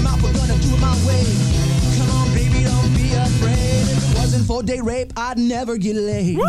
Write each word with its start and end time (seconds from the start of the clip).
Your 0.00 0.08
mouth, 0.08 0.22
we're 0.22 0.32
gonna 0.32 0.56
do 0.62 0.74
it 0.74 0.80
my 0.80 0.96
way. 1.06 1.22
Come 1.98 2.10
on, 2.12 2.32
baby, 2.32 2.64
don't 2.64 2.94
be 2.94 3.12
afraid. 3.12 3.52
If 3.54 4.10
it 4.10 4.18
wasn't 4.18 4.46
for 4.46 4.62
day 4.62 4.80
rape, 4.80 5.12
I'd 5.14 5.36
never 5.36 5.76
get 5.76 5.94
laid. 5.94 6.38
Woo! 6.38 6.44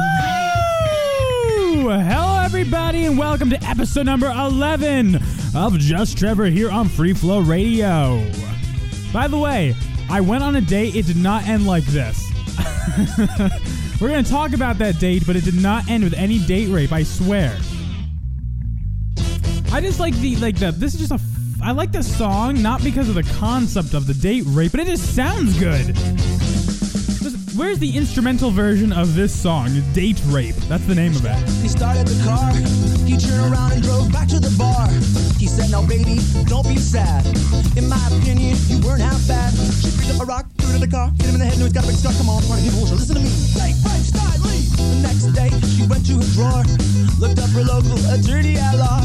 Hello, 1.90 2.40
everybody, 2.42 3.04
and 3.04 3.18
welcome 3.18 3.50
to 3.50 3.62
episode 3.66 4.06
number 4.06 4.28
11 4.32 5.20
of 5.54 5.78
Just 5.80 6.18
Trevor 6.18 6.46
here 6.46 6.72
on 6.72 6.88
Free 6.88 7.12
Flow 7.12 7.40
Radio. 7.40 8.26
By 9.12 9.28
the 9.28 9.38
way, 9.38 9.76
I 10.10 10.22
went 10.22 10.44
on 10.44 10.56
a 10.56 10.62
date. 10.62 10.96
It 10.96 11.06
did 11.06 11.18
not 11.18 11.46
end 11.46 11.68
like 11.68 11.84
this. 11.88 12.26
We're 14.00 14.08
going 14.08 14.24
to 14.24 14.32
talk 14.32 14.54
about 14.54 14.78
that 14.78 14.98
date, 14.98 15.24
but 15.28 15.36
it 15.36 15.44
did 15.44 15.62
not 15.62 15.90
end 15.90 16.06
with 16.06 16.14
any 16.14 16.40
date 16.40 16.70
rape, 16.70 16.94
I 16.94 17.04
swear. 17.04 17.58
I 19.74 19.82
just 19.82 20.00
like 20.00 20.16
the, 20.16 20.38
like 20.38 20.58
the, 20.58 20.72
this 20.72 20.94
is 20.94 21.10
just 21.10 21.12
a, 21.12 21.31
I 21.64 21.72
like 21.72 21.92
the 21.92 22.04
song, 22.04 22.62
not 22.62 22.84
because 22.84 23.08
of 23.08 23.16
the 23.16 23.24
concept 23.40 23.94
of 23.94 24.08
the 24.08 24.14
date 24.14 24.44
rape, 24.48 24.72
but 24.72 24.82
it 24.82 24.88
just 24.88 25.16
sounds 25.16 25.58
good. 25.60 25.96
Where's 27.56 27.80
the 27.80 27.96
instrumental 27.96 28.50
version 28.50 28.92
of 28.92 29.14
this 29.14 29.30
song? 29.32 29.70
Date 29.94 30.20
Rape. 30.28 30.56
That's 30.66 30.86
the 30.86 30.96
name 30.96 31.16
of 31.16 31.26
it. 31.26 31.36
He 31.62 31.68
started 31.68 32.08
the 32.08 32.24
car. 32.24 32.50
He 33.06 33.18
turned 33.18 33.54
around 33.54 33.74
and 33.74 33.84
drove 33.84 34.12
back 34.12 34.30
to 34.30 34.40
the 34.40 34.50
bar. 34.58 34.88
He 35.38 35.48
said, 35.48 35.70
Now, 35.70 35.86
baby, 35.86 36.20
don't 36.48 36.68
be 36.68 36.78
sad. 36.78 37.26
In 37.78 37.88
my 37.88 38.02
opinion, 38.08 38.58
you 38.68 38.80
weren't 38.80 39.02
half 39.02 39.28
bad. 39.28 39.54
She 39.54 39.92
picked 39.92 40.16
up 40.16 40.22
a 40.22 40.26
rock, 40.26 40.48
threw 40.58 40.76
it 40.76 40.80
the 40.80 40.88
car, 40.88 41.12
hit 41.12 41.28
him 41.28 41.36
in 41.36 41.40
the 41.40 41.46
head, 41.46 41.58
he's 41.60 41.74
got 41.74 41.84
a 41.84 41.88
big 41.88 41.98
scar. 41.98 42.14
Come 42.14 42.30
on, 42.30 42.42
party 42.44 42.64
people, 42.64 42.88
so 42.88 42.96
listen 42.96 43.16
to 43.16 43.22
me. 43.22 43.30
The 43.30 44.91
next 45.02 45.26
day, 45.34 45.50
she 45.76 45.84
went 45.88 46.06
to 46.06 46.14
her 46.14 46.30
drawer, 46.34 46.64
looked 47.20 47.40
up 47.40 47.50
her 47.52 47.64
local 47.64 47.98
attorney 48.14 48.56
at 48.58 48.76
law, 48.78 49.02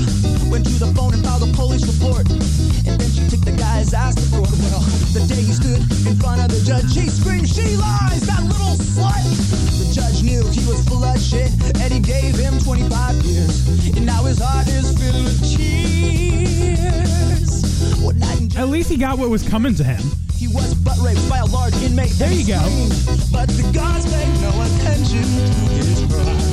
went 0.50 0.64
to 0.66 0.72
the 0.78 0.92
phone 0.94 1.14
and 1.14 1.24
filed 1.24 1.42
a 1.42 1.52
police 1.52 1.84
report. 1.86 2.28
And 2.86 3.00
then 3.00 3.10
she 3.10 3.24
took 3.28 3.40
the 3.44 3.52
guy's 3.56 3.92
ass 3.94 4.14
to 4.14 4.24
court. 4.30 4.50
Well, 4.50 4.80
the 5.16 5.24
day 5.26 5.42
he 5.42 5.52
stood 5.52 5.80
in 6.06 6.16
front 6.16 6.40
of 6.44 6.48
the 6.52 6.60
judge, 6.64 6.92
he 6.94 7.08
screamed, 7.08 7.48
She 7.48 7.76
lies, 7.76 8.26
that 8.28 8.42
little 8.44 8.76
slut. 8.76 9.24
The 9.80 9.88
judge 9.92 10.22
knew 10.22 10.44
he 10.52 10.64
was 10.68 10.84
full 10.86 11.02
of 11.04 11.18
shit, 11.20 11.50
and 11.80 11.92
he 11.92 12.00
gave 12.00 12.36
him 12.36 12.58
25 12.60 13.16
years. 13.24 13.66
And 13.96 14.04
now 14.06 14.24
his 14.24 14.38
heart 14.38 14.68
is 14.68 14.92
filled 14.98 15.24
with 15.24 15.40
tears. 15.56 16.86
One 18.02 18.18
night 18.18 18.40
in 18.40 18.56
At 18.56 18.68
least 18.68 18.90
he 18.90 18.96
got 18.96 19.18
what 19.18 19.30
was 19.30 19.42
coming 19.42 19.74
to 19.76 19.84
him. 19.84 20.02
he 20.34 20.48
was 20.48 20.74
butt 20.74 20.98
raped 21.00 21.28
by 21.28 21.38
a 21.38 21.46
large 21.46 21.74
inmate. 21.82 22.12
There 22.18 22.32
you 22.32 22.46
go. 22.46 22.60
But 23.32 23.48
the 23.48 23.66
paid 23.72 24.34
no 24.34 24.35
attention 25.06 25.46
to 25.46 25.60
his 25.74 26.00
cries. 26.10 26.46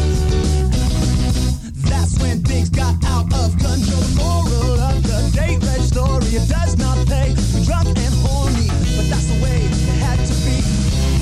That's 1.89 2.19
when 2.19 2.41
things 2.43 2.69
got 2.69 2.95
out 3.05 3.33
of 3.33 3.51
control. 3.57 4.01
The 4.01 4.15
moral 4.17 4.79
of 4.79 5.03
the 5.03 5.19
rape 5.37 5.61
story, 5.81 6.25
it 6.37 6.47
does 6.49 6.77
not 6.77 7.07
pay. 7.07 7.33
to 7.33 7.41
be 7.53 7.65
drunk 7.65 7.87
and 7.87 8.13
horny, 8.21 8.67
but 8.95 9.09
that's 9.09 9.25
the 9.25 9.41
way 9.41 9.65
it 9.65 9.73
had 10.01 10.19
to 10.19 10.33
be. 10.45 10.61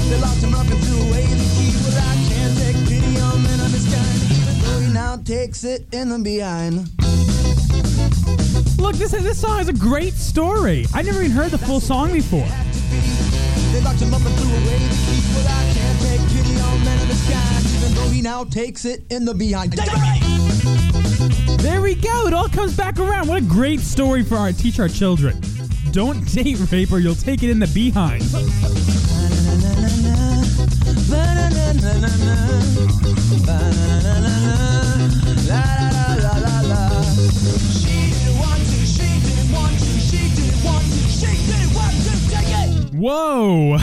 They 0.09 0.19
locked 0.19 0.41
him 0.43 0.53
up 0.55 0.67
and 0.67 0.79
threw 0.83 1.01
away 1.07 1.25
the 1.27 1.47
key. 1.55 1.71
Well, 1.83 1.95
I 1.95 2.15
can't 2.27 2.57
take 2.57 2.77
pity 2.87 3.19
on 3.19 3.43
men 3.43 3.59
of 3.59 3.71
kind, 3.71 4.19
even 4.31 4.55
though 4.63 4.79
he 4.79 4.93
now 4.93 5.17
takes 5.17 5.63
it 5.63 5.87
in 5.93 6.09
the 6.09 6.19
behind. 6.19 6.89
Look, 8.77 8.95
this 8.95 9.11
this 9.11 9.39
song 9.39 9.59
has 9.59 9.69
a 9.69 9.73
great 9.73 10.13
story. 10.13 10.85
I 10.93 11.01
never 11.01 11.19
even 11.21 11.31
heard 11.31 11.51
the 11.51 11.59
full 11.59 11.79
song 11.79 12.11
before. 12.11 12.47
Kind, 18.01 18.09
even 18.09 18.09
though 18.09 18.13
he 18.13 18.21
now 18.21 18.43
takes 18.43 18.85
it 18.85 19.03
in 19.09 19.25
the 19.25 19.33
behind. 19.33 19.73
There 21.61 21.81
we 21.81 21.95
go. 21.95 22.27
It 22.27 22.33
all 22.33 22.49
comes 22.49 22.75
back 22.75 22.99
around. 22.99 23.27
What 23.27 23.37
a 23.37 23.45
great 23.45 23.79
story 23.79 24.23
for 24.23 24.35
our 24.35 24.51
teach 24.51 24.79
our 24.79 24.87
children. 24.87 25.39
Don't 25.91 26.25
date 26.33 26.57
rape 26.71 26.91
or 26.91 26.99
you'll 26.99 27.15
take 27.15 27.43
it 27.43 27.49
in 27.49 27.59
the 27.59 27.67
behind. 27.67 28.23
Whoa! 43.01 43.79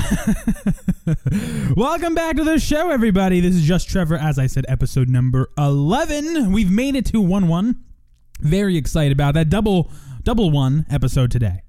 Welcome 1.76 2.14
back 2.14 2.36
to 2.36 2.44
the 2.44 2.60
show, 2.60 2.90
everybody. 2.90 3.40
This 3.40 3.56
is 3.56 3.64
just 3.64 3.88
Trevor, 3.88 4.14
as 4.14 4.38
I 4.38 4.46
said, 4.46 4.64
episode 4.68 5.08
number 5.08 5.50
11. 5.58 6.52
We've 6.52 6.70
made 6.70 6.94
it 6.94 7.04
to 7.06 7.20
1 7.20 7.48
1. 7.48 7.74
Very 8.38 8.76
excited 8.76 9.10
about 9.10 9.34
that. 9.34 9.48
Double, 9.48 9.90
double 10.22 10.52
one 10.52 10.86
episode 10.88 11.32
today. 11.32 11.62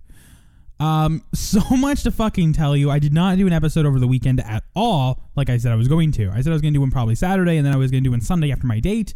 Um, 0.80 1.24
so 1.34 1.76
much 1.76 2.04
to 2.04 2.12
fucking 2.12 2.54
tell 2.54 2.78
you. 2.78 2.92
I 2.92 3.00
did 3.00 3.14
not 3.14 3.40
do 3.40 3.48
an 3.48 3.54
episode 3.54 3.88
over 3.88 3.98
the 3.98 4.08
weekend 4.08 4.42
at 4.42 4.64
all, 4.76 5.32
like 5.36 5.50
I 5.50 5.58
said 5.58 5.72
I 5.72 5.76
was 5.76 5.88
going 5.88 6.12
to. 6.12 6.30
I 6.30 6.42
said 6.42 6.52
I 6.52 6.54
was 6.54 6.62
going 6.62 6.76
to 6.76 6.78
do 6.78 6.82
one 6.82 6.92
probably 6.92 7.16
Saturday, 7.16 7.58
and 7.58 7.66
then 7.66 7.74
I 7.74 7.78
was 7.78 7.90
going 7.90 8.04
to 8.04 8.08
do 8.08 8.12
one 8.12 8.22
Sunday 8.22 8.52
after 8.52 8.68
my 8.68 8.80
date. 8.80 9.16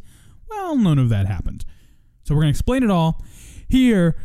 Well, 0.50 0.76
none 0.76 0.98
of 0.98 1.10
that 1.10 1.28
happened. 1.28 1.66
So 2.24 2.34
we're 2.34 2.42
going 2.42 2.54
to 2.54 2.58
explain 2.58 2.82
it 2.82 2.90
all 2.90 3.24
here 3.70 4.16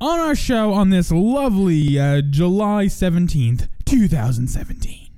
on 0.00 0.20
our 0.20 0.34
show 0.34 0.72
on 0.72 0.90
this 0.90 1.10
lovely 1.10 1.98
uh, 1.98 2.22
July 2.22 2.86
17th, 2.86 3.68
2017. 3.84 5.08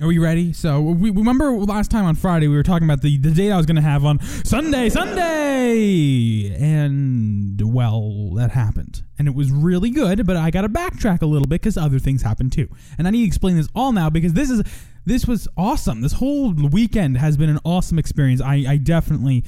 Are 0.00 0.06
we 0.06 0.18
ready? 0.18 0.52
So 0.52 0.80
we 0.80 1.10
remember 1.10 1.50
last 1.52 1.90
time 1.90 2.04
on 2.04 2.14
Friday 2.14 2.46
we 2.46 2.54
were 2.54 2.62
talking 2.62 2.86
about 2.86 3.02
the, 3.02 3.18
the 3.18 3.32
date 3.32 3.50
I 3.50 3.56
was 3.56 3.66
going 3.66 3.76
to 3.76 3.82
have 3.82 4.04
on 4.04 4.20
Sunday, 4.44 4.90
Sunday, 4.90 6.54
and 6.54 7.60
well, 7.74 8.30
that 8.34 8.52
happened, 8.52 9.02
and 9.18 9.26
it 9.26 9.34
was 9.34 9.50
really 9.50 9.90
good. 9.90 10.24
But 10.24 10.36
I 10.36 10.52
got 10.52 10.62
to 10.62 10.68
backtrack 10.68 11.22
a 11.22 11.26
little 11.26 11.48
bit 11.48 11.62
because 11.62 11.76
other 11.76 11.98
things 11.98 12.22
happened 12.22 12.52
too, 12.52 12.68
and 12.96 13.08
I 13.08 13.10
need 13.10 13.22
to 13.22 13.26
explain 13.26 13.56
this 13.56 13.68
all 13.74 13.90
now 13.90 14.08
because 14.08 14.34
this 14.34 14.50
is 14.50 14.62
this 15.04 15.26
was 15.26 15.48
awesome. 15.56 16.00
This 16.02 16.12
whole 16.12 16.52
weekend 16.52 17.16
has 17.18 17.36
been 17.36 17.48
an 17.48 17.58
awesome 17.64 17.98
experience. 17.98 18.40
I, 18.40 18.66
I 18.68 18.76
definitely 18.76 19.42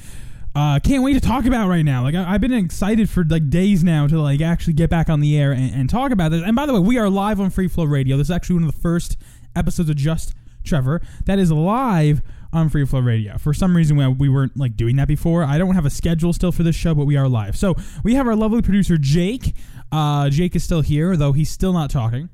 uh, 0.55 0.79
can't 0.79 1.03
wait 1.03 1.13
to 1.13 1.21
talk 1.21 1.45
about 1.45 1.69
right 1.69 1.83
now. 1.83 2.03
Like 2.03 2.15
I, 2.15 2.33
I've 2.33 2.41
been 2.41 2.53
excited 2.53 3.09
for 3.09 3.23
like 3.23 3.49
days 3.49 3.83
now 3.83 4.07
to 4.07 4.21
like 4.21 4.41
actually 4.41 4.73
get 4.73 4.89
back 4.89 5.09
on 5.09 5.21
the 5.21 5.37
air 5.37 5.51
and, 5.51 5.73
and 5.73 5.89
talk 5.89 6.11
about 6.11 6.31
this. 6.31 6.43
And 6.43 6.55
by 6.55 6.65
the 6.65 6.73
way, 6.73 6.79
we 6.79 6.97
are 6.97 7.09
live 7.09 7.39
on 7.39 7.49
Free 7.49 7.67
Flow 7.67 7.85
Radio. 7.85 8.17
This 8.17 8.27
is 8.27 8.31
actually 8.31 8.55
one 8.55 8.63
of 8.63 8.73
the 8.73 8.81
first 8.81 9.17
episodes 9.55 9.89
of 9.89 9.95
Just 9.95 10.33
Trevor 10.63 11.01
that 11.25 11.39
is 11.39 11.51
live 11.51 12.21
on 12.53 12.69
Free 12.69 12.85
Flow 12.85 12.99
Radio. 12.99 13.37
For 13.37 13.53
some 13.53 13.75
reason, 13.77 13.95
we, 13.95 14.07
we 14.07 14.29
weren't 14.29 14.57
like 14.57 14.75
doing 14.75 14.97
that 14.97 15.07
before. 15.07 15.43
I 15.43 15.57
don't 15.57 15.73
have 15.75 15.85
a 15.85 15.89
schedule 15.89 16.33
still 16.33 16.51
for 16.51 16.63
this 16.63 16.75
show, 16.75 16.93
but 16.93 17.05
we 17.05 17.15
are 17.15 17.29
live. 17.29 17.55
So 17.55 17.75
we 18.03 18.15
have 18.15 18.27
our 18.27 18.35
lovely 18.35 18.61
producer 18.61 18.97
Jake. 18.97 19.55
Uh, 19.91 20.29
Jake 20.29 20.55
is 20.55 20.63
still 20.63 20.81
here, 20.81 21.15
though 21.15 21.31
he's 21.31 21.49
still 21.49 21.71
not 21.71 21.89
talking. 21.89 22.29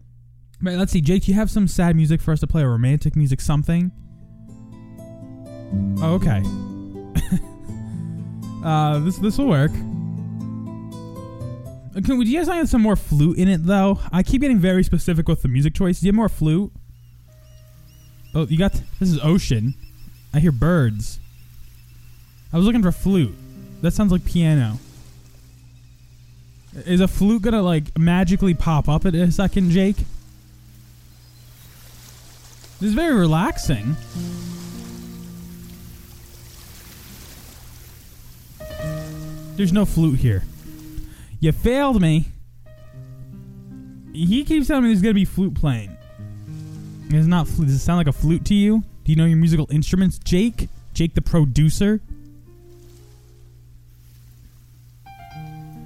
But 0.59 0.73
let's 0.73 0.91
see, 0.91 1.01
Jake, 1.01 1.25
do 1.25 1.31
you 1.31 1.37
have 1.37 1.51
some 1.51 1.67
sad 1.67 1.95
music 1.95 2.19
for 2.19 2.31
us 2.31 2.39
to 2.39 2.47
play, 2.47 2.63
or 2.63 2.71
romantic 2.71 3.15
music, 3.15 3.41
something? 3.41 3.91
Oh, 6.01 6.15
okay. 6.15 6.41
uh, 8.67 8.99
this 8.99 9.17
this 9.17 9.37
will 9.37 9.47
work. 9.47 9.71
Uh, 9.71 9.75
Can, 12.01 12.17
would 12.17 12.27
you 12.27 12.37
guys 12.37 12.49
like 12.49 12.67
some 12.67 12.81
more 12.81 12.97
flute 12.97 13.37
in 13.37 13.47
it 13.47 13.65
though? 13.65 14.01
I 14.11 14.23
keep 14.23 14.41
getting 14.41 14.59
very 14.59 14.83
specific 14.83 15.29
with 15.29 15.41
the 15.41 15.47
music 15.47 15.73
choice. 15.73 16.01
Do 16.01 16.05
you 16.05 16.11
have 16.11 16.15
more 16.15 16.27
flute? 16.27 16.73
Oh, 18.35 18.45
you 18.45 18.57
got 18.57 18.73
this 18.99 19.09
is 19.09 19.19
ocean. 19.23 19.73
I 20.33 20.39
hear 20.39 20.51
birds. 20.51 21.21
I 22.51 22.57
was 22.57 22.65
looking 22.65 22.83
for 22.83 22.91
flute. 22.91 23.33
That 23.81 23.91
sounds 23.91 24.11
like 24.11 24.25
piano. 24.25 24.79
Is 26.85 26.99
a 26.99 27.07
flute 27.07 27.43
gonna 27.43 27.61
like 27.61 27.97
magically 27.97 28.53
pop 28.53 28.89
up 28.89 29.05
at 29.05 29.15
a 29.15 29.31
second, 29.31 29.71
Jake? 29.71 29.95
This 32.79 32.89
is 32.89 32.93
very 32.93 33.15
relaxing. 33.15 33.95
There's 39.57 39.73
no 39.73 39.85
flute 39.85 40.19
here. 40.19 40.43
You 41.39 41.51
failed 41.51 41.99
me. 41.99 42.25
He 44.13 44.43
keeps 44.45 44.67
telling 44.67 44.83
me 44.83 44.89
there's 44.89 45.01
gonna 45.01 45.15
be 45.15 45.25
flute 45.25 45.55
playing. 45.55 45.97
It's 47.09 47.27
not 47.27 47.47
flute. 47.47 47.67
Does 47.67 47.75
it 47.75 47.79
sound 47.79 47.97
like 47.97 48.07
a 48.07 48.11
flute 48.11 48.45
to 48.45 48.53
you? 48.53 48.83
Do 49.03 49.11
you 49.11 49.15
know 49.15 49.25
your 49.25 49.37
musical 49.37 49.67
instruments, 49.71 50.19
Jake? 50.19 50.69
Jake, 50.93 51.15
the 51.15 51.21
producer. 51.21 52.01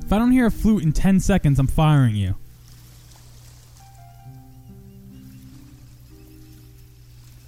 If 0.04 0.12
I 0.12 0.20
don't 0.20 0.32
hear 0.32 0.48
a 0.48 0.52
flute 0.52 0.84
in 0.84 0.92
10 0.92 1.22
seconds, 1.22 1.58
I'm 1.58 1.68
firing 1.68 2.16
you. 2.16 2.36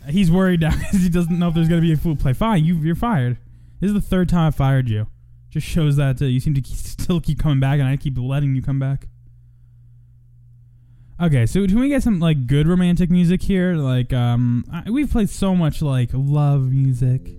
He's 0.08 0.32
worried 0.32 0.62
now 0.62 0.72
because 0.78 1.02
he 1.02 1.10
doesn't 1.10 1.38
know 1.38 1.50
if 1.50 1.56
there's 1.56 1.68
going 1.68 1.82
to 1.82 1.86
be 1.86 1.92
a 1.92 1.98
flute 1.98 2.20
play. 2.20 2.32
Fine, 2.32 2.64
you, 2.64 2.76
you're 2.76 2.96
fired. 2.96 3.38
This 3.82 3.90
is 3.90 3.94
the 3.94 4.02
third 4.02 4.30
time 4.30 4.48
I 4.48 4.52
fired 4.52 4.88
you. 4.88 5.08
Just 5.54 5.68
shows 5.68 5.98
that 5.98 6.20
uh, 6.20 6.26
you 6.26 6.40
seem 6.40 6.56
to 6.56 6.62
keep, 6.62 6.76
still 6.76 7.22
keep 7.22 7.38
coming 7.38 7.60
back, 7.60 7.80
and 7.80 7.88
I 7.88 7.96
keep 7.96 8.18
letting 8.18 8.56
you 8.56 8.64
come 8.64 8.80
back. 8.80 9.08
Okay, 11.22 11.46
so 11.46 11.64
can 11.68 11.80
we 11.80 11.90
get 11.90 12.02
some 12.02 12.20
like 12.20 12.48
good 12.48 12.68
romantic 12.68 13.12
music 13.12 13.40
here? 13.44 13.76
Like, 13.76 14.12
um, 14.14 14.66
I, 14.74 14.90
we've 14.90 15.12
played 15.12 15.30
so 15.30 15.56
much 15.56 15.84
like 15.84 16.10
love 16.12 16.72
music. 16.72 17.22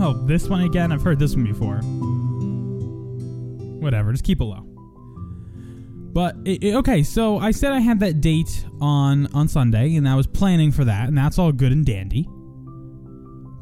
oh, 0.00 0.22
this 0.28 0.48
one 0.48 0.60
again? 0.62 0.92
I've 0.92 1.02
heard 1.02 1.18
this 1.18 1.34
one 1.34 1.42
before. 1.42 1.78
Whatever, 3.80 4.12
just 4.12 4.22
keep 4.22 4.40
it 4.40 4.44
low. 4.44 4.62
But 6.12 6.36
it, 6.44 6.62
it- 6.62 6.74
okay, 6.76 7.02
so 7.02 7.38
I 7.38 7.50
said 7.50 7.72
I 7.72 7.80
had 7.80 7.98
that 7.98 8.20
date 8.20 8.64
on 8.80 9.26
on 9.34 9.48
Sunday, 9.48 9.96
and 9.96 10.08
I 10.08 10.14
was 10.14 10.28
planning 10.28 10.70
for 10.70 10.84
that, 10.84 11.08
and 11.08 11.18
that's 11.18 11.36
all 11.36 11.50
good 11.50 11.72
and 11.72 11.84
dandy. 11.84 12.28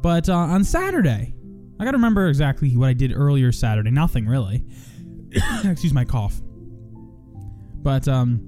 But 0.03 0.29
uh, 0.29 0.35
on 0.35 0.63
Saturday, 0.63 1.33
I 1.81 1.83
gotta 1.83 1.97
remember 1.97 2.27
exactly 2.27 2.77
what 2.77 2.89
I 2.89 2.93
did 2.93 3.11
earlier 3.11 3.51
Saturday. 3.51 3.89
Nothing 3.89 4.27
really. 4.27 4.63
Excuse 5.65 5.93
my 5.93 6.05
cough. 6.05 6.39
But 7.81 8.07
um, 8.07 8.39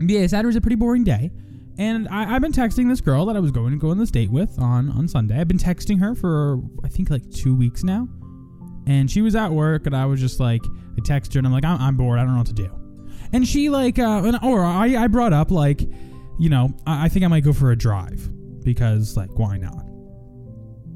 yeah, 0.00 0.26
Saturday 0.26 0.46
was 0.46 0.56
a 0.56 0.60
pretty 0.60 0.74
boring 0.74 1.04
day, 1.04 1.30
and 1.78 2.08
I, 2.08 2.34
I've 2.34 2.42
been 2.42 2.50
texting 2.50 2.88
this 2.88 3.00
girl 3.00 3.24
that 3.26 3.36
I 3.36 3.38
was 3.38 3.52
going 3.52 3.70
to 3.70 3.78
go 3.78 3.90
on 3.90 3.98
this 3.98 4.10
date 4.10 4.32
with 4.32 4.58
on 4.58 4.90
on 4.90 5.06
Sunday. 5.06 5.38
I've 5.38 5.46
been 5.46 5.58
texting 5.58 6.00
her 6.00 6.16
for 6.16 6.58
I 6.82 6.88
think 6.88 7.08
like 7.08 7.30
two 7.30 7.54
weeks 7.54 7.84
now, 7.84 8.08
and 8.88 9.08
she 9.08 9.22
was 9.22 9.36
at 9.36 9.52
work, 9.52 9.86
and 9.86 9.96
I 9.96 10.04
was 10.06 10.18
just 10.18 10.40
like, 10.40 10.64
I 10.98 11.00
texted 11.02 11.34
her, 11.34 11.38
and 11.38 11.46
I'm 11.46 11.52
like, 11.52 11.64
I'm, 11.64 11.80
I'm 11.80 11.96
bored. 11.96 12.18
I 12.18 12.24
don't 12.24 12.32
know 12.32 12.38
what 12.38 12.48
to 12.48 12.52
do. 12.52 12.70
And 13.32 13.46
she 13.46 13.68
like, 13.68 14.00
uh, 14.00 14.22
and, 14.24 14.40
or 14.42 14.64
I 14.64 15.04
I 15.04 15.06
brought 15.06 15.32
up 15.32 15.52
like, 15.52 15.82
you 16.36 16.48
know, 16.48 16.74
I, 16.84 17.04
I 17.04 17.08
think 17.08 17.24
I 17.24 17.28
might 17.28 17.44
go 17.44 17.52
for 17.52 17.70
a 17.70 17.76
drive 17.76 18.28
because 18.64 19.16
like, 19.16 19.38
why 19.38 19.56
not? 19.56 19.84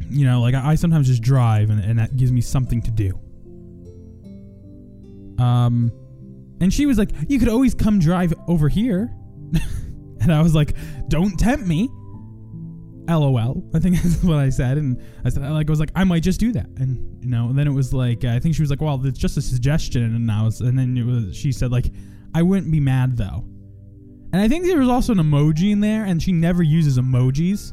You 0.09 0.25
know, 0.25 0.41
like 0.41 0.55
I, 0.55 0.71
I 0.71 0.75
sometimes 0.75 1.09
just 1.09 1.23
drive, 1.23 1.71
and, 1.71 1.83
and 1.83 1.99
that 1.99 2.17
gives 2.17 2.33
me 2.33 2.41
something 2.41 2.83
to 2.83 2.91
do. 2.91 3.19
Um, 5.43 5.93
and 6.61 6.73
she 6.73 6.87
was 6.87 6.99
like, 6.99 7.11
"You 7.29 7.39
could 7.39 7.49
always 7.49 7.75
come 7.75 7.99
drive 7.99 8.33
over 8.49 8.69
here." 8.69 9.11
and 10.21 10.33
I 10.33 10.43
was 10.43 10.55
like, 10.55 10.77
"Don't 11.09 11.39
tempt 11.39 11.67
me." 11.67 11.89
LOL. 13.09 13.63
I 13.75 13.79
think 13.79 13.97
that's 14.03 14.23
what 14.23 14.39
I 14.39 14.51
said, 14.51 14.79
and 14.79 15.01
I 15.25 15.29
said, 15.29 15.43
like, 15.51 15.69
I 15.69 15.71
was 15.71 15.81
like, 15.81 15.93
I 15.95 16.05
might 16.05 16.23
just 16.23 16.41
do 16.41 16.53
that, 16.53 16.67
and 16.77 17.23
you 17.23 17.31
know, 17.31 17.49
and 17.49 17.59
then 17.59 17.67
it 17.67 17.73
was 17.73 17.93
like, 17.93 18.25
I 18.25 18.39
think 18.39 18.55
she 18.55 18.63
was 18.63 18.71
like, 18.71 18.81
well, 18.81 19.01
it's 19.05 19.19
just 19.19 19.37
a 19.37 19.43
suggestion, 19.43 20.03
and 20.03 20.31
I 20.31 20.43
was, 20.43 20.61
and 20.61 20.79
then 20.79 20.97
it 20.97 21.05
was, 21.05 21.37
she 21.37 21.53
said 21.53 21.71
like, 21.71 21.87
I 22.35 22.43
wouldn't 22.43 22.71
be 22.73 22.81
mad 22.81 23.17
though, 23.17 23.45
and 24.33 24.43
I 24.43 24.49
think 24.49 24.67
there 24.67 24.79
was 24.79 24.89
also 24.89 25.13
an 25.13 25.19
emoji 25.19 25.73
in 25.73 25.81
there, 25.81 26.05
and 26.05 26.23
she 26.23 26.33
never 26.33 26.63
uses 26.63 26.99
emojis. 26.99 27.73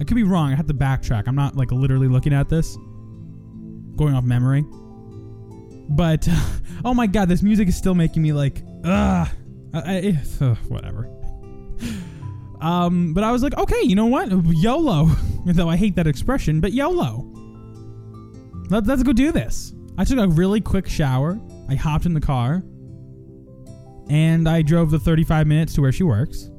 I 0.00 0.04
could 0.04 0.14
be 0.14 0.22
wrong. 0.22 0.52
I 0.52 0.56
have 0.56 0.66
to 0.66 0.74
backtrack. 0.74 1.24
I'm 1.26 1.36
not 1.36 1.56
like 1.56 1.70
literally 1.70 2.08
looking 2.08 2.32
at 2.32 2.48
this, 2.48 2.76
going 3.96 4.14
off 4.14 4.24
memory. 4.24 4.64
But 5.90 6.28
oh 6.84 6.94
my 6.94 7.06
god, 7.06 7.28
this 7.28 7.42
music 7.42 7.68
is 7.68 7.76
still 7.76 7.94
making 7.94 8.22
me 8.22 8.32
like, 8.32 8.62
ugh, 8.84 9.28
I, 9.74 9.78
I, 9.78 10.18
ugh, 10.40 10.58
whatever. 10.68 11.08
Um, 12.62 13.12
but 13.12 13.24
I 13.24 13.32
was 13.32 13.42
like, 13.42 13.58
okay, 13.58 13.82
you 13.82 13.96
know 13.96 14.06
what? 14.06 14.30
YOLO. 14.30 15.06
Though 15.46 15.68
I 15.68 15.76
hate 15.76 15.96
that 15.96 16.06
expression, 16.06 16.60
but 16.60 16.72
YOLO. 16.72 17.28
Let, 18.70 18.86
let's 18.86 19.02
go 19.02 19.12
do 19.12 19.32
this. 19.32 19.74
I 19.98 20.04
took 20.04 20.18
a 20.18 20.28
really 20.28 20.60
quick 20.60 20.88
shower. 20.88 21.40
I 21.68 21.74
hopped 21.74 22.06
in 22.06 22.14
the 22.14 22.20
car. 22.20 22.62
And 24.08 24.48
I 24.48 24.62
drove 24.62 24.92
the 24.92 25.00
35 25.00 25.48
minutes 25.48 25.74
to 25.74 25.80
where 25.80 25.90
she 25.90 26.04
works. 26.04 26.51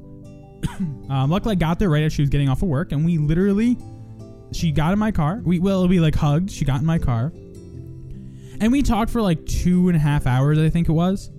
um, 1.10 1.30
luckily, 1.30 1.52
I 1.52 1.56
got 1.56 1.78
there 1.78 1.90
right 1.90 2.02
as 2.02 2.12
she 2.12 2.22
was 2.22 2.30
getting 2.30 2.48
off 2.48 2.62
of 2.62 2.68
work. 2.68 2.92
And 2.92 3.04
we 3.04 3.18
literally, 3.18 3.76
she 4.52 4.72
got 4.72 4.92
in 4.92 4.98
my 4.98 5.10
car. 5.10 5.40
We, 5.44 5.58
well, 5.58 5.86
we 5.88 6.00
like 6.00 6.14
hugged. 6.14 6.50
She 6.50 6.64
got 6.64 6.80
in 6.80 6.86
my 6.86 6.98
car. 6.98 7.32
And 8.60 8.70
we 8.70 8.82
talked 8.82 9.10
for 9.10 9.20
like 9.20 9.44
two 9.46 9.88
and 9.88 9.96
a 9.96 10.00
half 10.00 10.26
hours, 10.26 10.58
I 10.58 10.70
think 10.70 10.88
it 10.88 10.92
was. 10.92 11.30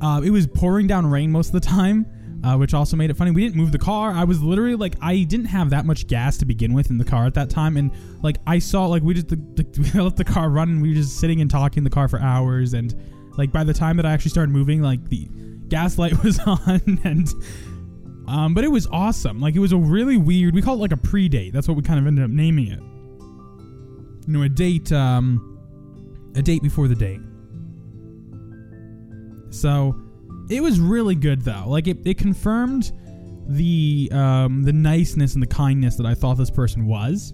Uh, 0.00 0.20
it 0.22 0.30
was 0.30 0.46
pouring 0.46 0.86
down 0.86 1.06
rain 1.06 1.32
most 1.32 1.48
of 1.48 1.52
the 1.54 1.60
time, 1.60 2.06
uh, 2.44 2.56
which 2.56 2.74
also 2.74 2.96
made 2.96 3.10
it 3.10 3.16
funny. 3.16 3.30
We 3.30 3.42
didn't 3.42 3.56
move 3.56 3.72
the 3.72 3.78
car. 3.78 4.12
I 4.12 4.24
was 4.24 4.42
literally 4.42 4.76
like, 4.76 4.94
I 5.00 5.22
didn't 5.22 5.46
have 5.46 5.70
that 5.70 5.86
much 5.86 6.06
gas 6.06 6.36
to 6.38 6.44
begin 6.44 6.74
with 6.74 6.90
in 6.90 6.98
the 6.98 7.04
car 7.04 7.26
at 7.26 7.34
that 7.34 7.48
time, 7.48 7.76
and 7.76 7.90
like 8.22 8.36
I 8.46 8.58
saw 8.58 8.86
like 8.86 9.02
we 9.02 9.14
just 9.14 9.28
the, 9.28 9.36
the, 9.36 9.90
we 9.94 10.00
let 10.00 10.16
the 10.16 10.24
car 10.24 10.50
run, 10.50 10.68
and 10.68 10.82
we 10.82 10.90
were 10.90 10.94
just 10.94 11.18
sitting 11.18 11.40
and 11.40 11.50
talking 11.50 11.78
in 11.78 11.84
the 11.84 11.90
car 11.90 12.08
for 12.08 12.20
hours, 12.20 12.74
and 12.74 12.94
like 13.38 13.52
by 13.52 13.64
the 13.64 13.74
time 13.74 13.96
that 13.96 14.06
I 14.06 14.12
actually 14.12 14.30
started 14.30 14.52
moving, 14.52 14.82
like 14.82 15.08
the 15.08 15.28
gas 15.68 15.98
light 15.98 16.22
was 16.22 16.38
on, 16.40 17.00
and 17.04 17.28
um, 18.28 18.54
but 18.54 18.64
it 18.64 18.68
was 18.68 18.86
awesome. 18.88 19.40
Like 19.40 19.54
it 19.54 19.60
was 19.60 19.72
a 19.72 19.76
really 19.76 20.16
weird. 20.16 20.54
We 20.54 20.62
call 20.62 20.74
it 20.74 20.80
like 20.80 20.92
a 20.92 20.96
pre-date. 20.96 21.52
That's 21.52 21.68
what 21.68 21.76
we 21.76 21.82
kind 21.82 21.98
of 22.00 22.06
ended 22.06 22.24
up 22.24 22.30
naming 22.30 22.68
it. 22.68 22.80
You 24.26 24.32
know, 24.32 24.42
a 24.42 24.48
date. 24.48 24.90
Um, 24.92 25.56
a 26.36 26.42
date 26.42 26.62
before 26.62 26.86
the 26.86 26.94
date. 26.94 27.20
So 29.50 29.98
it 30.50 30.60
was 30.60 30.78
really 30.78 31.14
good 31.14 31.42
though. 31.42 31.64
Like 31.66 31.88
it, 31.88 31.98
it 32.06 32.18
confirmed 32.18 32.92
the 33.48 34.10
um, 34.12 34.62
the 34.62 34.72
niceness 34.72 35.34
and 35.34 35.42
the 35.42 35.46
kindness 35.46 35.96
that 35.96 36.06
I 36.06 36.14
thought 36.14 36.34
this 36.34 36.50
person 36.50 36.86
was. 36.86 37.32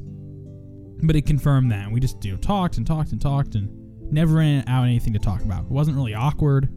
But 1.04 1.16
it 1.16 1.26
confirmed 1.26 1.72
that. 1.72 1.90
We 1.90 1.98
just 1.98 2.24
you 2.24 2.32
know 2.32 2.38
talked 2.38 2.76
and 2.76 2.86
talked 2.86 3.12
and 3.12 3.20
talked 3.20 3.56
and 3.56 3.68
never 4.12 4.36
ran 4.36 4.64
out 4.68 4.84
anything 4.84 5.12
to 5.14 5.18
talk 5.18 5.42
about. 5.42 5.64
It 5.64 5.70
wasn't 5.70 5.96
really 5.96 6.14
awkward. 6.14 6.68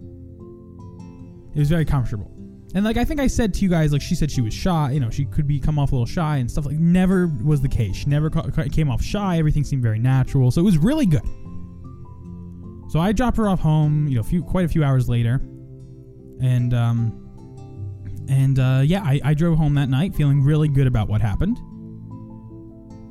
It 1.53 1.59
was 1.59 1.69
very 1.69 1.85
comfortable. 1.85 2.34
And 2.75 2.83
like 2.83 2.97
I 2.97 3.05
think 3.05 3.21
I 3.21 3.27
said 3.27 3.53
to 3.55 3.61
you 3.61 3.69
guys, 3.69 3.93
like 3.93 4.01
she 4.01 4.15
said 4.15 4.29
she 4.29 4.41
was 4.41 4.53
shy. 4.53 4.91
You 4.91 4.99
know, 4.99 5.09
she 5.09 5.23
could 5.25 5.47
be 5.47 5.59
come 5.59 5.79
off 5.79 5.93
a 5.93 5.95
little 5.95 6.05
shy 6.05 6.37
and 6.37 6.51
stuff. 6.51 6.65
Like 6.65 6.77
never 6.77 7.27
was 7.43 7.61
the 7.61 7.69
case. 7.69 7.95
She 7.95 8.05
never 8.07 8.29
ca- 8.29 8.49
ca- 8.49 8.67
came 8.69 8.91
off 8.91 9.01
shy. 9.01 9.37
Everything 9.37 9.63
seemed 9.63 9.81
very 9.81 9.97
natural. 9.97 10.51
So 10.51 10.59
it 10.59 10.65
was 10.65 10.77
really 10.77 11.05
good. 11.05 11.23
So 12.89 12.99
I 12.99 13.13
dropped 13.13 13.37
her 13.37 13.47
off 13.47 13.61
home, 13.61 14.07
you 14.07 14.15
know, 14.15 14.21
a 14.21 14.23
few, 14.23 14.43
quite 14.43 14.65
a 14.65 14.67
few 14.67 14.83
hours 14.83 15.09
later, 15.09 15.41
and 16.41 16.73
um, 16.73 18.25
and 18.29 18.59
uh, 18.59 18.81
yeah, 18.85 19.03
I, 19.03 19.19
I 19.23 19.33
drove 19.33 19.57
home 19.57 19.73
that 19.75 19.89
night 19.89 20.15
feeling 20.15 20.43
really 20.43 20.67
good 20.67 20.87
about 20.87 21.09
what 21.09 21.19
happened, 21.19 21.57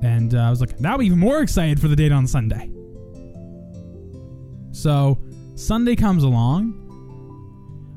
and 0.03 0.35
uh, 0.35 0.39
I 0.39 0.51
was 0.51 0.61
like, 0.61 0.79
now 0.81 0.95
I'm 0.95 1.03
even 1.03 1.19
more 1.19 1.41
excited 1.43 1.81
for 1.81 1.89
the 1.89 1.97
date 1.97 2.13
on 2.13 2.27
Sunday. 2.27 2.71
So 4.73 5.19
Sunday 5.55 5.97
comes 5.97 6.23
along, 6.23 6.84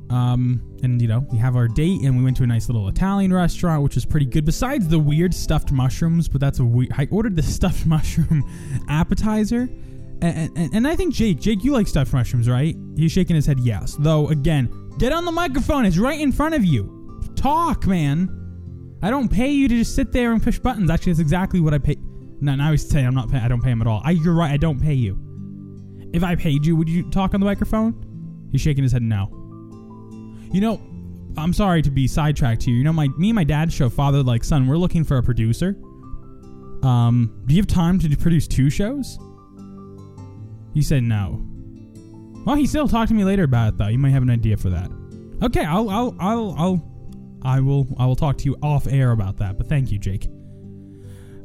um, 0.10 0.62
and 0.84 1.02
you 1.02 1.08
know 1.08 1.26
we 1.32 1.38
have 1.38 1.56
our 1.56 1.68
date, 1.68 2.02
and 2.02 2.18
we 2.18 2.24
went 2.24 2.38
to 2.38 2.44
a 2.44 2.48
nice 2.48 2.70
little 2.70 2.88
Italian 2.88 3.34
restaurant, 3.34 3.84
which 3.84 3.96
was 3.96 4.06
pretty 4.06 4.26
good. 4.26 4.46
Besides 4.46 4.88
the 4.88 5.00
weird 5.00 5.34
stuffed 5.34 5.72
mushrooms, 5.72 6.28
but 6.28 6.42
that's 6.42 6.60
a 6.60 6.66
weird. 6.66 6.92
I 6.98 7.08
ordered 7.12 7.36
the 7.36 7.44
stuffed 7.58 7.86
mushroom 7.86 8.44
appetizer. 8.88 9.70
And, 10.20 10.58
and, 10.58 10.74
and 10.74 10.88
I 10.88 10.96
think 10.96 11.14
Jake, 11.14 11.40
Jake, 11.40 11.64
you 11.64 11.74
like 11.74 11.88
stuffed 11.88 12.12
mushrooms, 12.12 12.50
right? 12.50 12.76
He's 12.96 13.12
shaking 13.12 13.36
his 13.36 13.46
head 13.46 13.60
yes. 13.60 13.96
Though 14.00 14.30
again, 14.30 14.96
get 14.98 15.14
on 15.14 15.26
the 15.26 15.32
microphone. 15.32 15.86
It's 15.86 16.00
right 16.00 16.20
in 16.20 16.32
front 16.32 16.56
of 16.56 16.66
you. 16.66 17.22
Talk, 17.36 17.86
man. 17.86 18.34
I 19.04 19.12
don't 19.12 19.30
pay 19.30 19.52
you 19.52 19.68
to 19.68 19.76
just 19.78 19.96
sit 19.96 20.12
there 20.12 20.32
and 20.32 20.42
push 20.42 20.58
buttons. 20.58 20.90
Actually, 20.90 21.14
that's 21.14 21.20
exactly 21.20 21.60
what 21.60 21.74
I 21.74 21.78
pay. 21.78 21.98
No, 22.42 22.56
now 22.56 22.72
he's 22.72 22.88
saying 22.88 23.06
I'm 23.06 23.14
not. 23.14 23.30
Pay, 23.30 23.38
I 23.38 23.48
don't 23.48 23.62
pay 23.62 23.70
him 23.70 23.82
at 23.82 23.88
all. 23.88 24.02
I, 24.04 24.12
you're 24.12 24.34
right. 24.34 24.52
I 24.52 24.58
don't 24.58 24.82
pay 24.82 24.94
you. 24.94 25.20
If 26.14 26.24
I 26.24 26.36
paid 26.36 26.66
you, 26.66 26.76
would 26.76 26.90
you 26.90 27.10
talk 27.12 27.34
on 27.34 27.40
the 27.40 27.46
microphone? 27.46 28.48
He's 28.52 28.62
shaking 28.62 28.84
his 28.84 28.92
head 28.92 29.04
no. 29.04 29.37
You 30.52 30.62
know, 30.62 30.82
I'm 31.38 31.54
sorry 31.54 31.82
to 31.82 31.92
be 31.92 32.08
sidetracked 32.08 32.64
here. 32.64 32.76
You 32.76 32.84
know, 32.84 32.94
my 32.94 33.08
me 33.18 33.30
and 33.30 33.36
my 33.36 33.44
dad 33.44 33.72
show, 33.72 33.90
Father 33.90 34.24
Like 34.24 34.44
Son. 34.44 34.68
We're 34.68 34.78
looking 34.78 35.04
for 35.04 35.18
a 35.18 35.24
producer. 35.24 35.76
Um, 36.84 37.42
do 37.46 37.54
you 37.56 37.62
have 37.62 37.68
time 37.68 38.00
to 38.00 38.18
produce 38.18 38.48
two 38.48 38.70
shows? 38.70 39.20
He 40.74 40.82
said 40.82 41.04
no. 41.04 41.44
Well, 42.46 42.56
he 42.56 42.66
still 42.66 42.88
talked 42.88 43.10
to 43.10 43.16
me 43.16 43.24
later 43.24 43.44
about 43.44 43.74
it 43.74 43.78
though. 43.78 43.88
You 43.88 43.98
might 43.98 44.12
have 44.12 44.24
an 44.24 44.30
idea 44.30 44.58
for 44.58 44.70
that. 44.70 44.90
Okay, 45.44 45.66
I'll 45.66 45.90
I'll 45.90 46.16
I'll 46.20 46.56
I'll 46.58 46.92
I 47.44 47.60
will 47.60 47.88
I 48.00 48.06
will 48.06 48.16
talk 48.16 48.38
to 48.40 48.46
you 48.46 48.56
off 48.64 48.88
air 48.88 49.12
about 49.12 49.38
that. 49.38 49.58
But 49.58 49.68
thank 49.68 49.92
you, 49.92 50.00
Jake. 50.00 50.28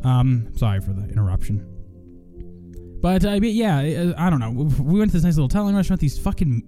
Um, 0.05 0.49
sorry 0.57 0.81
for 0.81 0.93
the 0.93 1.09
interruption. 1.09 1.67
But 3.01 3.25
uh, 3.25 3.39
but 3.41 3.49
yeah, 3.49 4.13
I 4.17 4.31
don't 4.31 4.39
know. 4.39 4.51
We 4.51 4.99
went 4.99 5.11
to 5.11 5.17
this 5.17 5.25
nice 5.25 5.37
little 5.37 5.49
Italian 5.49 5.75
restaurant. 5.75 6.01
These 6.01 6.19
fucking 6.19 6.63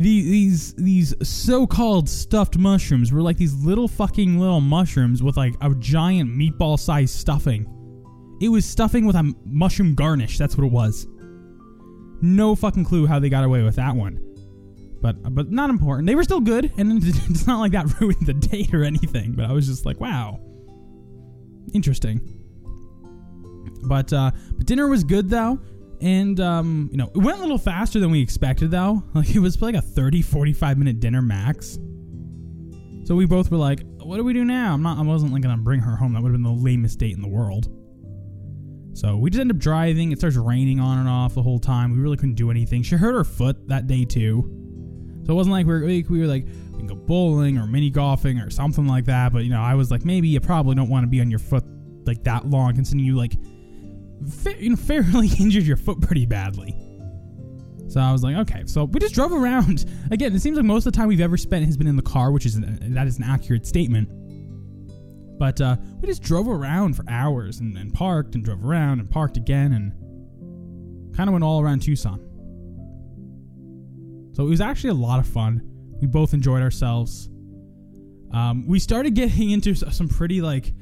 the, 0.00 0.22
these 0.22 0.72
these 0.74 1.14
so-called 1.22 2.08
stuffed 2.08 2.56
mushrooms 2.56 3.12
were 3.12 3.20
like 3.20 3.36
these 3.36 3.54
little 3.62 3.86
fucking 3.86 4.38
little 4.38 4.62
mushrooms 4.62 5.22
with 5.22 5.36
like 5.36 5.54
a 5.60 5.74
giant 5.74 6.30
meatball-sized 6.30 7.14
stuffing. 7.14 7.66
It 8.40 8.48
was 8.48 8.64
stuffing 8.64 9.04
with 9.04 9.14
a 9.14 9.34
mushroom 9.44 9.94
garnish. 9.94 10.38
That's 10.38 10.56
what 10.56 10.64
it 10.64 10.72
was. 10.72 11.06
No 12.22 12.54
fucking 12.54 12.86
clue 12.86 13.06
how 13.06 13.18
they 13.18 13.28
got 13.28 13.44
away 13.44 13.62
with 13.62 13.76
that 13.76 13.94
one. 13.94 14.18
But 15.02 15.34
but 15.34 15.50
not 15.50 15.68
important. 15.68 16.06
They 16.06 16.14
were 16.14 16.24
still 16.24 16.40
good, 16.40 16.72
and 16.78 17.02
it's 17.04 17.46
not 17.46 17.60
like 17.60 17.72
that 17.72 18.00
ruined 18.00 18.26
the 18.26 18.32
date 18.32 18.72
or 18.72 18.84
anything. 18.84 19.32
But 19.32 19.50
I 19.50 19.52
was 19.52 19.66
just 19.66 19.84
like, 19.84 20.00
wow, 20.00 20.40
interesting. 21.74 22.22
But 23.82 24.14
uh, 24.14 24.30
but 24.56 24.64
dinner 24.64 24.88
was 24.88 25.04
good 25.04 25.28
though 25.28 25.60
and 26.00 26.40
um, 26.40 26.88
you 26.90 26.98
know 26.98 27.10
it 27.14 27.18
went 27.18 27.38
a 27.38 27.40
little 27.40 27.58
faster 27.58 28.00
than 28.00 28.10
we 28.10 28.20
expected 28.20 28.70
though. 28.70 29.02
Like 29.14 29.34
it 29.34 29.40
was 29.40 29.60
like 29.60 29.74
a 29.74 29.82
30 29.82 30.22
45 30.22 30.78
minute 30.78 31.00
dinner 31.00 31.22
max. 31.22 31.78
So 33.04 33.14
we 33.14 33.26
both 33.26 33.50
were 33.50 33.56
like 33.56 33.82
what 33.98 34.16
do 34.16 34.24
we 34.24 34.32
do 34.32 34.44
now? 34.44 34.74
I'm 34.74 34.82
not 34.82 34.98
i 34.98 35.02
wasn't 35.02 35.32
like 35.32 35.42
gonna 35.42 35.56
bring 35.56 35.80
her 35.80 35.96
home. 35.96 36.14
That 36.14 36.22
would 36.22 36.32
have 36.32 36.42
been 36.42 36.42
the 36.42 36.62
lamest 36.62 36.98
date 36.98 37.14
in 37.14 37.22
the 37.22 37.28
world. 37.28 37.68
So 38.94 39.16
we 39.16 39.30
just 39.30 39.40
end 39.40 39.50
up 39.50 39.58
driving. 39.58 40.12
It 40.12 40.18
starts 40.18 40.36
raining 40.36 40.80
on 40.80 40.98
and 40.98 41.08
off 41.08 41.34
the 41.34 41.42
whole 41.42 41.58
time. 41.58 41.92
We 41.92 41.98
really 41.98 42.16
couldn't 42.16 42.34
do 42.34 42.50
anything. 42.50 42.82
She 42.82 42.96
hurt 42.96 43.14
her 43.14 43.24
foot 43.24 43.68
that 43.68 43.86
day 43.86 44.04
too. 44.04 44.42
So 45.24 45.32
it 45.32 45.36
wasn't 45.36 45.52
like 45.52 45.66
we 45.66 45.72
were, 45.72 45.88
like, 45.88 46.10
we 46.10 46.20
were 46.20 46.26
like 46.26 46.46
we 46.72 46.78
can 46.78 46.86
go 46.86 46.94
bowling 46.94 47.56
or 47.58 47.66
mini 47.66 47.90
golfing 47.90 48.38
or 48.38 48.50
something 48.50 48.86
like 48.86 49.04
that. 49.04 49.32
But 49.32 49.44
you 49.44 49.50
know 49.50 49.60
i 49.60 49.74
was 49.74 49.90
like 49.90 50.04
maybe 50.04 50.28
you 50.28 50.40
probably 50.40 50.74
don't 50.74 50.88
want 50.88 51.04
to 51.04 51.08
be 51.08 51.20
on 51.20 51.30
your 51.30 51.38
foot 51.38 51.64
like 52.06 52.24
that 52.24 52.46
long 52.46 52.74
considering 52.74 53.04
you 53.04 53.16
like 53.16 53.34
fa- 54.28 54.62
you 54.62 54.70
know, 54.70 54.76
fairly 54.76 55.28
injured 55.38 55.64
your 55.64 55.76
foot 55.76 56.00
pretty 56.00 56.26
badly. 56.26 56.76
So 57.88 58.00
I 58.00 58.12
was 58.12 58.22
like, 58.22 58.36
okay. 58.36 58.62
So 58.66 58.84
we 58.84 59.00
just 59.00 59.14
drove 59.14 59.32
around. 59.32 59.84
Again, 60.12 60.34
it 60.34 60.40
seems 60.40 60.56
like 60.56 60.64
most 60.64 60.86
of 60.86 60.92
the 60.92 60.96
time 60.96 61.08
we've 61.08 61.20
ever 61.20 61.36
spent 61.36 61.64
has 61.66 61.76
been 61.76 61.88
in 61.88 61.96
the 61.96 62.02
car, 62.02 62.30
which 62.30 62.46
is 62.46 62.54
an, 62.54 62.94
that 62.94 63.06
is 63.06 63.18
an 63.18 63.24
accurate 63.24 63.66
statement. 63.66 64.08
But 65.38 65.60
uh, 65.60 65.76
we 66.00 66.06
just 66.06 66.22
drove 66.22 66.48
around 66.48 66.94
for 66.94 67.04
hours 67.08 67.60
and, 67.60 67.76
and 67.76 67.92
parked 67.92 68.34
and 68.34 68.44
drove 68.44 68.64
around 68.64 69.00
and 69.00 69.10
parked 69.10 69.36
again 69.36 69.72
and 69.72 71.16
kind 71.16 71.28
of 71.28 71.32
went 71.32 71.42
all 71.44 71.60
around 71.60 71.80
Tucson. 71.82 72.20
So 74.34 74.46
it 74.46 74.48
was 74.48 74.60
actually 74.60 74.90
a 74.90 74.94
lot 74.94 75.18
of 75.18 75.26
fun. 75.26 75.62
We 76.00 76.06
both 76.06 76.32
enjoyed 76.32 76.62
ourselves. 76.62 77.28
Um, 78.32 78.66
we 78.68 78.78
started 78.78 79.14
getting 79.14 79.50
into 79.50 79.74
some 79.74 80.08
pretty 80.08 80.40
like 80.40 80.72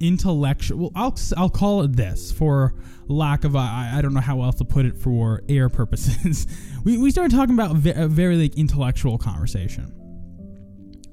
intellectual 0.00 0.78
Well, 0.78 0.92
I'll 0.94 1.16
I'll 1.36 1.50
call 1.50 1.82
it 1.82 1.96
this 1.96 2.32
for 2.32 2.74
lack 3.08 3.44
of 3.44 3.56
I, 3.56 3.92
I 3.94 4.02
don't 4.02 4.14
know 4.14 4.20
how 4.20 4.42
else 4.42 4.56
to 4.56 4.64
put 4.64 4.84
it 4.86 4.96
for 4.96 5.42
air 5.48 5.68
purposes. 5.68 6.46
we 6.84 6.98
we 6.98 7.10
started 7.10 7.34
talking 7.34 7.54
about 7.54 7.72
a 7.72 8.08
very 8.08 8.36
like 8.36 8.56
intellectual 8.56 9.18
conversation. 9.18 9.92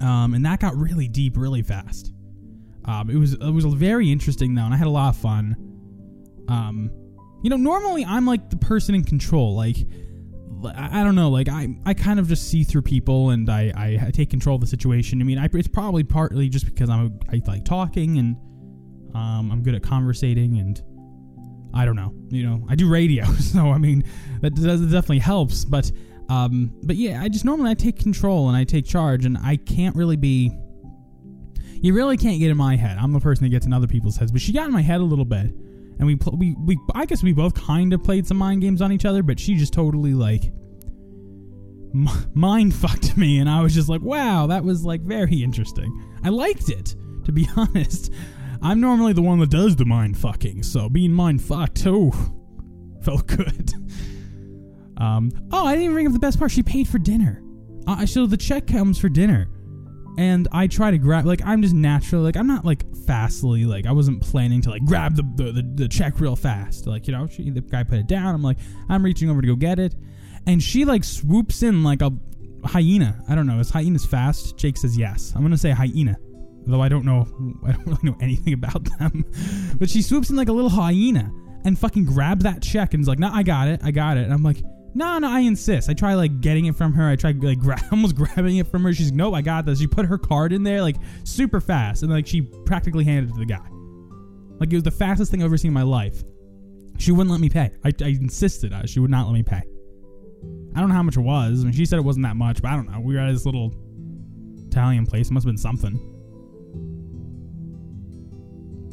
Um 0.00 0.34
and 0.34 0.44
that 0.44 0.60
got 0.60 0.76
really 0.76 1.08
deep 1.08 1.36
really 1.36 1.62
fast. 1.62 2.12
Um 2.84 3.10
it 3.10 3.16
was 3.16 3.34
it 3.34 3.50
was 3.50 3.64
very 3.64 4.10
interesting 4.10 4.54
though 4.54 4.62
and 4.62 4.74
I 4.74 4.76
had 4.76 4.86
a 4.86 4.90
lot 4.90 5.10
of 5.10 5.16
fun. 5.16 5.56
Um 6.48 6.90
you 7.42 7.50
know 7.50 7.56
normally 7.56 8.04
I'm 8.04 8.26
like 8.26 8.50
the 8.50 8.56
person 8.56 8.94
in 8.94 9.04
control 9.04 9.54
like 9.54 9.76
I 10.76 11.04
don't 11.04 11.14
know, 11.14 11.28
like 11.28 11.48
I, 11.48 11.68
I 11.84 11.94
kind 11.94 12.18
of 12.18 12.28
just 12.28 12.48
see 12.48 12.64
through 12.64 12.82
people 12.82 13.30
and 13.30 13.50
I, 13.50 13.72
I, 13.76 14.06
I 14.06 14.10
take 14.10 14.30
control 14.30 14.54
of 14.54 14.60
the 14.60 14.66
situation. 14.66 15.20
I 15.20 15.24
mean, 15.24 15.38
I, 15.38 15.48
it's 15.52 15.68
probably 15.68 16.04
partly 16.04 16.48
just 16.48 16.64
because 16.64 16.88
I'm 16.88 17.06
a, 17.06 17.36
I 17.36 17.42
like 17.46 17.64
talking 17.64 18.18
and 18.18 18.36
um, 19.14 19.50
I'm 19.52 19.62
good 19.62 19.74
at 19.74 19.82
conversating, 19.82 20.58
and 20.58 20.82
I 21.72 21.84
don't 21.84 21.96
know. 21.96 22.14
You 22.28 22.44
know, 22.44 22.66
I 22.68 22.74
do 22.74 22.88
radio, 22.88 23.24
so 23.40 23.70
I 23.70 23.78
mean, 23.78 24.04
that, 24.40 24.54
that 24.56 24.88
definitely 24.90 25.18
helps. 25.20 25.64
But 25.64 25.90
um, 26.28 26.72
but 26.82 26.96
yeah, 26.96 27.22
I 27.22 27.28
just 27.28 27.44
normally 27.44 27.70
I 27.70 27.74
take 27.74 27.98
control 27.98 28.48
and 28.48 28.56
I 28.56 28.64
take 28.64 28.86
charge, 28.86 29.24
and 29.24 29.38
I 29.38 29.56
can't 29.56 29.94
really 29.96 30.16
be. 30.16 30.52
You 31.80 31.92
really 31.92 32.16
can't 32.16 32.38
get 32.38 32.50
in 32.50 32.56
my 32.56 32.76
head. 32.76 32.96
I'm 32.98 33.12
the 33.12 33.20
person 33.20 33.44
that 33.44 33.50
gets 33.50 33.66
in 33.66 33.72
other 33.72 33.86
people's 33.86 34.16
heads, 34.16 34.32
but 34.32 34.40
she 34.40 34.52
got 34.52 34.66
in 34.66 34.72
my 34.72 34.80
head 34.80 35.00
a 35.00 35.04
little 35.04 35.26
bit, 35.26 35.46
and 35.98 36.06
we 36.06 36.16
pl- 36.16 36.36
we 36.36 36.54
we 36.58 36.78
I 36.94 37.04
guess 37.06 37.22
we 37.22 37.32
both 37.32 37.54
kind 37.54 37.92
of 37.92 38.02
played 38.02 38.26
some 38.26 38.38
mind 38.38 38.62
games 38.62 38.80
on 38.80 38.90
each 38.92 39.04
other, 39.04 39.22
but 39.22 39.38
she 39.38 39.54
just 39.54 39.72
totally 39.72 40.14
like 40.14 40.52
mind 41.94 42.74
fucked 42.74 43.16
me, 43.16 43.38
and 43.38 43.48
I 43.48 43.60
was 43.60 43.74
just 43.74 43.88
like, 43.88 44.02
wow, 44.02 44.46
that 44.48 44.64
was 44.64 44.84
like 44.84 45.02
very 45.02 45.42
interesting. 45.42 46.02
I 46.22 46.30
liked 46.30 46.68
it, 46.68 46.94
to 47.24 47.32
be 47.32 47.48
honest. 47.56 48.12
I'm 48.64 48.80
normally 48.80 49.12
the 49.12 49.22
one 49.22 49.38
that 49.40 49.50
does 49.50 49.76
the 49.76 49.84
mind 49.84 50.16
fucking, 50.16 50.62
so 50.62 50.88
being 50.88 51.12
mind 51.12 51.42
fucked, 51.42 51.86
oh, 51.86 52.10
felt 53.02 53.26
good. 53.26 53.72
Um, 54.96 55.32
oh, 55.50 55.66
I 55.66 55.72
didn't 55.72 55.86
even 55.86 55.94
bring 55.94 56.06
up 56.06 56.12
the 56.12 56.20
best 56.20 56.38
part. 56.38 56.52
She 56.52 56.62
paid 56.62 56.86
for 56.86 56.98
dinner. 56.98 57.42
Uh, 57.84 58.06
so 58.06 58.26
the 58.26 58.36
check 58.36 58.68
comes 58.68 58.96
for 58.96 59.08
dinner, 59.08 59.48
and 60.16 60.46
I 60.52 60.68
try 60.68 60.92
to 60.92 60.98
grab. 60.98 61.26
Like 61.26 61.42
I'm 61.44 61.62
just 61.62 61.74
naturally 61.74 62.24
like 62.24 62.36
I'm 62.36 62.46
not 62.46 62.64
like 62.64 62.84
fastly 63.04 63.64
like 63.64 63.86
I 63.86 63.90
wasn't 63.92 64.22
planning 64.22 64.62
to 64.62 64.70
like 64.70 64.84
grab 64.84 65.16
the 65.16 65.24
the, 65.34 65.50
the, 65.50 65.72
the 65.74 65.88
check 65.88 66.20
real 66.20 66.36
fast. 66.36 66.86
Like 66.86 67.08
you 67.08 67.12
know, 67.12 67.26
she, 67.26 67.50
the 67.50 67.60
guy 67.60 67.82
put 67.82 67.98
it 67.98 68.06
down. 68.06 68.36
I'm 68.36 68.42
like 68.42 68.58
I'm 68.88 69.04
reaching 69.04 69.28
over 69.28 69.40
to 69.42 69.48
go 69.48 69.56
get 69.56 69.80
it, 69.80 69.96
and 70.46 70.62
she 70.62 70.84
like 70.84 71.02
swoops 71.02 71.64
in 71.64 71.82
like 71.82 72.00
a 72.00 72.12
hyena. 72.64 73.20
I 73.28 73.34
don't 73.34 73.48
know. 73.48 73.58
Is 73.58 73.70
hyenas 73.70 74.06
fast? 74.06 74.56
Jake 74.56 74.76
says 74.76 74.96
yes. 74.96 75.32
I'm 75.34 75.42
gonna 75.42 75.58
say 75.58 75.72
hyena 75.72 76.16
though 76.66 76.80
I 76.80 76.88
don't 76.88 77.04
know, 77.04 77.26
I 77.66 77.72
don't 77.72 77.86
really 77.86 77.98
know 78.02 78.16
anything 78.20 78.52
about 78.52 78.84
them. 78.98 79.24
but 79.78 79.90
she 79.90 80.02
swoops 80.02 80.30
in 80.30 80.36
like 80.36 80.48
a 80.48 80.52
little 80.52 80.70
hyena 80.70 81.32
and 81.64 81.78
fucking 81.78 82.04
grabs 82.04 82.44
that 82.44 82.62
check 82.62 82.94
and 82.94 83.02
is 83.02 83.08
like, 83.08 83.18
"No, 83.18 83.30
I 83.32 83.42
got 83.42 83.68
it, 83.68 83.80
I 83.82 83.90
got 83.90 84.16
it." 84.16 84.24
And 84.24 84.32
I'm 84.32 84.42
like, 84.42 84.58
"No, 84.94 85.18
no, 85.18 85.30
I 85.30 85.40
insist." 85.40 85.88
I 85.88 85.94
try 85.94 86.14
like 86.14 86.40
getting 86.40 86.66
it 86.66 86.76
from 86.76 86.92
her. 86.92 87.08
I 87.08 87.16
try 87.16 87.32
like 87.32 87.58
gra- 87.58 87.82
almost 87.92 88.14
grabbing 88.16 88.58
it 88.58 88.66
from 88.66 88.82
her. 88.84 88.92
She's, 88.92 89.12
"Nope, 89.12 89.34
I 89.34 89.42
got 89.42 89.64
this." 89.64 89.78
She 89.78 89.86
put 89.86 90.06
her 90.06 90.18
card 90.18 90.52
in 90.52 90.62
there 90.62 90.82
like 90.82 90.96
super 91.24 91.60
fast, 91.60 92.02
and 92.02 92.12
like 92.12 92.26
she 92.26 92.42
practically 92.42 93.04
handed 93.04 93.30
it 93.30 93.32
to 93.34 93.38
the 93.38 93.46
guy. 93.46 93.66
Like 94.60 94.72
it 94.72 94.76
was 94.76 94.82
the 94.82 94.90
fastest 94.90 95.30
thing 95.30 95.40
I've 95.42 95.46
ever 95.46 95.56
seen 95.56 95.70
in 95.70 95.74
my 95.74 95.82
life. 95.82 96.22
She 96.98 97.10
wouldn't 97.10 97.30
let 97.30 97.40
me 97.40 97.48
pay. 97.48 97.72
I, 97.84 97.92
I 98.02 98.08
insisted. 98.08 98.72
Uh, 98.72 98.86
she 98.86 99.00
would 99.00 99.10
not 99.10 99.26
let 99.26 99.32
me 99.32 99.42
pay. 99.42 99.62
I 100.76 100.80
don't 100.80 100.88
know 100.88 100.94
how 100.94 101.02
much 101.02 101.16
it 101.16 101.22
was. 101.22 101.62
I 101.62 101.64
mean, 101.64 101.72
she 101.72 101.86
said 101.86 101.98
it 101.98 102.02
wasn't 102.02 102.24
that 102.24 102.36
much, 102.36 102.62
but 102.62 102.70
I 102.70 102.76
don't 102.76 102.90
know. 102.90 103.00
We 103.00 103.14
were 103.14 103.20
at 103.20 103.32
this 103.32 103.46
little 103.46 103.72
Italian 104.68 105.06
place. 105.06 105.28
It 105.28 105.32
must 105.32 105.44
have 105.44 105.50
been 105.50 105.58
something. 105.58 106.13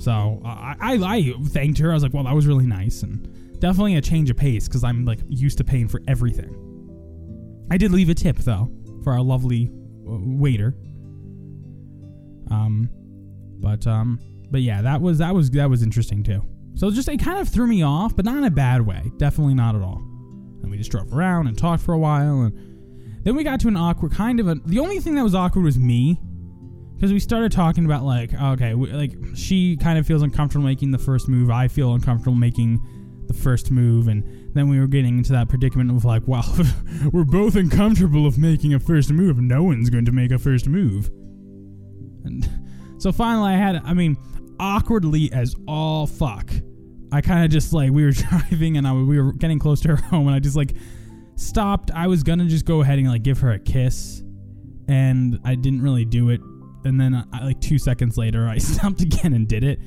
So 0.02 0.42
I, 0.44 0.76
I, 0.80 0.94
I 0.96 1.34
thanked 1.50 1.78
her. 1.78 1.92
I 1.92 1.94
was 1.94 2.02
like, 2.02 2.12
well, 2.14 2.24
that 2.24 2.34
was 2.34 2.48
really 2.48 2.66
nice, 2.66 3.04
and 3.04 3.60
definitely 3.60 3.98
a 3.98 4.02
change 4.02 4.32
of 4.32 4.38
pace 4.38 4.68
because 4.68 4.84
I'm 4.84 5.06
like 5.06 5.20
used 5.30 5.60
to 5.60 5.64
paying 5.64 5.88
for 5.88 6.02
everything. 6.08 6.58
I 7.70 7.78
did 7.78 7.92
leave 7.92 8.10
a 8.10 8.16
tip 8.16 8.38
though 8.38 8.72
for 9.04 9.14
our 9.14 9.22
lovely 9.22 9.70
uh, 10.10 10.18
waiter. 10.20 10.76
Um, 12.50 12.90
but 13.60 13.86
um, 13.86 14.20
but 14.50 14.62
yeah, 14.62 14.82
that 14.82 15.00
was 15.02 15.20
that 15.20 15.36
was 15.36 15.52
that 15.52 15.70
was 15.70 15.84
interesting 15.84 16.24
too. 16.24 16.44
So 16.74 16.90
just 16.90 17.08
it 17.08 17.18
kind 17.18 17.38
of 17.38 17.48
threw 17.48 17.68
me 17.68 17.84
off, 17.84 18.16
but 18.16 18.26
not 18.26 18.38
in 18.38 18.44
a 18.44 18.52
bad 18.52 18.82
way. 18.82 19.12
Definitely 19.18 19.54
not 19.54 19.76
at 19.76 19.84
all. 19.84 20.02
And 20.64 20.72
we 20.72 20.78
just 20.78 20.90
drove 20.90 21.14
around 21.14 21.46
and 21.46 21.56
talked 21.56 21.84
for 21.84 21.94
a 21.94 22.00
while, 22.00 22.42
and 22.42 23.24
then 23.24 23.36
we 23.36 23.44
got 23.44 23.60
to 23.60 23.68
an 23.68 23.78
awkward 23.78 24.14
kind 24.14 24.40
of 24.40 24.48
a. 24.48 24.56
The 24.66 24.80
only 24.80 25.00
thing 25.00 25.14
that 25.14 25.24
was 25.24 25.36
awkward 25.36 25.64
was 25.64 25.78
me 25.78 26.20
because 27.02 27.12
we 27.12 27.20
started 27.20 27.52
talking 27.52 27.84
about 27.86 28.04
like 28.04 28.32
okay 28.40 28.76
like 28.76 29.12
she 29.34 29.76
kind 29.76 29.98
of 29.98 30.06
feels 30.06 30.22
uncomfortable 30.22 30.64
making 30.64 30.92
the 30.92 31.00
first 31.00 31.28
move. 31.28 31.50
I 31.50 31.68
feel 31.68 31.96
uncomfortable 31.96 32.38
making 32.38 32.80
the 33.26 33.34
first 33.34 33.72
move. 33.72 34.08
And 34.08 34.54
then 34.54 34.70
we 34.70 34.80
were 34.80 34.86
getting 34.86 35.18
into 35.18 35.32
that 35.32 35.50
predicament 35.50 35.90
of 35.90 36.06
like 36.06 36.22
well 36.28 36.46
we're 37.12 37.24
both 37.24 37.56
uncomfortable 37.56 38.28
of 38.28 38.38
making 38.38 38.76
a 38.76 38.80
first 38.80 39.10
move. 39.12 39.40
No 39.40 39.64
one's 39.64 39.90
going 39.90 40.06
to 40.06 40.12
make 40.12 40.30
a 40.30 40.38
first 40.38 40.68
move. 40.68 41.10
And 42.24 42.48
so 43.00 43.12
finally 43.12 43.54
i 43.54 43.58
had 43.58 43.82
i 43.84 43.96
mean 43.96 44.16
awkwardly 44.60 45.34
as 45.34 45.56
all 45.68 46.06
fuck 46.06 46.52
i 47.12 47.20
kind 47.20 47.44
of 47.44 47.50
just 47.50 47.74
like 47.74 47.90
we 47.90 48.06
were 48.06 48.12
driving 48.30 48.78
and 48.78 48.88
I, 48.88 48.94
we 48.94 49.20
were 49.20 49.34
getting 49.34 49.58
close 49.58 49.82
to 49.82 49.88
her 49.90 49.96
home 49.96 50.28
and 50.28 50.36
i 50.36 50.40
just 50.40 50.56
like 50.56 50.76
stopped. 51.36 51.90
I 51.90 52.06
was 52.06 52.22
gonna 52.22 52.46
just 52.46 52.66
go 52.66 52.82
ahead 52.82 53.00
and 53.00 53.08
like 53.08 53.24
give 53.24 53.40
her 53.40 53.54
a 53.54 53.60
kiss 53.60 54.22
and 54.88 55.40
i 55.44 55.56
didn't 55.56 55.82
really 55.82 56.06
do 56.06 56.30
it 56.30 56.42
and 56.86 57.00
then 57.00 57.16
uh, 57.16 57.26
like 57.42 57.60
two 57.62 57.78
seconds 57.78 58.18
later, 58.18 58.48
I 58.48 58.58
stopped 58.60 59.02
again 59.02 59.34
and 59.34 59.48
did 59.48 59.64
it. 59.64 59.80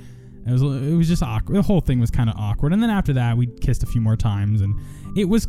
It 0.47 0.53
was 0.53 0.63
it 0.63 0.95
was 0.95 1.09
just 1.09 1.23
awkward. 1.23 1.57
The 1.57 1.63
whole 1.63 1.81
thing 1.81 2.01
was 2.01 2.11
kind 2.11 2.29
of 2.29 2.37
awkward. 2.37 2.73
And 2.73 2.83
then 2.83 2.91
after 2.91 3.13
that, 3.15 3.37
we 3.37 3.47
kissed 3.47 3.83
a 3.83 3.87
few 3.87 4.01
more 4.01 4.17
times, 4.17 4.61
and 4.61 4.79
it 5.17 5.25
was 5.25 5.49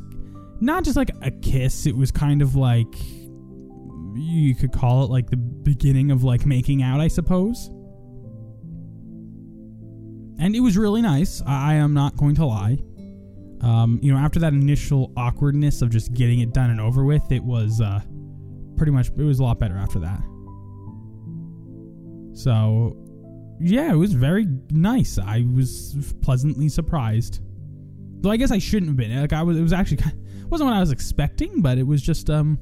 not 0.62 0.84
just 0.84 0.96
like 0.96 1.12
a 1.22 1.32
kiss. 1.32 1.86
It 1.86 1.96
was 1.96 2.12
kind 2.12 2.42
of 2.42 2.56
like 2.56 2.96
you 4.16 4.56
could 4.56 4.72
call 4.72 5.04
it 5.04 5.10
like 5.10 5.30
the 5.30 5.38
beginning 5.38 6.12
of 6.12 6.24
like 6.24 6.46
making 6.46 6.82
out, 6.82 7.02
I 7.02 7.10
suppose. 7.10 7.68
And 10.38 10.56
it 10.56 10.60
was 10.60 10.78
really 10.78 11.02
nice. 11.02 11.42
I, 11.46 11.72
I 11.72 11.74
am 11.76 11.94
not 11.94 12.16
going 12.16 12.36
to 12.36 12.46
lie. 12.46 12.78
Um, 13.62 14.00
you 14.02 14.14
know, 14.14 14.20
after 14.20 14.40
that 14.40 14.54
initial 14.54 15.12
awkwardness 15.18 15.82
of 15.82 15.90
just 15.90 16.14
getting 16.14 16.40
it 16.40 16.54
done 16.54 16.70
and 16.70 16.80
over 16.80 17.04
with, 17.04 17.32
it 17.32 17.44
was 17.44 17.82
uh, 17.82 18.00
pretty 18.78 18.92
much 18.92 19.10
it 19.10 19.24
was 19.24 19.40
a 19.40 19.44
lot 19.44 19.60
better 19.60 19.76
after 19.76 20.00
that. 20.00 20.22
So, 22.36 22.96
yeah, 23.60 23.92
it 23.92 23.96
was 23.96 24.14
very 24.14 24.46
nice. 24.70 25.18
I 25.18 25.46
was 25.52 26.14
pleasantly 26.22 26.70
surprised. 26.70 27.40
Though 28.22 28.30
I 28.30 28.38
guess 28.38 28.52
I 28.52 28.60
shouldn't 28.60 28.90
have 28.90 28.98
been. 28.98 29.20
Like 29.20 29.34
I 29.34 29.42
was, 29.42 29.58
it 29.58 29.62
was 29.62 29.74
actually 29.74 30.04
wasn't 30.50 30.70
what 30.70 30.76
I 30.76 30.80
was 30.80 30.92
expecting, 30.92 31.62
but 31.62 31.78
it 31.78 31.88
was 31.88 32.02
just 32.02 32.30
um, 32.30 32.60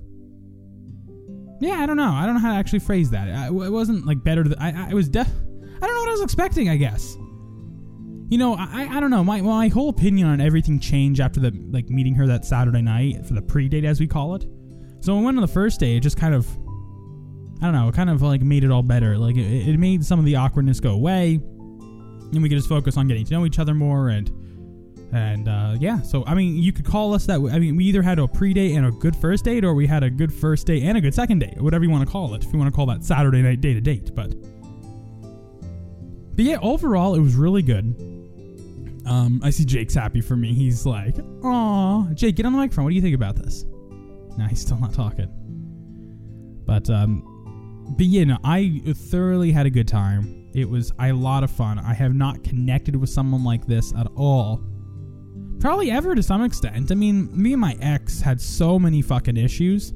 yeah, 1.59 1.81
I 1.81 1.85
don't 1.85 1.97
know. 1.97 2.11
I 2.11 2.25
don't 2.25 2.35
know 2.35 2.41
how 2.41 2.53
to 2.53 2.57
actually 2.57 2.79
phrase 2.79 3.09
that. 3.09 3.29
I, 3.29 3.47
it 3.47 3.51
wasn't 3.51 4.05
like 4.05 4.23
better. 4.23 4.43
Than, 4.43 4.59
I, 4.59 4.91
I 4.91 4.93
was 4.93 5.09
def. 5.09 5.27
I 5.27 5.85
don't 5.85 5.93
know 5.93 6.01
what 6.01 6.09
I 6.09 6.13
was 6.13 6.21
expecting. 6.21 6.69
I 6.69 6.77
guess. 6.77 7.17
You 8.29 8.37
know, 8.37 8.55
I, 8.55 8.87
I 8.89 8.99
don't 8.99 9.11
know. 9.11 9.23
My 9.23 9.41
my 9.41 9.67
whole 9.67 9.89
opinion 9.89 10.27
on 10.27 10.41
everything 10.41 10.79
changed 10.79 11.19
after 11.19 11.39
the 11.39 11.51
like 11.71 11.89
meeting 11.89 12.15
her 12.15 12.25
that 12.27 12.45
Saturday 12.45 12.81
night 12.81 13.25
for 13.25 13.33
the 13.33 13.41
pre-date, 13.41 13.85
as 13.85 13.99
we 13.99 14.07
call 14.07 14.35
it. 14.35 14.45
So 15.01 15.13
when 15.13 15.19
we 15.19 15.25
went 15.25 15.37
on 15.37 15.41
the 15.41 15.47
first 15.47 15.79
day, 15.79 15.97
it 15.97 15.99
just 15.99 16.17
kind 16.17 16.33
of, 16.33 16.47
I 17.63 17.67
don't 17.67 17.75
know, 17.75 17.87
it 17.87 17.95
kind 17.95 18.09
of 18.09 18.21
like 18.21 18.41
made 18.41 18.65
it 18.65 18.71
all 18.71 18.83
better. 18.83 19.17
Like 19.17 19.37
it, 19.37 19.69
it 19.69 19.79
made 19.79 20.03
some 20.03 20.19
of 20.19 20.25
the 20.25 20.35
awkwardness 20.35 20.81
go 20.81 20.91
away, 20.91 21.35
and 21.35 22.43
we 22.43 22.49
could 22.49 22.57
just 22.57 22.67
focus 22.67 22.97
on 22.97 23.07
getting 23.07 23.23
to 23.23 23.33
know 23.33 23.45
each 23.45 23.57
other 23.57 23.73
more 23.73 24.09
and 24.09 24.29
and 25.13 25.47
uh, 25.47 25.77
yeah. 25.79 26.01
So 26.01 26.25
I 26.25 26.33
mean, 26.33 26.57
you 26.57 26.73
could 26.73 26.83
call 26.83 27.13
us 27.13 27.25
that. 27.27 27.35
I 27.35 27.59
mean, 27.59 27.77
we 27.77 27.85
either 27.85 28.01
had 28.01 28.19
a 28.19 28.27
pre-date 28.27 28.75
and 28.75 28.87
a 28.87 28.91
good 28.91 29.15
first 29.15 29.45
date, 29.45 29.63
or 29.63 29.73
we 29.75 29.87
had 29.87 30.03
a 30.03 30.09
good 30.09 30.33
first 30.33 30.67
date 30.67 30.83
and 30.83 30.97
a 30.97 31.01
good 31.01 31.13
second 31.13 31.39
date, 31.39 31.61
whatever 31.61 31.85
you 31.85 31.89
want 31.89 32.05
to 32.05 32.11
call 32.11 32.33
it. 32.33 32.43
If 32.43 32.51
you 32.51 32.59
want 32.59 32.69
to 32.69 32.75
call 32.75 32.85
that 32.87 33.05
Saturday 33.05 33.41
night 33.41 33.61
date 33.61 33.77
a 33.77 33.81
date, 33.81 34.13
but 34.13 34.35
but 36.35 36.43
yeah, 36.43 36.57
overall 36.61 37.15
it 37.15 37.21
was 37.21 37.35
really 37.35 37.61
good. 37.61 37.85
Um, 39.05 39.39
I 39.41 39.51
see 39.51 39.63
Jake's 39.63 39.93
happy 39.93 40.19
for 40.19 40.35
me. 40.35 40.53
He's 40.53 40.85
like, 40.85 41.15
"Aw, 41.43 42.07
Jake, 42.13 42.35
get 42.35 42.45
on 42.45 42.51
the 42.51 42.57
microphone. 42.57 42.83
What 42.83 42.89
do 42.89 42.95
you 42.97 43.01
think 43.01 43.15
about 43.15 43.37
this?" 43.37 43.63
Nah, 44.37 44.49
he's 44.49 44.59
still 44.59 44.79
not 44.79 44.93
talking. 44.93 45.29
But 46.65 46.89
um, 46.89 47.32
but 47.89 48.05
yeah, 48.05 48.23
no, 48.23 48.37
I 48.43 48.81
thoroughly 48.93 49.51
had 49.51 49.65
a 49.65 49.69
good 49.69 49.87
time. 49.87 50.49
It 50.53 50.69
was 50.69 50.91
a 50.99 51.11
lot 51.11 51.43
of 51.43 51.51
fun. 51.51 51.79
I 51.79 51.93
have 51.93 52.13
not 52.13 52.43
connected 52.43 52.95
with 52.95 53.09
someone 53.09 53.43
like 53.43 53.65
this 53.65 53.93
at 53.95 54.07
all. 54.15 54.63
Probably 55.59 55.91
ever 55.91 56.15
to 56.15 56.23
some 56.23 56.43
extent. 56.43 56.91
I 56.91 56.95
mean, 56.95 57.29
me 57.39 57.53
and 57.53 57.61
my 57.61 57.77
ex 57.81 58.21
had 58.21 58.39
so 58.39 58.77
many 58.77 59.01
fucking 59.01 59.37
issues. 59.37 59.93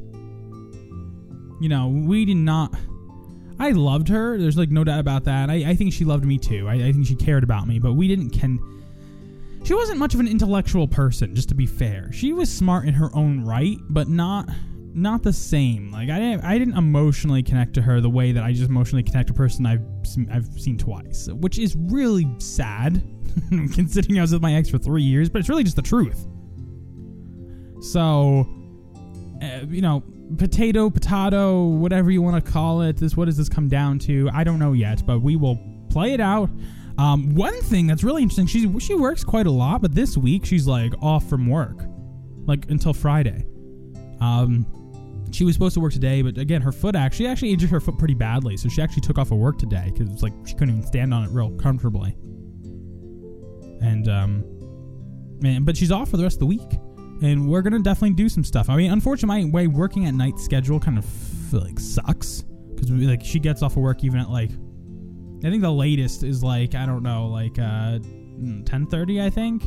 You 1.59 1.69
know, 1.69 1.87
we 1.87 2.25
did 2.25 2.37
not. 2.37 2.73
I 3.59 3.71
loved 3.71 4.07
her. 4.09 4.37
There's 4.37 4.57
like 4.57 4.69
no 4.69 4.83
doubt 4.83 4.99
about 4.99 5.23
that. 5.25 5.49
I, 5.49 5.71
I 5.71 5.75
think 5.75 5.93
she 5.93 6.05
loved 6.05 6.25
me 6.25 6.37
too. 6.37 6.67
I, 6.67 6.75
I 6.75 6.91
think 6.91 7.07
she 7.07 7.15
cared 7.15 7.43
about 7.43 7.67
me, 7.67 7.79
but 7.79 7.93
we 7.93 8.07
didn't 8.07 8.29
can. 8.29 8.59
She 9.63 9.73
wasn't 9.73 9.99
much 9.99 10.13
of 10.13 10.19
an 10.19 10.27
intellectual 10.27 10.87
person, 10.87 11.35
just 11.35 11.49
to 11.49 11.55
be 11.55 11.65
fair. 11.65 12.11
She 12.11 12.31
was 12.31 12.51
smart 12.51 12.87
in 12.87 12.93
her 12.93 13.09
own 13.15 13.43
right, 13.43 13.77
but 13.89 14.07
not 14.07 14.47
not 14.97 15.21
the 15.21 15.31
same. 15.31 15.91
Like 15.91 16.09
I 16.09 16.19
didn't 16.19 16.43
I 16.43 16.57
didn't 16.57 16.75
emotionally 16.75 17.43
connect 17.43 17.75
to 17.75 17.81
her 17.81 18.01
the 18.01 18.09
way 18.09 18.31
that 18.31 18.43
I 18.43 18.51
just 18.51 18.69
emotionally 18.69 19.03
connect 19.03 19.27
to 19.27 19.33
a 19.33 19.37
person 19.37 19.65
I've 19.65 19.85
seen, 20.03 20.29
I've 20.31 20.47
seen 20.59 20.77
twice, 20.77 21.29
which 21.31 21.59
is 21.59 21.75
really 21.75 22.27
sad, 22.39 23.03
considering 23.49 24.17
I 24.17 24.21
was 24.21 24.33
with 24.33 24.41
my 24.41 24.55
ex 24.55 24.69
for 24.69 24.79
three 24.79 25.03
years. 25.03 25.29
But 25.29 25.39
it's 25.39 25.49
really 25.49 25.63
just 25.63 25.75
the 25.75 25.81
truth. 25.83 26.27
So, 27.81 28.47
uh, 29.41 29.65
you 29.67 29.81
know, 29.81 30.03
potato, 30.37 30.89
potato, 30.89 31.65
whatever 31.65 32.09
you 32.09 32.23
want 32.23 32.43
to 32.43 32.51
call 32.51 32.81
it. 32.81 32.97
This 32.97 33.15
what 33.15 33.25
does 33.25 33.37
this 33.37 33.49
come 33.49 33.67
down 33.69 33.99
to? 33.99 34.29
I 34.33 34.43
don't 34.43 34.59
know 34.59 34.73
yet, 34.73 35.05
but 35.05 35.19
we 35.19 35.35
will 35.35 35.59
play 35.91 36.13
it 36.13 36.19
out. 36.19 36.49
Um, 36.97 37.35
one 37.35 37.53
thing 37.61 37.85
that's 37.85 38.03
really 38.03 38.23
interesting, 38.23 38.47
she 38.47 38.79
she 38.79 38.95
works 38.95 39.23
quite 39.23 39.45
a 39.45 39.51
lot, 39.51 39.83
but 39.83 39.93
this 39.93 40.17
week 40.17 40.43
she's 40.43 40.65
like 40.65 40.93
off 41.03 41.29
from 41.29 41.47
work, 41.47 41.83
like 42.47 42.69
until 42.71 42.93
Friday. 42.93 43.45
Um, 44.19 44.65
she 45.31 45.43
was 45.43 45.53
supposed 45.53 45.73
to 45.75 45.79
work 45.79 45.93
today, 45.93 46.21
but 46.21 46.37
again, 46.37 46.61
her 46.61 46.71
foot 46.71 46.95
actually 46.95 47.27
actually 47.27 47.51
injured 47.51 47.69
her 47.69 47.79
foot 47.79 47.97
pretty 47.97 48.13
badly, 48.13 48.57
so 48.57 48.69
she 48.69 48.81
actually 48.81 49.01
took 49.01 49.17
off 49.17 49.31
of 49.31 49.37
work 49.37 49.57
today 49.57 49.91
because 49.93 50.11
it's 50.11 50.23
like 50.23 50.33
she 50.45 50.53
couldn't 50.53 50.77
even 50.77 50.87
stand 50.87 51.13
on 51.13 51.23
it 51.23 51.29
real 51.31 51.51
comfortably. 51.51 52.15
And 53.81 54.07
um, 54.07 54.43
man, 55.41 55.63
but 55.63 55.77
she's 55.77 55.91
off 55.91 56.09
for 56.09 56.17
the 56.17 56.23
rest 56.23 56.35
of 56.35 56.39
the 56.41 56.45
week, 56.47 56.79
and 57.21 57.47
we're 57.47 57.61
gonna 57.61 57.79
definitely 57.79 58.15
do 58.15 58.29
some 58.29 58.43
stuff. 58.43 58.69
I 58.69 58.75
mean, 58.75 58.91
unfortunately, 58.91 59.45
my 59.45 59.51
way 59.51 59.67
working 59.67 60.05
at 60.05 60.13
night 60.13 60.39
schedule 60.39 60.79
kind 60.79 60.97
of 60.97 61.53
like 61.53 61.79
sucks 61.79 62.43
because 62.75 62.91
like 62.91 63.23
she 63.23 63.39
gets 63.39 63.61
off 63.61 63.73
of 63.73 63.83
work 63.83 64.03
even 64.03 64.19
at 64.19 64.29
like 64.29 64.51
I 65.43 65.49
think 65.49 65.61
the 65.61 65.71
latest 65.71 66.23
is 66.23 66.43
like 66.43 66.75
I 66.75 66.85
don't 66.85 67.03
know 67.03 67.27
like 67.27 67.57
uh 67.59 67.99
10:30 67.99 69.21
I 69.21 69.29
think. 69.29 69.63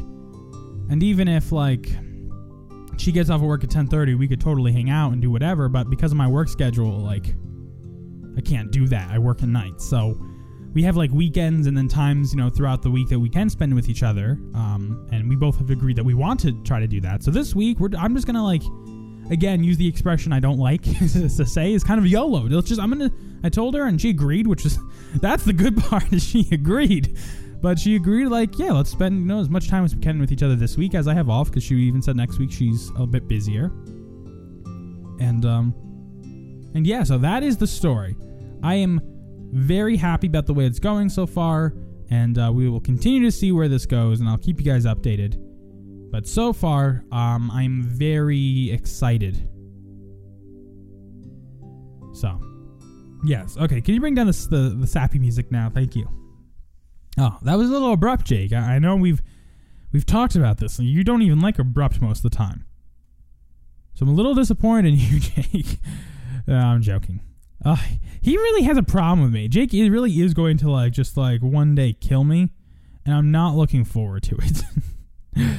And 0.90 1.03
even 1.03 1.29
if 1.29 1.53
like 1.53 1.88
she 3.01 3.13
gets 3.13 3.31
off 3.31 3.41
of 3.41 3.47
work 3.47 3.65
at 3.65 3.71
10:30, 3.71 4.15
we 4.17 4.29
could 4.29 4.41
totally 4.41 4.73
hang 4.73 4.91
out 4.91 5.13
and 5.13 5.21
do 5.23 5.31
whatever, 5.31 5.69
but 5.69 5.89
because 5.91 6.13
of 6.13 6.19
my 6.19 6.29
work 6.29 6.49
schedule 6.49 6.99
like 6.99 7.35
I 8.37 8.41
can't 8.41 8.71
do 8.71 8.87
that. 8.89 9.11
I 9.11 9.19
work 9.19 9.43
at 9.43 9.49
night. 9.49 9.81
So 9.81 10.19
we 10.73 10.83
have 10.85 10.97
like 10.97 11.11
weekends 11.11 11.67
and 11.67 11.77
then 11.77 11.89
times, 11.89 12.33
you 12.33 12.39
know, 12.39 12.49
throughout 12.49 12.83
the 12.83 12.91
week 12.91 13.09
that 13.09 13.19
we 13.19 13.29
can 13.29 13.51
spend 13.51 13.75
with 13.75 13.89
each 13.89 14.03
other. 14.03 14.39
Um, 14.55 15.09
and 15.13 15.29
we 15.29 15.37
both 15.37 15.59
have 15.59 15.71
agreed 15.71 15.97
that 15.97 16.05
we 16.05 16.15
want 16.15 16.41
to 16.41 16.53
try 16.63 16.81
to 16.81 16.87
do 16.87 17.01
that. 17.01 17.23
So 17.23 17.31
this 17.31 17.55
week, 17.55 17.81
we're, 17.81 17.91
I'm 17.99 18.15
just 18.15 18.27
gonna 18.27 18.45
like, 18.45 18.63
again, 19.31 19.65
use 19.65 19.77
the 19.77 19.89
expression 19.89 20.33
I 20.33 20.41
don't 20.41 20.59
like 20.59 20.83
to 21.13 21.29
say 21.29 21.73
is 21.73 21.83
kind 21.83 21.99
of 21.99 22.07
YOLO. 22.07 22.49
Let's 22.49 22.69
just, 22.69 22.81
I'm 22.81 22.91
gonna. 22.91 23.11
I 23.43 23.49
told 23.49 23.75
her 23.75 23.85
and 23.85 24.01
she 24.01 24.11
agreed, 24.11 24.47
which 24.47 24.65
is 24.65 24.79
that's 25.17 25.45
the 25.45 25.53
good 25.53 25.77
part 25.85 26.13
is 26.13 26.23
she 26.25 26.47
agreed. 26.53 27.17
But 27.62 27.79
she 27.79 27.96
agreed, 27.96 28.29
like, 28.29 28.59
yeah, 28.59 28.73
let's 28.73 28.90
spend 28.90 29.20
you 29.20 29.27
know 29.27 29.38
as 29.38 29.51
much 29.51 29.68
time 29.68 29.85
as 29.85 29.94
we 29.94 30.01
can 30.01 30.18
with 30.18 30.33
each 30.33 30.42
other 30.42 30.57
this 30.57 30.77
week 30.79 30.94
as 30.94 31.07
I 31.07 31.14
have 31.14 31.29
off, 31.29 31.49
because 31.49 31.62
she 31.62 31.75
even 31.77 32.01
said 32.01 32.16
next 32.16 32.38
week 32.38 32.51
she's 32.51 32.90
a 32.96 33.07
bit 33.07 33.29
busier. 33.29 33.66
And 35.20 35.44
um, 35.44 35.75
and 36.75 36.87
yeah, 36.87 37.03
so 37.03 37.18
that 37.18 37.42
is 37.42 37.59
the 37.59 37.66
story. 37.66 38.16
I 38.62 38.77
am 38.77 39.01
very 39.53 39.96
happy 39.96 40.27
about 40.27 40.46
the 40.46 40.55
way 40.55 40.64
it's 40.64 40.79
going 40.79 41.11
so 41.11 41.27
far, 41.27 41.75
and 42.11 42.38
uh, 42.38 42.51
we 42.53 42.68
will 42.68 42.81
continue 42.81 43.23
to 43.23 43.33
see 43.33 43.53
where 43.53 43.68
this 43.68 43.85
goes, 43.85 44.20
and 44.20 44.29
I'll 44.29 44.38
keep 44.38 44.59
you 44.59 44.64
guys 44.64 44.87
updated. 44.87 45.37
But 46.11 46.27
so 46.27 46.53
far, 46.53 47.05
um, 47.12 47.51
I'm 47.51 47.83
very 47.83 48.70
excited. 48.70 49.49
So, 52.14 52.40
yes, 53.25 53.57
okay. 53.59 53.81
Can 53.81 53.94
you 53.94 54.01
bring 54.01 54.14
down 54.14 54.27
the 54.27 54.46
the, 54.51 54.77
the 54.81 54.87
sappy 54.87 55.18
music 55.18 55.53
now? 55.53 55.68
Thank 55.68 55.94
you. 55.94 56.09
Oh, 57.18 57.38
that 57.42 57.57
was 57.57 57.68
a 57.68 57.73
little 57.73 57.92
abrupt, 57.92 58.27
Jake. 58.27 58.53
I, 58.53 58.79
know 58.79 58.96
we've 58.96 59.20
we've 59.92 60.07
talked 60.07 60.37
about 60.37 60.59
this, 60.59 60.79
and 60.79 60.88
you 60.88 61.03
don't 61.05 61.23
even 61.23 61.40
like 61.40 61.59
abrupt 61.59 62.01
most 62.01 62.25
of 62.25 62.31
the 62.31 62.37
time. 62.37 62.64
So 63.94 64.05
I'm 64.05 64.09
a 64.11 64.14
little 64.14 64.35
disappointed 64.35 64.94
in 64.94 64.99
you, 65.01 65.20
Jake. 65.20 65.81
no, 66.46 66.57
I'm 66.57 66.83
joking. 66.83 67.20
Uh, 67.64 67.77
he 68.23 68.37
really 68.37 68.62
has 68.62 68.79
a 68.79 68.83
problem 68.83 69.23
with 69.23 69.33
me. 69.33 69.49
Jake 69.49 69.75
it 69.75 69.90
really 69.90 70.12
is 70.20 70.33
going 70.35 70.57
to 70.59 70.70
like 70.70 70.92
just 70.92 71.16
like 71.16 71.42
one 71.42 71.75
day 71.75 71.92
kill 71.92 72.25
me, 72.25 72.53
and 73.05 73.14
I'm 73.14 73.31
not 73.31 73.55
looking 73.55 73.85
forward 73.85 74.23
to 74.25 74.38
it. 75.37 75.57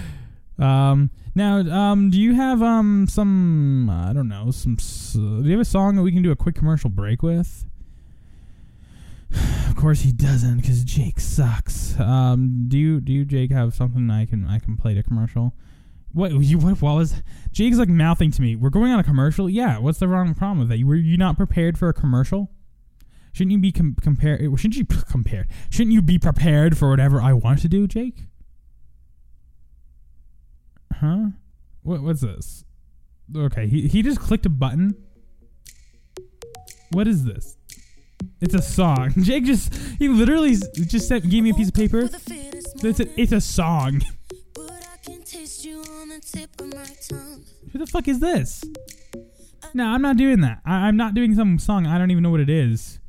um, 0.63 1.11
now, 1.35 1.59
um, 1.59 2.09
do 2.09 2.19
you 2.19 2.33
have 2.33 2.61
um 2.63 3.07
some 3.07 3.89
I 3.89 4.13
don't 4.13 4.29
know 4.29 4.51
some 4.51 4.77
s- 4.79 5.13
do 5.13 5.43
you 5.43 5.51
have 5.51 5.59
a 5.61 5.65
song 5.65 5.95
that 5.97 6.01
we 6.01 6.11
can 6.11 6.23
do 6.23 6.31
a 6.31 6.35
quick 6.35 6.55
commercial 6.55 6.89
break 6.89 7.21
with? 7.21 7.65
Of 9.81 9.85
course 9.85 10.01
he 10.01 10.11
doesn't, 10.11 10.57
because 10.57 10.83
Jake 10.83 11.19
sucks. 11.19 11.99
Um, 11.99 12.65
do 12.67 12.77
you 12.77 13.01
do 13.01 13.11
you 13.11 13.25
Jake 13.25 13.49
have 13.49 13.73
something 13.73 14.11
I 14.11 14.27
can 14.27 14.45
I 14.45 14.59
can 14.59 14.77
play 14.77 14.93
to 14.93 15.01
commercial? 15.01 15.55
What 16.11 16.33
you 16.33 16.59
what, 16.59 16.79
was 16.79 17.23
Jake's 17.51 17.77
like 17.77 17.89
mouthing 17.89 18.29
to 18.29 18.43
me? 18.43 18.55
We're 18.55 18.69
going 18.69 18.91
on 18.91 18.99
a 18.99 19.03
commercial. 19.03 19.49
Yeah, 19.49 19.79
what's 19.79 19.97
the 19.97 20.07
wrong 20.07 20.35
problem 20.35 20.59
with 20.59 20.69
that? 20.69 20.85
Were 20.85 20.93
you 20.93 21.17
not 21.17 21.35
prepared 21.35 21.79
for 21.79 21.89
a 21.89 21.95
commercial? 21.95 22.51
Shouldn't 23.33 23.53
you 23.53 23.57
be 23.57 23.71
com- 23.71 23.95
compared? 23.99 24.41
Shouldn't 24.59 24.75
you 24.75 24.85
compared? 25.09 25.47
Shouldn't 25.71 25.93
you 25.93 26.03
be 26.03 26.19
prepared 26.19 26.77
for 26.77 26.87
whatever 26.87 27.19
I 27.19 27.33
want 27.33 27.61
to 27.61 27.67
do, 27.67 27.87
Jake? 27.87 28.25
Huh? 30.93 31.29
What 31.81 32.03
what's 32.03 32.21
this? 32.21 32.65
Okay, 33.35 33.65
he 33.65 33.87
he 33.87 34.03
just 34.03 34.19
clicked 34.19 34.45
a 34.45 34.49
button. 34.49 34.93
What 36.91 37.07
is 37.07 37.25
this? 37.25 37.57
It's 38.41 38.53
a 38.53 38.61
song. 38.61 39.13
Jake 39.21 39.45
just 39.45 39.73
he 39.99 40.07
literally 40.07 40.55
just 40.55 41.07
sent, 41.07 41.29
gave 41.29 41.43
me 41.43 41.51
a 41.51 41.53
piece 41.53 41.69
of 41.69 41.73
paper. 41.73 42.09
It's 42.83 42.99
a, 42.99 43.21
it's 43.21 43.31
a 43.31 43.41
song. 43.41 44.01
Who 47.71 47.79
the 47.79 47.87
fuck 47.87 48.07
is 48.07 48.19
this? 48.19 48.63
No, 49.73 49.85
I'm 49.85 50.01
not 50.01 50.17
doing 50.17 50.41
that. 50.41 50.59
I, 50.65 50.87
I'm 50.87 50.97
not 50.97 51.13
doing 51.13 51.35
some 51.35 51.57
song. 51.59 51.85
I 51.87 51.97
don't 51.97 52.11
even 52.11 52.23
know 52.23 52.29
what 52.29 52.41
it 52.41 52.49
is. 52.49 52.99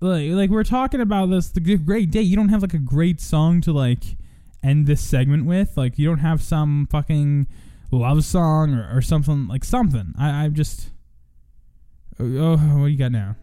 Like, 0.00 0.30
like 0.30 0.50
we're 0.50 0.64
talking 0.64 1.00
about 1.00 1.30
this 1.30 1.48
the 1.48 1.60
great 1.60 2.10
day. 2.10 2.20
You 2.20 2.36
don't 2.36 2.50
have 2.50 2.62
like 2.62 2.74
a 2.74 2.78
great 2.78 3.20
song 3.20 3.60
to 3.62 3.72
like 3.72 4.16
end 4.62 4.86
this 4.86 5.00
segment 5.00 5.46
with. 5.46 5.76
Like 5.76 5.98
you 5.98 6.06
don't 6.06 6.18
have 6.18 6.40
some 6.42 6.86
fucking 6.90 7.48
love 7.90 8.24
song 8.24 8.74
or, 8.74 8.96
or 8.96 9.02
something 9.02 9.48
like 9.48 9.64
something. 9.64 10.14
I, 10.18 10.44
I'm 10.44 10.54
just. 10.54 10.90
Oh, 12.20 12.56
what 12.56 12.86
do 12.86 12.86
you 12.86 12.98
got 12.98 13.12
now? 13.12 13.36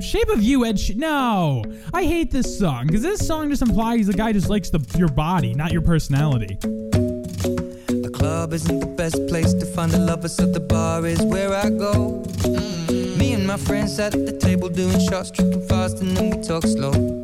Shape 0.00 0.28
of 0.28 0.42
You, 0.42 0.64
Ed. 0.64 0.78
Sh- 0.78 0.96
no, 0.96 1.64
I 1.92 2.04
hate 2.04 2.32
this 2.32 2.58
song 2.58 2.86
because 2.86 3.02
this 3.02 3.24
song 3.24 3.48
just 3.50 3.62
implies 3.62 4.06
the 4.08 4.12
guy 4.12 4.32
just 4.32 4.48
likes 4.48 4.68
the 4.68 4.80
your 4.98 5.08
body, 5.08 5.54
not 5.54 5.72
your 5.72 5.82
personality. 5.82 6.58
The 6.60 8.10
club 8.12 8.52
isn't 8.52 8.80
the 8.80 8.86
best 8.86 9.24
place 9.28 9.54
to 9.54 9.64
find 9.66 9.92
the 9.92 9.98
lovers, 9.98 10.34
so 10.34 10.46
the 10.46 10.60
bar 10.60 11.06
is 11.06 11.22
where 11.22 11.54
I 11.54 11.70
go. 11.70 12.24
Mm-hmm. 12.26 13.18
Me 13.18 13.34
and 13.34 13.46
my 13.46 13.56
friends 13.56 13.94
sat 13.94 14.14
at 14.14 14.26
the 14.26 14.36
table 14.36 14.68
doing 14.68 14.98
shots, 14.98 15.30
tripping 15.30 15.66
fast, 15.68 16.00
and 16.00 16.16
then 16.16 16.30
we 16.30 16.42
talk 16.42 16.64
slow. 16.64 17.23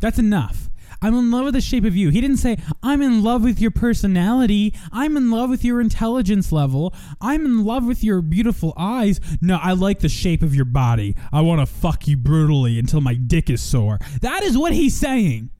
That's 0.00 0.18
enough. 0.18 0.68
I'm 1.00 1.14
in 1.14 1.30
love 1.30 1.44
with 1.44 1.54
the 1.54 1.60
shape 1.60 1.84
of 1.84 1.94
you. 1.94 2.08
He 2.10 2.20
didn't 2.20 2.38
say, 2.38 2.56
I'm 2.82 3.02
in 3.02 3.22
love 3.22 3.44
with 3.44 3.60
your 3.60 3.70
personality. 3.70 4.74
I'm 4.90 5.16
in 5.16 5.30
love 5.30 5.48
with 5.48 5.64
your 5.64 5.80
intelligence 5.80 6.50
level. 6.50 6.92
I'm 7.20 7.46
in 7.46 7.64
love 7.64 7.84
with 7.84 8.02
your 8.02 8.20
beautiful 8.20 8.74
eyes. 8.76 9.20
No, 9.40 9.58
I 9.62 9.72
like 9.72 10.00
the 10.00 10.08
shape 10.08 10.42
of 10.42 10.56
your 10.56 10.64
body. 10.64 11.14
I 11.32 11.42
want 11.42 11.60
to 11.60 11.66
fuck 11.66 12.08
you 12.08 12.16
brutally 12.16 12.80
until 12.80 13.00
my 13.00 13.14
dick 13.14 13.48
is 13.48 13.62
sore. 13.62 14.00
That 14.22 14.42
is 14.42 14.58
what 14.58 14.72
he's 14.72 14.96
saying. 14.96 15.50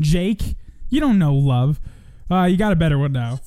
Jake, 0.00 0.56
you 0.88 1.00
don't 1.00 1.18
know 1.18 1.34
love. 1.34 1.78
Uh, 2.30 2.44
you 2.44 2.56
got 2.56 2.72
a 2.72 2.76
better 2.76 2.98
one 2.98 3.12
now. 3.12 3.40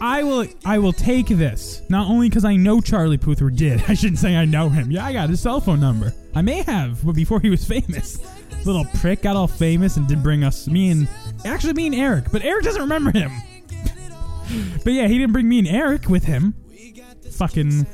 I 0.00 0.24
will 0.24 0.46
I 0.64 0.78
will 0.78 0.92
take 0.92 1.28
this. 1.28 1.82
Not 1.88 2.08
only 2.08 2.28
because 2.28 2.44
I 2.44 2.56
know 2.56 2.80
Charlie 2.80 3.18
Puth 3.18 3.40
or 3.40 3.50
did. 3.50 3.84
I 3.88 3.94
shouldn't 3.94 4.18
say 4.18 4.34
I 4.34 4.44
know 4.44 4.68
him. 4.68 4.90
Yeah, 4.90 5.04
I 5.04 5.12
got 5.12 5.30
his 5.30 5.40
cell 5.40 5.60
phone 5.60 5.78
number. 5.78 6.12
I 6.34 6.42
may 6.42 6.62
have, 6.62 7.04
but 7.04 7.14
before 7.14 7.38
he 7.38 7.50
was 7.50 7.64
famous. 7.64 8.18
Little 8.64 8.84
prick 9.00 9.22
got 9.22 9.36
all 9.36 9.48
famous 9.48 9.96
and 9.96 10.06
did 10.06 10.22
bring 10.22 10.44
us 10.44 10.68
me 10.68 10.90
and 10.90 11.08
actually 11.44 11.72
me 11.72 11.86
and 11.86 11.94
Eric, 11.94 12.26
but 12.30 12.44
Eric 12.44 12.64
doesn't 12.64 12.82
remember 12.82 13.10
him. 13.10 13.32
but 14.84 14.92
yeah, 14.92 15.08
he 15.08 15.18
didn't 15.18 15.32
bring 15.32 15.48
me 15.48 15.58
and 15.58 15.68
Eric 15.68 16.08
with 16.08 16.24
him. 16.24 16.54
Fucking 17.32 17.86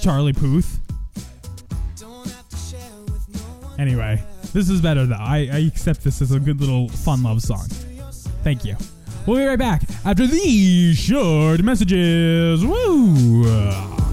Charlie 0.00 0.32
Puth. 0.32 0.80
Anyway, 3.78 4.22
this 4.52 4.70
is 4.70 4.80
better 4.80 5.06
though. 5.06 5.16
I, 5.16 5.48
I 5.52 5.58
accept 5.66 6.02
this 6.04 6.22
as 6.22 6.32
a 6.32 6.40
good 6.40 6.60
little 6.60 6.88
fun 6.88 7.22
love 7.22 7.42
song. 7.42 7.66
Thank 8.42 8.64
you. 8.64 8.76
We'll 9.26 9.38
be 9.38 9.44
right 9.44 9.58
back 9.58 9.82
after 10.04 10.26
these 10.26 10.98
short 10.98 11.62
messages. 11.62 12.64
Woo! 12.64 14.03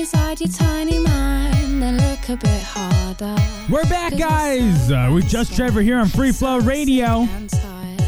Inside 0.00 0.40
your 0.40 0.48
tiny 0.48 0.98
mind, 0.98 1.82
then 1.82 1.98
look 1.98 2.26
a 2.30 2.36
bit 2.36 2.62
harder. 2.62 3.36
We're 3.68 3.84
back, 3.84 4.16
guys, 4.16 4.90
uh, 4.90 5.10
with 5.12 5.28
Just 5.28 5.54
Trevor 5.54 5.82
here 5.82 5.98
on 5.98 6.08
Free 6.08 6.32
Flow 6.32 6.58
Radio. 6.58 7.28
I'm 7.28 7.46
tired 7.46 8.00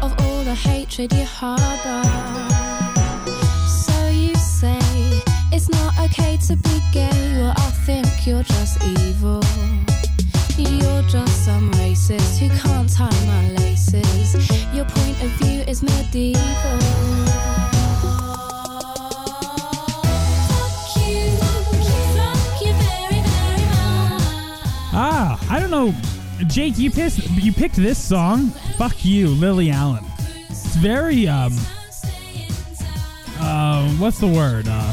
of 0.00 0.18
all 0.22 0.42
the 0.44 0.54
hatred 0.54 1.12
you 1.12 1.26
harbor. 1.26 2.02
So 3.68 4.08
you 4.08 4.34
say 4.36 4.78
it's 5.52 5.68
not 5.68 5.98
okay 6.00 6.38
to 6.46 6.56
be 6.56 6.80
gay. 6.94 7.36
Well, 7.36 7.52
I 7.54 7.70
think 7.84 8.26
you're 8.26 8.44
just 8.44 8.82
evil. 8.82 9.42
You're 10.56 11.02
just 11.10 11.44
some 11.44 11.70
racist 11.72 12.38
who 12.38 12.48
can't 12.48 12.90
tie 12.90 13.26
my 13.26 13.50
laces. 13.60 14.34
Your 14.74 14.86
point 14.86 15.22
of 15.22 15.30
view 15.32 15.60
is 15.68 15.82
medieval. 15.82 16.97
Jake. 26.48 26.78
You 26.78 26.90
pissed. 26.90 27.28
You 27.30 27.52
picked 27.52 27.76
this 27.76 28.02
song. 28.02 28.50
Fuck 28.76 29.04
you, 29.04 29.28
Lily 29.28 29.70
Allen. 29.70 30.04
It's 30.48 30.76
very 30.76 31.28
um. 31.28 31.52
Uh, 33.40 33.88
what's 33.96 34.18
the 34.18 34.26
word? 34.26 34.66
Uh, 34.68 34.92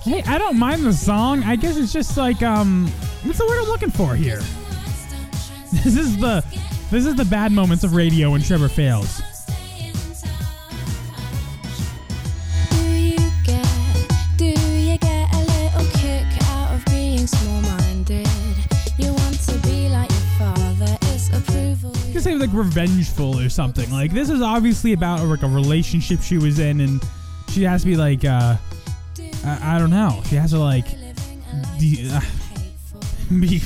hey, 0.02 0.22
I 0.22 0.38
don't 0.38 0.58
mind 0.58 0.84
the 0.84 0.92
song. 0.92 1.42
I 1.42 1.56
guess 1.56 1.76
it's 1.76 1.92
just 1.92 2.16
like 2.16 2.42
um. 2.42 2.88
What's 3.24 3.38
the 3.38 3.46
word 3.46 3.58
I'm 3.58 3.68
looking 3.68 3.90
for 3.90 4.14
here? 4.14 4.40
This 5.84 5.96
is 5.96 6.16
the 6.16 6.44
this 6.90 7.04
is 7.04 7.16
the 7.16 7.24
bad 7.24 7.52
moments 7.52 7.84
of 7.84 7.94
radio 7.94 8.30
when 8.30 8.42
Trevor 8.42 8.68
fails. 8.68 9.20
Revengeful 22.56 23.38
or 23.38 23.48
something. 23.48 23.90
Like 23.90 24.12
this 24.12 24.30
is 24.30 24.40
obviously 24.40 24.92
about 24.92 25.26
like 25.26 25.42
a 25.42 25.48
relationship 25.48 26.20
she 26.20 26.38
was 26.38 26.58
in, 26.58 26.80
and 26.80 27.02
she 27.50 27.62
has 27.62 27.82
to 27.82 27.86
be 27.86 27.96
like, 27.96 28.24
uh, 28.24 28.56
I, 29.44 29.76
I 29.76 29.78
don't 29.78 29.90
know. 29.90 30.22
She 30.26 30.36
has 30.36 30.50
to 30.50 30.58
like, 30.58 30.86
de- 31.78 32.08
uh, 32.10 32.20
be, 33.40 33.60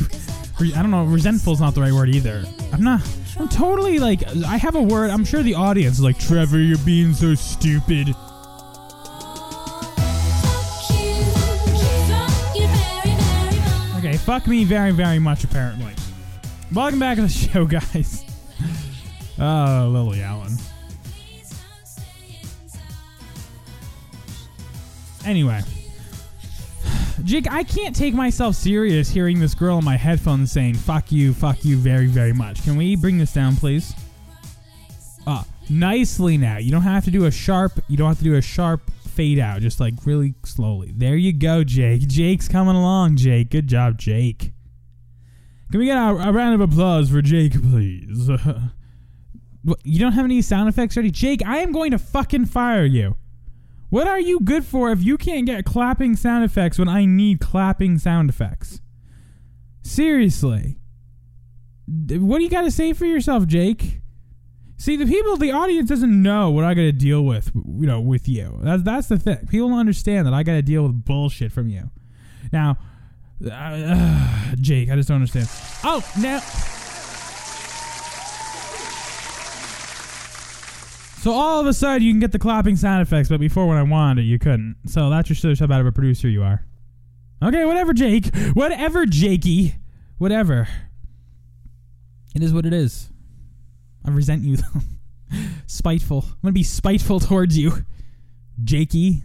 I 0.74 0.82
don't 0.82 0.90
know. 0.90 1.04
Resentful 1.04 1.52
is 1.54 1.60
not 1.60 1.74
the 1.74 1.80
right 1.80 1.92
word 1.92 2.08
either. 2.08 2.44
I'm 2.72 2.82
not. 2.82 3.00
I'm 3.38 3.48
totally 3.48 3.98
like. 3.98 4.26
I 4.44 4.56
have 4.56 4.74
a 4.74 4.82
word. 4.82 5.10
I'm 5.10 5.24
sure 5.24 5.42
the 5.42 5.54
audience 5.54 5.94
is 5.94 6.02
like, 6.02 6.18
Trevor, 6.18 6.58
you're 6.58 6.78
being 6.78 7.14
so 7.14 7.34
stupid. 7.34 8.08
Okay, 13.98 14.16
fuck 14.16 14.46
me 14.46 14.64
very, 14.64 14.90
very 14.90 15.18
much. 15.18 15.44
Apparently. 15.44 15.94
Welcome 16.72 17.00
back 17.00 17.16
to 17.16 17.22
the 17.22 17.28
show, 17.28 17.66
guys. 17.66 18.24
Oh, 19.40 19.88
Lily 19.90 20.22
Allen. 20.22 20.52
Anyway, 25.24 25.62
Jake, 27.24 27.50
I 27.50 27.62
can't 27.62 27.94
take 27.96 28.14
myself 28.14 28.54
serious 28.54 29.08
hearing 29.08 29.40
this 29.40 29.54
girl 29.54 29.78
in 29.78 29.84
my 29.84 29.96
headphones 29.96 30.52
saying 30.52 30.74
"fuck 30.74 31.10
you, 31.10 31.32
fuck 31.32 31.64
you" 31.64 31.76
very, 31.76 32.06
very 32.06 32.32
much. 32.32 32.62
Can 32.64 32.76
we 32.76 32.96
bring 32.96 33.18
this 33.18 33.32
down, 33.32 33.56
please? 33.56 33.94
Uh, 35.26 35.44
nicely 35.68 36.36
now. 36.36 36.58
You 36.58 36.70
don't 36.70 36.82
have 36.82 37.04
to 37.04 37.10
do 37.10 37.26
a 37.26 37.30
sharp. 37.30 37.72
You 37.88 37.96
don't 37.96 38.08
have 38.08 38.18
to 38.18 38.24
do 38.24 38.36
a 38.36 38.42
sharp 38.42 38.90
fade 39.08 39.38
out. 39.38 39.60
Just 39.60 39.80
like 39.80 39.94
really 40.04 40.34
slowly. 40.44 40.92
There 40.96 41.16
you 41.16 41.32
go, 41.32 41.64
Jake. 41.64 42.06
Jake's 42.08 42.48
coming 42.48 42.76
along. 42.76 43.16
Jake, 43.16 43.50
good 43.50 43.68
job, 43.68 43.98
Jake. 43.98 44.52
Can 45.70 45.80
we 45.80 45.86
get 45.86 45.96
a, 45.96 46.28
a 46.28 46.32
round 46.32 46.60
of 46.60 46.60
applause 46.60 47.10
for 47.10 47.22
Jake, 47.22 47.52
please? 47.52 48.30
You 49.84 49.98
don't 49.98 50.12
have 50.12 50.24
any 50.24 50.40
sound 50.42 50.68
effects 50.68 50.96
ready, 50.96 51.10
Jake? 51.10 51.44
I 51.46 51.58
am 51.58 51.72
going 51.72 51.90
to 51.90 51.98
fucking 51.98 52.46
fire 52.46 52.84
you. 52.84 53.16
What 53.90 54.06
are 54.06 54.20
you 54.20 54.40
good 54.40 54.64
for 54.64 54.90
if 54.90 55.02
you 55.02 55.18
can't 55.18 55.46
get 55.46 55.64
clapping 55.64 56.16
sound 56.16 56.44
effects 56.44 56.78
when 56.78 56.88
I 56.88 57.04
need 57.04 57.40
clapping 57.40 57.98
sound 57.98 58.30
effects? 58.30 58.80
Seriously. 59.82 60.78
What 61.86 62.38
do 62.38 62.44
you 62.44 62.50
got 62.50 62.62
to 62.62 62.70
say 62.70 62.92
for 62.92 63.04
yourself, 63.04 63.46
Jake? 63.46 64.00
See, 64.76 64.96
the 64.96 65.04
people, 65.04 65.36
the 65.36 65.50
audience 65.50 65.90
doesn't 65.90 66.22
know 66.22 66.50
what 66.50 66.64
I 66.64 66.72
got 66.72 66.82
to 66.82 66.92
deal 66.92 67.22
with, 67.22 67.50
you 67.54 67.86
know, 67.86 68.00
with 68.00 68.28
you. 68.28 68.60
That's 68.62 68.82
that's 68.82 69.08
the 69.08 69.18
thing. 69.18 69.46
People 69.48 69.68
don't 69.68 69.78
understand 69.78 70.26
that 70.26 70.32
I 70.32 70.42
got 70.42 70.52
to 70.52 70.62
deal 70.62 70.84
with 70.84 71.04
bullshit 71.04 71.52
from 71.52 71.68
you. 71.68 71.90
Now, 72.50 72.78
uh, 73.50 74.54
Jake, 74.60 74.88
I 74.88 74.96
just 74.96 75.08
don't 75.08 75.16
understand. 75.16 75.48
Oh, 75.84 76.02
now. 76.18 76.40
So 81.20 81.32
all 81.32 81.60
of 81.60 81.66
a 81.66 81.74
sudden 81.74 82.02
you 82.02 82.14
can 82.14 82.18
get 82.18 82.32
the 82.32 82.38
clapping 82.38 82.76
sound 82.76 83.02
effects, 83.02 83.28
but 83.28 83.40
before 83.40 83.66
when 83.66 83.76
I 83.76 83.82
wanted 83.82 84.22
it, 84.22 84.24
you 84.24 84.38
couldn't. 84.38 84.76
So 84.86 85.10
that's 85.10 85.28
just 85.28 85.60
how 85.60 85.66
bad 85.66 85.82
of 85.82 85.86
a 85.86 85.92
producer 85.92 86.28
you 86.28 86.42
are. 86.42 86.64
Okay, 87.42 87.66
whatever, 87.66 87.92
Jake. 87.92 88.34
Whatever, 88.54 89.04
Jakey. 89.04 89.74
Whatever. 90.16 90.66
It 92.34 92.42
is 92.42 92.54
what 92.54 92.64
it 92.64 92.72
is. 92.72 93.10
I 94.02 94.10
resent 94.12 94.44
you, 94.44 94.56
though. 95.30 95.36
spiteful. 95.66 96.24
I'm 96.26 96.38
gonna 96.42 96.52
be 96.52 96.62
spiteful 96.62 97.20
towards 97.20 97.58
you, 97.58 97.84
Jakey. 98.64 99.22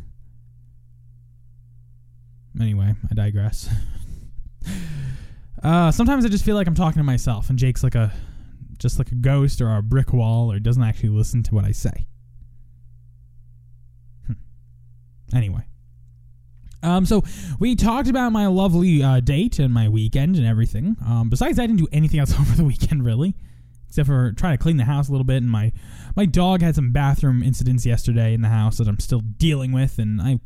Anyway, 2.59 2.93
I 3.09 3.13
digress. 3.13 3.69
Uh, 5.63 5.91
sometimes 5.91 6.23
I 6.23 6.27
just 6.27 6.45
feel 6.45 6.55
like 6.55 6.67
I'm 6.67 6.75
talking 6.75 6.99
to 6.99 7.03
myself, 7.03 7.49
and 7.49 7.57
Jake's 7.57 7.83
like 7.83 7.95
a 7.95 8.13
just 8.79 8.97
like 8.97 9.11
a 9.11 9.15
ghost 9.15 9.61
or 9.61 9.75
a 9.75 9.81
brick 9.81 10.13
wall, 10.13 10.51
or 10.51 10.59
doesn't 10.59 10.83
actually 10.83 11.09
listen 11.09 11.43
to 11.43 11.55
what 11.55 11.65
I 11.65 11.71
say. 11.71 12.07
Hmm. 14.27 14.33
Anyway, 15.35 15.65
Um, 16.83 17.05
so 17.05 17.23
we 17.57 17.75
talked 17.75 18.07
about 18.09 18.31
my 18.31 18.45
lovely 18.45 19.01
uh, 19.01 19.19
date 19.19 19.57
and 19.57 19.73
my 19.73 19.89
weekend 19.89 20.35
and 20.35 20.45
everything. 20.45 20.95
Um, 21.05 21.29
besides, 21.29 21.57
I 21.57 21.65
didn't 21.65 21.79
do 21.79 21.87
anything 21.91 22.19
else 22.19 22.33
over 22.39 22.55
the 22.55 22.63
weekend 22.63 23.03
really, 23.03 23.35
except 23.87 24.07
for 24.07 24.33
try 24.33 24.51
to 24.51 24.57
clean 24.57 24.77
the 24.77 24.85
house 24.85 25.09
a 25.09 25.11
little 25.11 25.25
bit. 25.25 25.37
And 25.37 25.49
my 25.49 25.71
my 26.15 26.25
dog 26.25 26.61
had 26.61 26.75
some 26.75 26.91
bathroom 26.91 27.41
incidents 27.41 27.85
yesterday 27.85 28.33
in 28.33 28.41
the 28.41 28.49
house 28.49 28.77
that 28.77 28.87
I'm 28.87 28.99
still 28.99 29.21
dealing 29.21 29.71
with, 29.71 29.97
and 29.97 30.21
I 30.21 30.39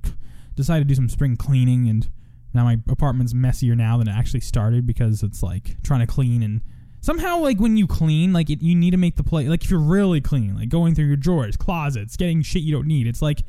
decided 0.56 0.88
to 0.88 0.88
do 0.88 0.96
some 0.96 1.10
spring 1.10 1.36
cleaning. 1.36 1.90
And 1.90 2.10
now 2.54 2.64
my 2.64 2.78
apartment's 2.88 3.34
messier 3.34 3.76
now 3.76 3.98
than 3.98 4.08
it 4.08 4.14
actually 4.14 4.40
started 4.42 4.88
because 4.88 5.24
it's 5.24 5.44
like 5.44 5.82
trying 5.84 6.00
to 6.00 6.08
clean 6.08 6.42
and 6.42 6.62
somehow 7.02 7.40
like 7.40 7.60
when 7.60 7.78
you 7.78 7.88
clean, 7.88 8.34
like 8.34 8.50
it, 8.50 8.62
you 8.62 8.76
need 8.76 8.92
to 8.92 8.98
make 8.98 9.16
the 9.16 9.24
place 9.24 9.48
like 9.48 9.64
if 9.64 9.72
you're 9.72 9.80
really 9.80 10.22
clean, 10.22 10.56
like 10.56 10.70
going 10.70 10.96
through 10.96 11.06
your 11.06 11.18
drawers, 11.18 11.58
closets, 11.58 12.18
getting 12.18 12.42
shit 12.42 12.64
you 12.64 12.74
don't 12.74 12.88
need. 12.88 13.08
It's 13.08 13.22
like 13.22 13.42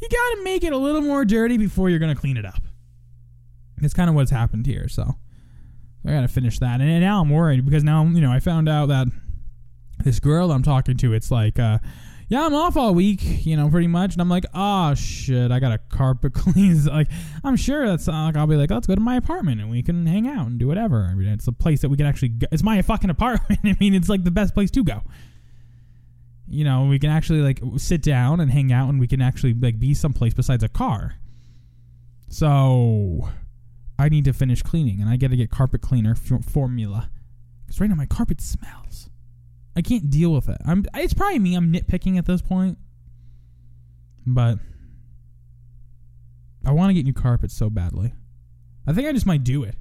you 0.00 0.08
got 0.08 0.36
to 0.36 0.44
make 0.44 0.64
it 0.64 0.72
a 0.72 0.76
little 0.76 1.00
more 1.00 1.24
dirty 1.24 1.56
before 1.56 1.88
you're 1.90 1.98
to 2.14 2.20
clean 2.20 2.36
it 2.36 2.44
up. 2.44 2.62
That's 3.78 3.94
kind 3.94 4.08
of 4.08 4.16
what's 4.16 4.30
happened 4.30 4.66
here. 4.66 4.88
So 4.88 5.14
I 6.06 6.10
got 6.10 6.20
to 6.22 6.28
finish 6.28 6.58
that. 6.58 6.80
And 6.80 7.00
now 7.00 7.20
I'm 7.20 7.30
worried 7.30 7.64
because 7.64 7.84
now, 7.84 8.04
you 8.04 8.20
know, 8.20 8.30
I 8.30 8.40
found 8.40 8.68
out 8.68 8.86
that 8.86 9.08
this 10.04 10.20
girl 10.20 10.52
I'm 10.52 10.62
talking 10.62 10.96
to, 10.98 11.12
it's 11.12 11.30
like, 11.30 11.58
uh, 11.58 11.78
yeah, 12.28 12.46
I'm 12.46 12.54
off 12.54 12.76
all 12.76 12.94
week, 12.94 13.44
you 13.46 13.56
know, 13.56 13.68
pretty 13.68 13.86
much. 13.86 14.14
And 14.14 14.22
I'm 14.22 14.28
like, 14.28 14.44
oh 14.54 14.94
shit, 14.94 15.50
I 15.50 15.60
got 15.60 15.72
a 15.72 15.78
carpet 15.78 16.32
clean. 16.34 16.84
like, 16.84 17.08
I'm 17.42 17.56
sure 17.56 17.86
that's 17.86 18.08
uh, 18.08 18.12
like, 18.12 18.36
I'll 18.36 18.46
be 18.46 18.56
like, 18.56 18.70
let's 18.70 18.86
go 18.86 18.94
to 18.94 19.00
my 19.00 19.16
apartment 19.16 19.60
and 19.60 19.70
we 19.70 19.82
can 19.82 20.06
hang 20.06 20.28
out 20.28 20.46
and 20.46 20.58
do 20.58 20.66
whatever. 20.66 21.08
I 21.10 21.14
mean, 21.14 21.28
it's 21.28 21.46
a 21.46 21.52
place 21.52 21.80
that 21.82 21.88
we 21.88 21.96
can 21.96 22.06
actually. 22.06 22.30
Go. 22.30 22.46
It's 22.52 22.62
my 22.62 22.80
fucking 22.82 23.10
apartment. 23.10 23.60
I 23.64 23.76
mean, 23.80 23.94
it's 23.94 24.08
like 24.08 24.24
the 24.24 24.30
best 24.30 24.54
place 24.54 24.70
to 24.72 24.84
go 24.84 25.02
you 26.48 26.64
know, 26.64 26.84
we 26.84 26.98
can 26.98 27.10
actually 27.10 27.40
like 27.40 27.60
sit 27.76 28.02
down 28.02 28.40
and 28.40 28.50
hang 28.50 28.72
out 28.72 28.88
and 28.88 29.00
we 29.00 29.06
can 29.06 29.22
actually 29.22 29.54
like 29.54 29.78
be 29.78 29.94
someplace 29.94 30.34
besides 30.34 30.62
a 30.62 30.68
car. 30.68 31.14
So 32.28 33.28
I 33.98 34.08
need 34.08 34.24
to 34.26 34.32
finish 34.32 34.62
cleaning 34.62 35.00
and 35.00 35.08
I 35.08 35.16
got 35.16 35.30
to 35.30 35.36
get 35.36 35.50
carpet 35.50 35.80
cleaner 35.80 36.12
f- 36.12 36.44
formula 36.44 37.10
cuz 37.66 37.80
right 37.80 37.88
now 37.88 37.96
my 37.96 38.06
carpet 38.06 38.40
smells. 38.40 39.08
I 39.76 39.82
can't 39.82 40.10
deal 40.10 40.32
with 40.32 40.48
it. 40.48 40.58
I'm 40.64 40.84
it's 40.94 41.14
probably 41.14 41.38
me 41.38 41.54
I'm 41.54 41.72
nitpicking 41.72 42.18
at 42.18 42.26
this 42.26 42.42
point. 42.42 42.78
But 44.26 44.58
I 46.64 46.72
want 46.72 46.90
to 46.90 46.94
get 46.94 47.04
new 47.04 47.12
carpet 47.12 47.50
so 47.50 47.68
badly. 47.68 48.14
I 48.86 48.92
think 48.92 49.08
I 49.08 49.12
just 49.12 49.26
might 49.26 49.44
do 49.44 49.64
it. 49.64 49.76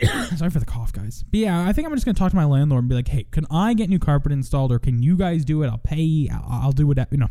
Sorry 0.36 0.50
for 0.50 0.58
the 0.58 0.66
cough, 0.66 0.92
guys. 0.92 1.24
But 1.30 1.40
yeah, 1.40 1.66
I 1.66 1.72
think 1.72 1.86
I'm 1.86 1.94
just 1.94 2.04
gonna 2.04 2.14
talk 2.14 2.30
to 2.30 2.36
my 2.36 2.44
landlord 2.44 2.82
and 2.82 2.88
be 2.88 2.94
like, 2.94 3.08
"Hey, 3.08 3.24
can 3.24 3.46
I 3.50 3.74
get 3.74 3.88
new 3.88 3.98
carpet 3.98 4.32
installed, 4.32 4.72
or 4.72 4.78
can 4.78 5.02
you 5.02 5.16
guys 5.16 5.44
do 5.44 5.62
it? 5.62 5.68
I'll 5.68 5.78
pay. 5.78 6.28
I'll, 6.32 6.44
I'll 6.48 6.72
do 6.72 6.86
whatever. 6.86 7.08
You 7.12 7.18
know, 7.18 7.30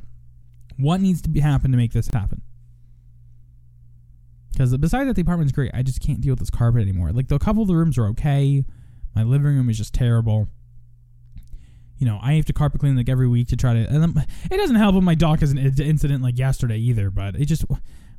what 0.78 1.02
needs 1.02 1.22
to 1.24 1.30
be 1.30 1.40
happen 1.40 1.72
to 1.72 1.78
make 1.78 1.92
this 1.92 2.08
happen? 2.08 2.42
Because 4.52 4.76
besides 4.78 5.08
that, 5.08 5.16
the 5.16 5.22
apartment's 5.22 5.54
great. 5.54 5.72
I 5.74 5.84
just 5.84 6.02
can't 6.02 6.22
deal 6.22 6.34
with 6.34 6.40
this 6.40 6.50
carpet 6.50 6.82
anymore. 6.82 7.12
Like, 7.12 7.30
the, 7.30 7.40
couple 7.40 7.62
of 7.62 7.68
the 7.68 7.76
rooms 7.76 7.98
are 7.98 8.08
okay. 8.08 8.66
My 9.16 9.24
living 9.24 9.56
room 9.56 9.70
is 9.70 9.78
just 9.78 9.94
terrible. 9.94 10.50
You 12.00 12.06
know, 12.06 12.20
I 12.22 12.34
have 12.34 12.46
to 12.46 12.54
carpet 12.54 12.80
clean 12.80 12.96
like 12.96 13.10
every 13.10 13.28
week 13.28 13.50
to 13.50 13.58
try 13.58 13.74
to. 13.74 13.80
And 13.80 14.02
then, 14.02 14.26
it 14.50 14.58
doesn't 14.58 14.78
help 14.78 14.96
when 14.96 15.04
my 15.04 15.16
dog 15.16 15.42
has 15.42 15.52
an 15.52 15.58
incident 15.58 16.24
like 16.24 16.38
yesterday 16.38 16.78
either. 16.78 17.10
But 17.12 17.36
it 17.36 17.46
just 17.46 17.66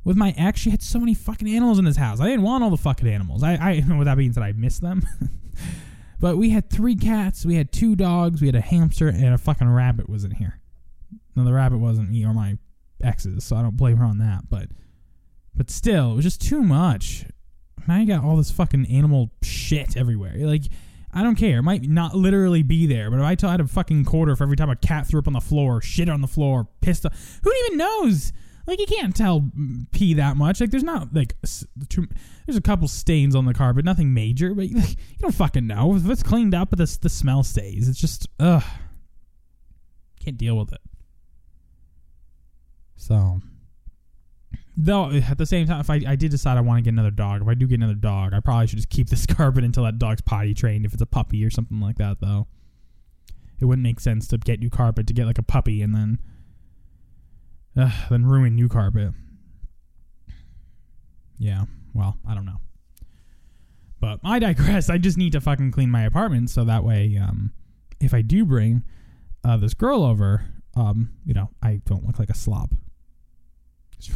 with 0.04 0.16
my 0.16 0.34
ex, 0.36 0.60
she 0.60 0.70
had 0.70 0.82
so 0.82 0.98
many 0.98 1.14
fucking 1.14 1.48
animals 1.48 1.78
in 1.78 1.84
this 1.84 1.96
house. 1.96 2.20
I 2.20 2.26
didn't 2.26 2.42
want 2.42 2.64
all 2.64 2.70
the 2.70 2.76
fucking 2.76 3.08
animals. 3.08 3.42
I, 3.42 3.54
I 3.54 3.84
with 3.96 4.06
that 4.06 4.16
being 4.16 4.32
said, 4.32 4.42
I 4.42 4.52
miss 4.52 4.78
them. 4.78 5.06
but 6.20 6.36
we 6.36 6.50
had 6.50 6.70
three 6.70 6.94
cats, 6.94 7.44
we 7.44 7.56
had 7.56 7.72
two 7.72 7.96
dogs, 7.96 8.40
we 8.40 8.48
had 8.48 8.54
a 8.54 8.60
hamster, 8.60 9.08
and 9.08 9.34
a 9.34 9.38
fucking 9.38 9.68
rabbit 9.68 10.08
was 10.08 10.24
in 10.24 10.32
here. 10.32 10.60
Now 11.34 11.44
the 11.44 11.52
rabbit 11.52 11.78
wasn't 11.78 12.10
me 12.10 12.24
or 12.24 12.34
my 12.34 12.58
ex's, 13.02 13.44
so 13.44 13.56
I 13.56 13.62
don't 13.62 13.76
blame 13.76 13.96
her 13.96 14.04
on 14.04 14.18
that. 14.18 14.48
But 14.48 14.68
but 15.54 15.70
still, 15.70 16.12
it 16.12 16.16
was 16.16 16.24
just 16.24 16.40
too 16.40 16.62
much. 16.62 17.24
Now 17.88 17.98
you 17.98 18.06
got 18.06 18.24
all 18.24 18.36
this 18.36 18.50
fucking 18.50 18.86
animal 18.86 19.30
shit 19.42 19.96
everywhere. 19.96 20.34
Like 20.36 20.64
I 21.12 21.22
don't 21.22 21.34
care. 21.34 21.58
It 21.58 21.62
might 21.62 21.82
not 21.82 22.14
literally 22.14 22.62
be 22.62 22.86
there, 22.86 23.10
but 23.10 23.18
if 23.18 23.44
I 23.44 23.50
had 23.50 23.60
a 23.60 23.66
fucking 23.66 24.04
quarter 24.04 24.36
for 24.36 24.44
every 24.44 24.56
time 24.56 24.70
a 24.70 24.76
cat 24.76 25.06
threw 25.06 25.18
up 25.18 25.26
on 25.26 25.32
the 25.32 25.40
floor, 25.40 25.82
shit 25.82 26.08
on 26.08 26.20
the 26.20 26.28
floor, 26.28 26.68
pissed 26.80 27.04
off, 27.04 27.40
who 27.42 27.52
even 27.66 27.78
knows? 27.78 28.32
Like 28.66 28.78
you 28.78 28.86
can't 28.86 29.16
tell 29.16 29.50
pee 29.90 30.14
that 30.14 30.36
much. 30.36 30.60
Like 30.60 30.70
there's 30.70 30.84
not 30.84 31.12
like 31.12 31.34
too, 31.88 32.06
there's 32.46 32.56
a 32.56 32.60
couple 32.60 32.86
stains 32.86 33.34
on 33.34 33.44
the 33.44 33.54
carpet, 33.54 33.84
nothing 33.84 34.14
major, 34.14 34.54
but 34.54 34.70
like, 34.70 34.90
you 34.90 35.18
don't 35.18 35.34
fucking 35.34 35.66
know 35.66 35.96
if 35.96 36.08
it's 36.08 36.22
cleaned 36.22 36.54
up, 36.54 36.70
but 36.70 36.78
the 36.78 36.98
the 37.02 37.08
smell 37.08 37.42
stays. 37.42 37.88
It's 37.88 38.00
just 38.00 38.28
ugh, 38.38 38.62
can't 40.24 40.36
deal 40.36 40.56
with 40.56 40.72
it. 40.72 40.80
So, 42.96 43.40
though 44.80 45.10
at 45.10 45.38
the 45.38 45.46
same 45.46 45.66
time, 45.66 45.80
if 45.80 45.90
I, 45.90 46.00
I 46.06 46.16
did 46.16 46.30
decide 46.30 46.56
I 46.56 46.62
want 46.62 46.78
to 46.78 46.82
get 46.82 46.94
another 46.94 47.10
dog, 47.10 47.42
if 47.42 47.48
I 47.48 47.54
do 47.54 47.66
get 47.66 47.76
another 47.76 47.94
dog, 47.94 48.32
I 48.32 48.40
probably 48.40 48.66
should 48.66 48.78
just 48.78 48.90
keep 48.90 49.08
this 49.10 49.26
carpet 49.26 49.64
until 49.64 49.84
that 49.84 49.98
dog's 49.98 50.22
potty 50.22 50.54
trained. 50.54 50.86
If 50.86 50.92
it's 50.92 51.02
a 51.02 51.06
puppy 51.06 51.44
or 51.44 51.50
something 51.50 51.80
like 51.80 51.98
that, 51.98 52.20
though, 52.20 52.46
it 53.60 53.66
wouldn't 53.66 53.82
make 53.82 54.00
sense 54.00 54.26
to 54.28 54.38
get 54.38 54.60
new 54.60 54.70
carpet 54.70 55.06
to 55.06 55.12
get 55.12 55.26
like 55.26 55.38
a 55.38 55.42
puppy 55.42 55.82
and 55.82 55.94
then 55.94 56.18
uh, 57.76 57.90
then 58.08 58.24
ruin 58.24 58.54
new 58.54 58.68
carpet. 58.68 59.12
Yeah, 61.38 61.64
well, 61.94 62.18
I 62.28 62.34
don't 62.34 62.46
know. 62.46 62.60
But 64.00 64.20
I 64.24 64.38
digress. 64.38 64.88
I 64.88 64.98
just 64.98 65.18
need 65.18 65.32
to 65.32 65.40
fucking 65.40 65.72
clean 65.72 65.90
my 65.90 66.04
apartment 66.04 66.50
so 66.50 66.64
that 66.64 66.84
way, 66.84 67.18
um, 67.20 67.52
if 68.00 68.14
I 68.14 68.22
do 68.22 68.46
bring 68.46 68.82
uh, 69.44 69.58
this 69.58 69.74
girl 69.74 70.02
over, 70.04 70.46
um, 70.74 71.10
you 71.24 71.34
know, 71.34 71.50
I 71.62 71.82
don't 71.84 72.06
look 72.06 72.18
like 72.18 72.30
a 72.30 72.34
slob. 72.34 72.74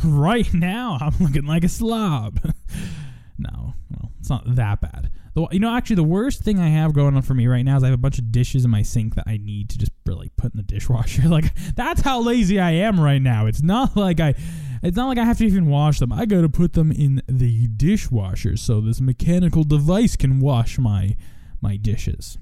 Right 0.04 0.52
now, 0.52 0.98
I'm 1.00 1.14
looking 1.20 1.46
like 1.46 1.64
a 1.64 1.68
slob. 1.68 2.40
no, 3.38 3.74
well, 3.90 4.12
it's 4.20 4.30
not 4.30 4.54
that 4.56 4.80
bad. 4.80 5.10
The, 5.34 5.48
you 5.50 5.58
know, 5.58 5.74
actually, 5.74 5.96
the 5.96 6.04
worst 6.04 6.42
thing 6.42 6.60
I 6.60 6.68
have 6.68 6.94
going 6.94 7.16
on 7.16 7.22
for 7.22 7.34
me 7.34 7.46
right 7.48 7.64
now 7.64 7.76
is 7.76 7.82
I 7.82 7.86
have 7.86 7.94
a 7.94 7.98
bunch 7.98 8.18
of 8.18 8.30
dishes 8.30 8.64
in 8.64 8.70
my 8.70 8.82
sink 8.82 9.16
that 9.16 9.24
I 9.26 9.36
need 9.36 9.68
to 9.70 9.78
just 9.78 9.92
really 10.06 10.30
put 10.36 10.54
in 10.54 10.58
the 10.58 10.62
dishwasher. 10.62 11.28
Like 11.34 11.52
that's 11.74 12.02
how 12.02 12.20
lazy 12.20 12.60
I 12.60 12.70
am 12.72 13.00
right 13.00 13.20
now. 13.20 13.46
It's 13.46 13.62
not 13.62 13.96
like 13.96 14.20
I, 14.20 14.34
it's 14.82 14.96
not 14.96 15.08
like 15.08 15.18
I 15.18 15.24
have 15.24 15.38
to 15.38 15.46
even 15.46 15.66
wash 15.66 15.98
them. 15.98 16.12
I 16.12 16.26
got 16.26 16.42
to 16.42 16.48
put 16.48 16.74
them 16.74 16.92
in 16.92 17.22
the 17.26 17.66
dishwasher 17.66 18.56
so 18.56 18.80
this 18.80 19.00
mechanical 19.00 19.64
device 19.64 20.14
can 20.14 20.38
wash 20.38 20.78
my 20.78 21.16
my 21.60 21.76
dishes. 21.76 22.38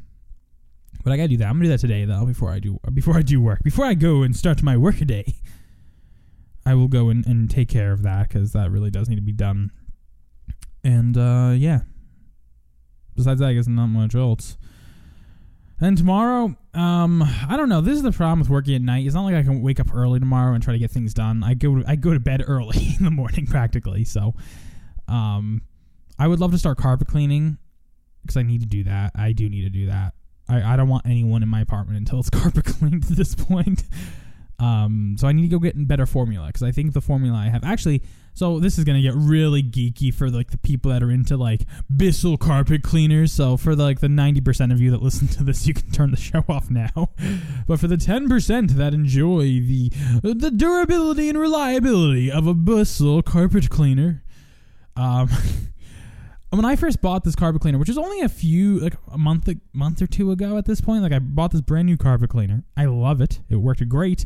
But 1.02 1.12
I 1.12 1.16
gotta 1.16 1.28
do 1.28 1.37
that. 1.38 1.46
I'm 1.46 1.55
gonna 1.55 1.64
do 1.64 1.70
that 1.70 1.81
today 1.81 2.05
though. 2.05 2.26
Before 2.26 2.50
I 2.50 2.59
do, 2.59 2.78
before 2.92 3.16
I 3.16 3.22
do 3.22 3.40
work, 3.40 3.62
before 3.62 3.85
I 3.85 3.94
go 3.94 4.22
and 4.22 4.37
start 4.37 4.62
my 4.62 4.76
work 4.76 4.98
day, 4.98 5.35
I 6.64 6.75
will 6.75 6.88
go 6.88 7.09
and, 7.09 7.27
and 7.27 7.51
take 7.51 7.68
care 7.68 7.92
of 7.92 8.03
that 8.03 8.29
because 8.29 8.53
that 8.53 8.70
really 8.70 8.90
does 8.90 9.09
need 9.09 9.16
to 9.16 9.22
be 9.22 9.33
done. 9.33 9.70
And 10.85 11.16
uh, 11.16 11.53
yeah, 11.57 11.81
besides 13.16 13.40
that, 13.40 13.48
I 13.48 13.55
guess 13.55 13.66
not 13.66 13.87
much 13.87 14.14
else. 14.14 14.57
And 15.81 15.98
tomorrow, 15.98 16.55
um, 16.75 17.22
I 17.22 17.57
don't 17.57 17.68
know. 17.68 17.81
This 17.81 17.96
is 17.96 18.03
the 18.03 18.12
problem 18.12 18.38
with 18.38 18.48
working 18.48 18.77
at 18.77 18.83
night. 18.83 19.05
It's 19.05 19.14
not 19.16 19.25
like 19.25 19.35
I 19.35 19.42
can 19.42 19.62
wake 19.62 19.81
up 19.81 19.92
early 19.92 20.20
tomorrow 20.20 20.55
and 20.55 20.62
try 20.62 20.72
to 20.72 20.79
get 20.79 20.92
things 20.92 21.12
done. 21.12 21.42
I 21.42 21.55
go 21.55 21.81
to, 21.81 21.85
I 21.90 21.96
go 21.96 22.14
to 22.14 22.20
bed 22.20 22.44
early 22.46 22.94
in 22.96 23.05
the 23.05 23.11
morning 23.11 23.46
practically. 23.46 24.05
So, 24.05 24.35
um, 25.09 25.62
I 26.18 26.29
would 26.29 26.38
love 26.38 26.53
to 26.53 26.59
start 26.59 26.79
carpet 26.79 27.09
cleaning 27.09 27.59
because 28.22 28.37
I 28.37 28.42
need 28.42 28.61
to 28.61 28.66
do 28.66 28.85
that. 28.85 29.12
I 29.16 29.33
do 29.33 29.48
need 29.48 29.62
to 29.62 29.70
do 29.70 29.87
that. 29.87 30.14
I, 30.48 30.75
I 30.75 30.77
don't 30.77 30.88
want 30.88 31.07
anyone 31.07 31.42
in 31.42 31.48
my 31.48 31.61
apartment 31.61 31.98
until 31.98 32.20
it's 32.20 32.31
carpet 32.31 32.64
cleaned 32.64 33.05
at 33.05 33.16
this 33.16 33.35
point. 33.35 33.83
Um, 34.62 35.16
so 35.18 35.27
I 35.27 35.33
need 35.33 35.42
to 35.42 35.48
go 35.48 35.59
get 35.59 35.75
a 35.75 35.79
better 35.79 36.07
formula 36.07 36.46
because 36.46 36.62
I 36.62 36.70
think 36.70 36.92
the 36.92 37.01
formula 37.01 37.37
I 37.37 37.48
have 37.48 37.64
actually. 37.64 38.01
So 38.33 38.61
this 38.61 38.79
is 38.79 38.85
gonna 38.85 39.03
get 39.03 39.14
really 39.16 39.61
geeky 39.61 40.14
for 40.14 40.31
like 40.31 40.53
the 40.53 40.59
people 40.59 40.92
that 40.92 41.03
are 41.03 41.11
into 41.11 41.37
like 41.37 41.62
Bissell 41.94 42.37
carpet 42.37 42.83
cleaners. 42.83 43.33
So 43.33 43.57
for 43.57 43.75
the, 43.75 43.83
like 43.83 43.98
the 43.98 44.09
ninety 44.09 44.40
percent 44.40 44.70
of 44.70 44.81
you 44.81 44.92
that 44.92 45.03
listen 45.03 45.27
to 45.29 45.42
this, 45.42 45.66
you 45.66 45.75
can 45.75 45.90
turn 45.90 46.12
the 46.12 46.16
show 46.16 46.44
off 46.48 46.70
now. 46.70 47.11
but 47.66 47.81
for 47.81 47.88
the 47.88 47.96
ten 47.96 48.29
percent 48.29 48.77
that 48.77 48.94
enjoy 48.94 49.42
the 49.42 49.90
the 50.22 50.53
durability 50.53 51.29
and 51.29 51.38
reliability 51.38 52.31
of 52.31 52.46
a 52.46 52.55
Bissell 52.55 53.22
carpet 53.22 53.68
cleaner, 53.68 54.22
um. 54.96 55.29
when 56.51 56.66
I 56.66 56.77
first 56.77 57.01
bought 57.01 57.25
this 57.25 57.35
carpet 57.35 57.62
cleaner, 57.62 57.79
which 57.79 57.88
was 57.88 57.96
only 57.96 58.20
a 58.20 58.29
few 58.29 58.79
like 58.79 58.94
a 59.11 59.16
month 59.16 59.48
a 59.48 59.57
month 59.72 60.03
or 60.03 60.07
two 60.07 60.31
ago 60.31 60.57
at 60.57 60.66
this 60.66 60.81
point, 60.81 61.03
like 61.03 61.12
I 61.12 61.18
bought 61.18 61.51
this 61.51 61.62
brand 61.62 61.87
new 61.87 61.96
carpet 61.96 62.31
cleaner. 62.31 62.62
I 62.77 62.85
love 62.85 63.20
it. 63.20 63.40
It 63.48 63.57
worked 63.57 63.88
great. 63.88 64.25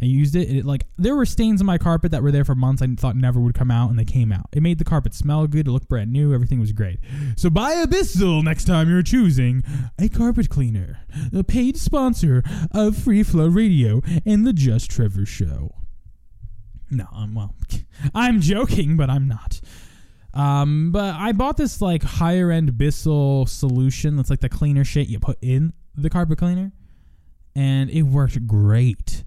I 0.00 0.06
used 0.06 0.34
it. 0.34 0.50
It 0.50 0.64
like 0.64 0.86
there 0.96 1.14
were 1.14 1.26
stains 1.26 1.60
on 1.60 1.66
my 1.66 1.78
carpet 1.78 2.10
that 2.10 2.22
were 2.22 2.32
there 2.32 2.44
for 2.44 2.54
months. 2.54 2.82
I 2.82 2.86
thought 2.96 3.16
never 3.16 3.40
would 3.40 3.54
come 3.54 3.70
out, 3.70 3.90
and 3.90 3.98
they 3.98 4.04
came 4.04 4.32
out. 4.32 4.46
It 4.52 4.62
made 4.62 4.78
the 4.78 4.84
carpet 4.84 5.14
smell 5.14 5.46
good. 5.46 5.68
It 5.68 5.70
looked 5.70 5.88
brand 5.88 6.12
new. 6.12 6.34
Everything 6.34 6.60
was 6.60 6.72
great. 6.72 7.00
So 7.36 7.50
buy 7.50 7.72
a 7.72 7.86
Bissell 7.86 8.42
next 8.42 8.64
time 8.64 8.88
you're 8.88 9.02
choosing 9.02 9.62
a 9.98 10.08
carpet 10.08 10.48
cleaner. 10.48 11.00
A 11.32 11.44
paid 11.44 11.76
sponsor 11.76 12.42
of 12.72 12.96
Free 12.96 13.22
Flow 13.22 13.46
Radio 13.48 14.02
and 14.26 14.46
the 14.46 14.52
Just 14.52 14.90
Trevor 14.90 15.26
Show. 15.26 15.74
No, 16.90 17.06
I'm 17.12 17.34
well. 17.34 17.54
I'm 18.14 18.40
joking, 18.40 18.96
but 18.96 19.10
I'm 19.10 19.28
not. 19.28 19.60
Um, 20.32 20.90
but 20.90 21.14
I 21.14 21.32
bought 21.32 21.56
this 21.56 21.80
like 21.80 22.02
higher 22.02 22.50
end 22.50 22.76
Bissell 22.76 23.46
solution. 23.46 24.16
That's 24.16 24.30
like 24.30 24.40
the 24.40 24.48
cleaner 24.48 24.84
shit 24.84 25.08
you 25.08 25.20
put 25.20 25.38
in 25.40 25.72
the 25.96 26.10
carpet 26.10 26.38
cleaner, 26.38 26.72
and 27.54 27.88
it 27.88 28.02
worked 28.02 28.46
great 28.46 29.24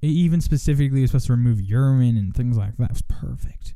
It 0.00 0.08
even 0.08 0.40
specifically 0.40 1.00
was 1.00 1.10
supposed 1.10 1.26
to 1.26 1.32
remove 1.32 1.60
urine 1.60 2.16
and 2.16 2.34
things 2.34 2.56
like 2.56 2.76
that. 2.76 2.84
It 2.84 2.90
was 2.90 3.02
perfect. 3.02 3.74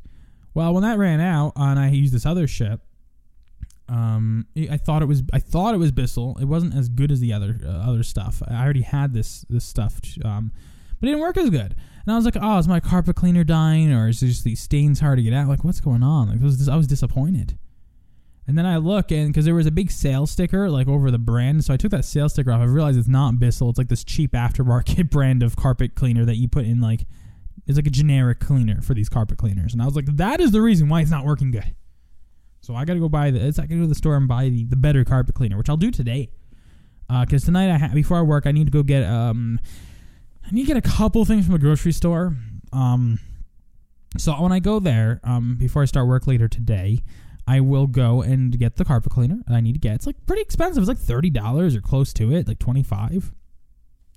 Well, 0.55 0.73
when 0.75 0.83
that 0.83 0.99
ran 0.99 1.21
out 1.21 1.53
and 1.57 1.79
I 1.79 1.91
used 1.91 2.13
this 2.13 2.27
other 2.27 2.47
ship, 2.47 2.81
um, 3.89 4.47
I 4.71 4.77
thought 4.77 5.03
it 5.03 5.07
was 5.07 5.23
I 5.33 5.39
thought 5.39 5.75
it 5.75 5.79
was 5.79 5.93
Bissell. 5.93 6.39
It 6.41 6.47
wasn't 6.47 6.75
as 6.75 6.89
good 6.89 7.11
as 7.11 7.21
the 7.21 7.33
other 7.33 7.59
uh, 7.65 7.69
other 7.69 8.03
stuff. 8.03 8.43
I 8.49 8.63
already 8.63 8.83
had 8.83 9.13
this 9.13 9.45
this 9.51 9.65
stuff, 9.65 10.01
um, 10.25 10.53
but 11.01 11.09
it 11.09 11.13
didn't 11.13 11.21
work 11.21 11.37
as 11.37 11.51
good. 11.51 11.75
And 12.05 12.13
I 12.13 12.17
was 12.17 12.25
like, 12.25 12.37
oh, 12.41 12.59
is 12.59 12.67
my 12.67 12.81
carpet 12.81 13.17
cleaner 13.17 13.45
dying, 13.45 13.93
or 13.93 14.09
is 14.09 14.23
it 14.23 14.29
just 14.29 14.45
these 14.45 14.61
stains 14.61 15.01
hard 15.01 15.19
to 15.19 15.23
get 15.23 15.33
out? 15.33 15.49
Like, 15.49 15.63
what's 15.63 15.81
going 15.81 16.03
on? 16.03 16.31
Like, 16.31 16.41
was, 16.41 16.69
I 16.69 16.77
was 16.77 16.87
disappointed. 16.87 17.59
And 18.47 18.59
then 18.59 18.67
I 18.67 18.77
look 18.79 19.13
and 19.13 19.29
because 19.29 19.45
there 19.45 19.55
was 19.55 19.67
a 19.67 19.71
big 19.71 19.91
sale 19.91 20.27
sticker 20.27 20.69
like 20.69 20.89
over 20.89 21.11
the 21.11 21.19
brand, 21.19 21.65
so 21.65 21.73
I 21.73 21.77
took 21.77 21.93
that 21.93 22.05
sale 22.05 22.29
sticker 22.29 22.51
off. 22.51 22.61
I 22.61 22.65
realized 22.65 22.99
it's 22.99 23.09
not 23.09 23.39
Bissell. 23.39 23.71
It's 23.71 23.79
like 23.79 23.89
this 23.89 24.03
cheap 24.05 24.33
aftermarket 24.33 25.11
brand 25.11 25.43
of 25.43 25.55
carpet 25.57 25.95
cleaner 25.95 26.25
that 26.25 26.37
you 26.37 26.49
put 26.49 26.65
in 26.65 26.81
like 26.81 27.07
it's 27.67 27.77
like 27.77 27.87
a 27.87 27.91
generic 27.91 28.41
cleaner 28.41 28.83
for 28.83 28.95
these 28.95 29.09
carpet 29.09 29.39
cleaners. 29.39 29.73
And 29.73 29.81
I 29.81 29.85
was 29.85 29.95
like, 29.95 30.07
that 30.17 30.41
is 30.41 30.51
the 30.51 30.61
reason 30.61 30.89
why 30.89 31.01
it's 31.01 31.11
not 31.11 31.25
working 31.25 31.53
good. 31.53 31.75
So 32.61 32.75
I 32.75 32.85
got 32.85 32.95
to 32.95 33.01
go 33.01 33.09
buy 33.09 33.31
the. 33.31 33.41
I 33.41 33.51
got 33.51 33.63
to 33.63 33.67
go 33.69 33.81
to 33.83 33.87
the 33.87 33.95
store 33.95 34.17
and 34.17 34.27
buy 34.27 34.49
the, 34.49 34.65
the 34.65 34.77
better 34.77 35.05
carpet 35.05 35.35
cleaner, 35.35 35.57
which 35.57 35.69
I'll 35.69 35.77
do 35.77 35.91
today. 35.91 36.31
Because 37.09 37.45
uh, 37.45 37.47
tonight 37.47 37.71
I 37.71 37.79
ha- 37.79 37.95
before 37.95 38.17
I 38.17 38.23
work, 38.23 38.47
I 38.47 38.53
need 38.53 38.67
to 38.67 38.71
go 38.71 38.83
get 38.83 39.05
um, 39.05 39.61
I 40.47 40.51
need 40.51 40.63
to 40.63 40.75
get 40.75 40.77
a 40.77 40.89
couple 40.89 41.25
things 41.25 41.45
from 41.47 41.55
a 41.55 41.59
grocery 41.59 41.93
store. 41.93 42.37
Um, 42.73 43.19
so 44.17 44.33
when 44.41 44.53
I 44.53 44.61
go 44.61 44.79
there, 44.79 45.21
um, 45.25 45.57
before 45.59 45.83
I 45.83 45.85
start 45.87 46.07
work 46.07 46.27
later 46.27 46.49
today, 46.49 47.03
I 47.47 47.61
will 47.61 47.87
go 47.87 48.23
and 48.23 48.57
get 48.59 48.77
the 48.77 48.85
carpet 48.85 49.13
cleaner 49.13 49.43
I 49.49 49.61
need 49.61 49.73
to 49.73 49.79
get. 49.79 49.97
It's 49.97 50.07
like 50.07 50.17
pretty 50.27 50.43
expensive. 50.43 50.83
It's 50.83 50.89
like 50.89 50.99
thirty 50.99 51.31
dollars 51.31 51.75
or 51.75 51.81
close 51.81 52.13
to 52.15 52.33
it, 52.33 52.47
like 52.47 52.59
twenty 52.59 52.83
five. 52.83 53.33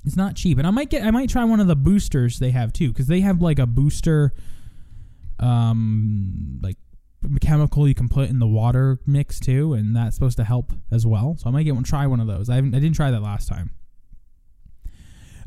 It's 0.05 0.15
not 0.15 0.35
cheap, 0.35 0.57
and 0.59 0.67
I 0.67 0.71
might 0.71 0.89
get. 0.89 1.03
I 1.03 1.11
might 1.11 1.29
try 1.29 1.43
one 1.43 1.59
of 1.59 1.67
the 1.67 1.75
boosters 1.75 2.39
they 2.39 2.51
have 2.51 2.71
too, 2.71 2.89
because 2.89 3.07
they 3.07 3.21
have 3.21 3.41
like 3.41 3.57
a 3.57 3.65
booster, 3.65 4.33
um, 5.39 6.59
like 6.61 6.77
chemical 7.41 7.87
you 7.87 7.95
can 7.95 8.07
put 8.07 8.29
in 8.29 8.37
the 8.37 8.47
water 8.47 8.99
mix 9.07 9.39
too, 9.39 9.73
and 9.73 9.95
that's 9.95 10.15
supposed 10.15 10.37
to 10.37 10.43
help 10.43 10.73
as 10.91 11.07
well. 11.07 11.35
So 11.39 11.49
I 11.49 11.51
might 11.51 11.63
get 11.63 11.73
one. 11.73 11.83
Try 11.83 12.05
one 12.05 12.19
of 12.19 12.27
those. 12.27 12.49
I 12.49 12.57
I 12.57 12.61
didn't 12.61 12.93
try 12.93 13.09
that 13.09 13.21
last 13.21 13.47
time 13.47 13.71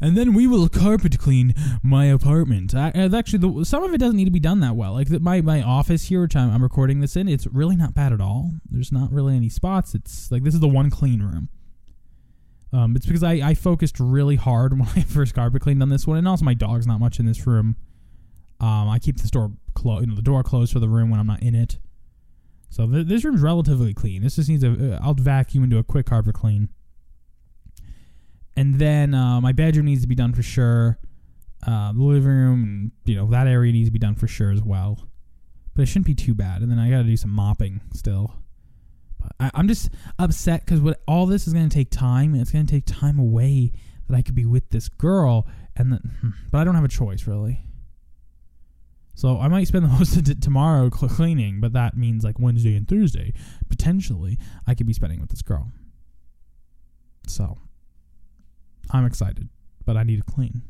and 0.01 0.17
then 0.17 0.35
we 0.35 0.47
will 0.47 0.69
carpet 0.69 1.19
clean 1.19 1.55
my 1.83 2.07
apartment. 2.07 2.75
I, 2.75 2.89
actually, 2.89 3.39
the, 3.39 3.65
some 3.65 3.83
of 3.83 3.93
it 3.93 3.99
doesn't 3.99 4.17
need 4.17 4.27
to 4.27 4.31
be 4.31 4.41
done 4.41 4.61
that 4.61 4.77
well. 4.77 4.93
Like 4.93 5.09
the, 5.09 5.21
my 5.21 5.41
my 5.41 5.63
office 5.63 6.05
here, 6.05 6.23
which 6.23 6.37
I'm, 6.37 6.53
I'm 6.53 6.63
recording 6.63 7.01
this 7.01 7.17
in, 7.17 7.29
it's 7.29 7.47
really 7.47 7.77
not 7.77 7.95
bad 7.95 8.13
at 8.13 8.21
all. 8.21 8.53
There's 8.71 8.93
not 8.93 9.13
really 9.13 9.37
any 9.37 9.49
spots. 9.49 9.95
It's 9.95 10.31
like 10.31 10.45
this 10.45 10.55
is 10.55 10.61
the 10.61 10.69
one 10.69 10.91
clean 10.91 11.23
room. 11.23 11.49
Um, 12.73 12.97
it's 12.97 13.07
because 13.07 13.23
I, 13.23 13.33
I 13.33 13.55
focused 13.55 13.99
really 13.99 14.37
hard 14.37 14.73
when 14.79 14.89
I 14.95 15.03
first 15.03 15.35
carpet 15.35 15.63
cleaned 15.63 15.83
on 15.83 15.89
this 15.89 16.07
one, 16.07 16.19
and 16.19 16.29
also 16.29 16.45
my 16.45 16.55
dog's 16.55 16.87
not 16.87 17.01
much 17.01 17.19
in 17.19 17.27
this 17.27 17.47
room. 17.47 17.77
Um, 18.61 18.89
I 18.89 18.99
keep 18.99 19.19
the 19.19 19.29
door 19.29 19.53
closed, 19.75 20.03
you 20.03 20.07
know, 20.09 20.17
the 20.17 20.23
door 20.23 20.43
closed 20.43 20.73
for 20.73 20.81
the 20.81 20.89
room 20.89 21.11
when 21.11 21.21
I'm 21.21 21.27
not 21.27 21.43
in 21.43 21.55
it. 21.55 21.79
So 22.71 22.87
th- 22.87 23.07
this 23.07 23.25
room's 23.25 23.41
relatively 23.41 23.95
clean. 23.95 24.23
This 24.23 24.37
just 24.37 24.49
needs 24.49 24.65
a. 24.65 24.97
Uh, 24.97 24.99
I'll 25.03 25.15
vacuum 25.15 25.65
and 25.65 25.71
do 25.71 25.79
a 25.79 25.85
quick 25.85 26.07
carpet 26.07 26.35
clean 26.35 26.69
and 28.59 28.75
then 28.75 29.15
uh, 29.15 29.41
my 29.41 29.53
bedroom 29.53 29.87
needs 29.87 30.03
to 30.03 30.09
be 30.09 30.17
done 30.17 30.35
for 30.35 30.43
sure. 30.43 30.99
Uh, 31.65 31.93
the 31.93 32.03
living 32.03 32.29
room, 32.29 32.65
and, 32.65 32.93
you 33.05 33.15
know, 33.15 33.29
that 33.29 33.47
area 33.47 33.73
needs 33.73 33.87
to 33.87 33.93
be 33.93 34.01
done 34.01 34.17
for 34.17 34.27
sure 34.27 34.51
as 34.51 34.61
well. 34.61 35.07
But 35.77 35.83
it 35.83 35.87
shouldn't 35.87 36.07
be 36.07 36.17
too 36.17 36.35
bad. 36.35 36.63
And 36.63 36.69
then 36.69 36.77
I 36.81 36.91
got 36.91 36.99
to 36.99 37.05
do 37.05 37.17
some 37.17 37.31
mopping 37.31 37.81
still. 37.95 38.35
But 39.21 39.31
I, 39.39 39.61
am 39.61 39.69
just 39.69 39.91
upset 40.19 40.65
because 40.65 40.81
what 40.81 41.01
all 41.07 41.27
this 41.27 41.47
is 41.47 41.53
going 41.53 41.69
to 41.69 41.75
take 41.75 41.93
time, 41.93 42.33
and 42.33 42.43
it's 42.43 42.51
going 42.51 42.67
to 42.67 42.73
take 42.73 42.85
time 42.85 43.21
away 43.21 43.71
that 44.09 44.17
I 44.17 44.23
could 44.23 44.35
be 44.35 44.45
with 44.45 44.71
this 44.71 44.89
girl. 44.89 45.47
And 45.77 45.93
then, 45.93 46.17
hmm, 46.21 46.31
but 46.51 46.59
I 46.59 46.65
don't 46.65 46.75
have 46.75 46.83
a 46.83 46.89
choice 46.89 47.29
really. 47.29 47.61
So 49.15 49.39
I 49.39 49.47
might 49.47 49.69
spend 49.69 49.85
the 49.89 49.89
most 49.89 50.17
of 50.17 50.29
it 50.29 50.43
tomorrow 50.43 50.91
cleaning, 50.91 51.61
but 51.61 51.75
that 51.75 51.97
means 51.97 52.25
like 52.25 52.41
Wednesday 52.41 52.75
and 52.75 52.89
Thursday 52.89 53.35
potentially 53.69 54.37
I 54.67 54.75
could 54.75 54.89
be 54.89 54.95
spending 54.95 55.21
with 55.21 55.31
this 55.31 55.43
girl. 55.43 55.71
So 57.29 57.59
I'm 58.91 59.05
excited, 59.05 59.49
but 59.85 59.97
I 59.97 60.03
need 60.03 60.17
to 60.17 60.33
clean. 60.33 60.63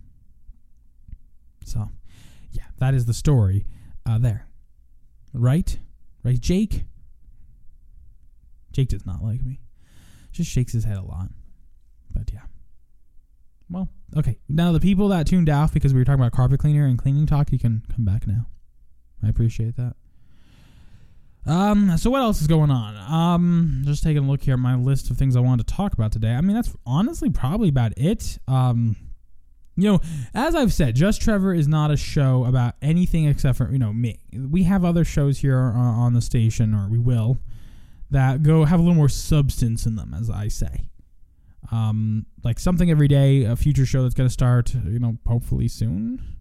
So, 1.64 1.88
yeah, 2.52 2.64
that 2.78 2.94
is 2.94 3.06
the 3.06 3.14
story 3.14 3.66
uh, 4.06 4.18
there. 4.18 4.46
Right? 5.32 5.78
Right, 6.24 6.40
Jake? 6.40 6.84
Jake 8.72 8.88
does 8.88 9.06
not 9.06 9.22
like 9.22 9.42
me. 9.42 9.60
Just 10.32 10.50
shakes 10.50 10.72
his 10.72 10.84
head 10.84 10.96
a 10.96 11.02
lot. 11.02 11.28
But 12.10 12.30
yeah. 12.32 12.42
Well, 13.70 13.88
okay. 14.16 14.38
Now, 14.48 14.72
the 14.72 14.80
people 14.80 15.08
that 15.08 15.26
tuned 15.26 15.48
out 15.48 15.72
because 15.72 15.92
we 15.92 16.00
were 16.00 16.04
talking 16.04 16.20
about 16.20 16.32
carpet 16.32 16.60
cleaner 16.60 16.86
and 16.86 16.98
cleaning 16.98 17.26
talk, 17.26 17.52
you 17.52 17.58
can 17.58 17.84
come 17.94 18.04
back 18.04 18.26
now. 18.26 18.46
I 19.22 19.28
appreciate 19.28 19.76
that. 19.76 19.96
Um, 21.48 21.96
so 21.96 22.10
what 22.10 22.20
else 22.20 22.42
is 22.42 22.46
going 22.46 22.70
on? 22.70 22.94
Um, 23.10 23.82
just 23.86 24.02
taking 24.02 24.22
a 24.24 24.30
look 24.30 24.42
here 24.42 24.54
at 24.54 24.60
my 24.60 24.74
list 24.76 25.10
of 25.10 25.16
things 25.16 25.34
I 25.34 25.40
wanted 25.40 25.66
to 25.66 25.74
talk 25.74 25.94
about 25.94 26.12
today. 26.12 26.32
I 26.32 26.42
mean, 26.42 26.54
that's 26.54 26.76
honestly 26.84 27.30
probably 27.30 27.70
about 27.70 27.94
it. 27.96 28.38
Um, 28.46 28.96
you 29.74 29.90
know, 29.90 30.00
as 30.34 30.54
I've 30.54 30.74
said, 30.74 30.94
Just 30.94 31.22
Trevor 31.22 31.54
is 31.54 31.66
not 31.66 31.90
a 31.90 31.96
show 31.96 32.44
about 32.44 32.74
anything 32.82 33.26
except 33.26 33.56
for 33.56 33.72
you 33.72 33.78
know 33.78 33.92
me. 33.92 34.18
We 34.36 34.64
have 34.64 34.84
other 34.84 35.04
shows 35.04 35.38
here 35.38 35.58
on 35.58 36.12
the 36.12 36.20
station, 36.20 36.74
or 36.74 36.88
we 36.88 36.98
will, 36.98 37.38
that 38.10 38.42
go 38.42 38.64
have 38.64 38.80
a 38.80 38.82
little 38.82 38.96
more 38.96 39.08
substance 39.08 39.86
in 39.86 39.96
them, 39.96 40.12
as 40.12 40.28
I 40.28 40.48
say. 40.48 40.90
Um, 41.70 42.26
like 42.44 42.58
something 42.58 42.90
every 42.90 43.08
day, 43.08 43.44
a 43.44 43.56
future 43.56 43.86
show 43.86 44.02
that's 44.02 44.14
going 44.14 44.28
to 44.28 44.32
start, 44.32 44.74
you 44.74 44.98
know, 44.98 45.16
hopefully 45.26 45.68
soon 45.68 46.37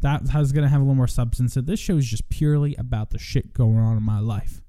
that 0.00 0.28
has 0.28 0.52
going 0.52 0.64
to 0.64 0.68
have 0.68 0.80
a 0.80 0.84
little 0.84 0.94
more 0.94 1.08
substance. 1.08 1.54
So 1.54 1.60
this 1.60 1.80
show 1.80 1.96
is 1.96 2.06
just 2.06 2.28
purely 2.28 2.74
about 2.76 3.10
the 3.10 3.18
shit 3.18 3.52
going 3.52 3.78
on 3.78 3.96
in 3.96 4.02
my 4.02 4.20
life. 4.20 4.62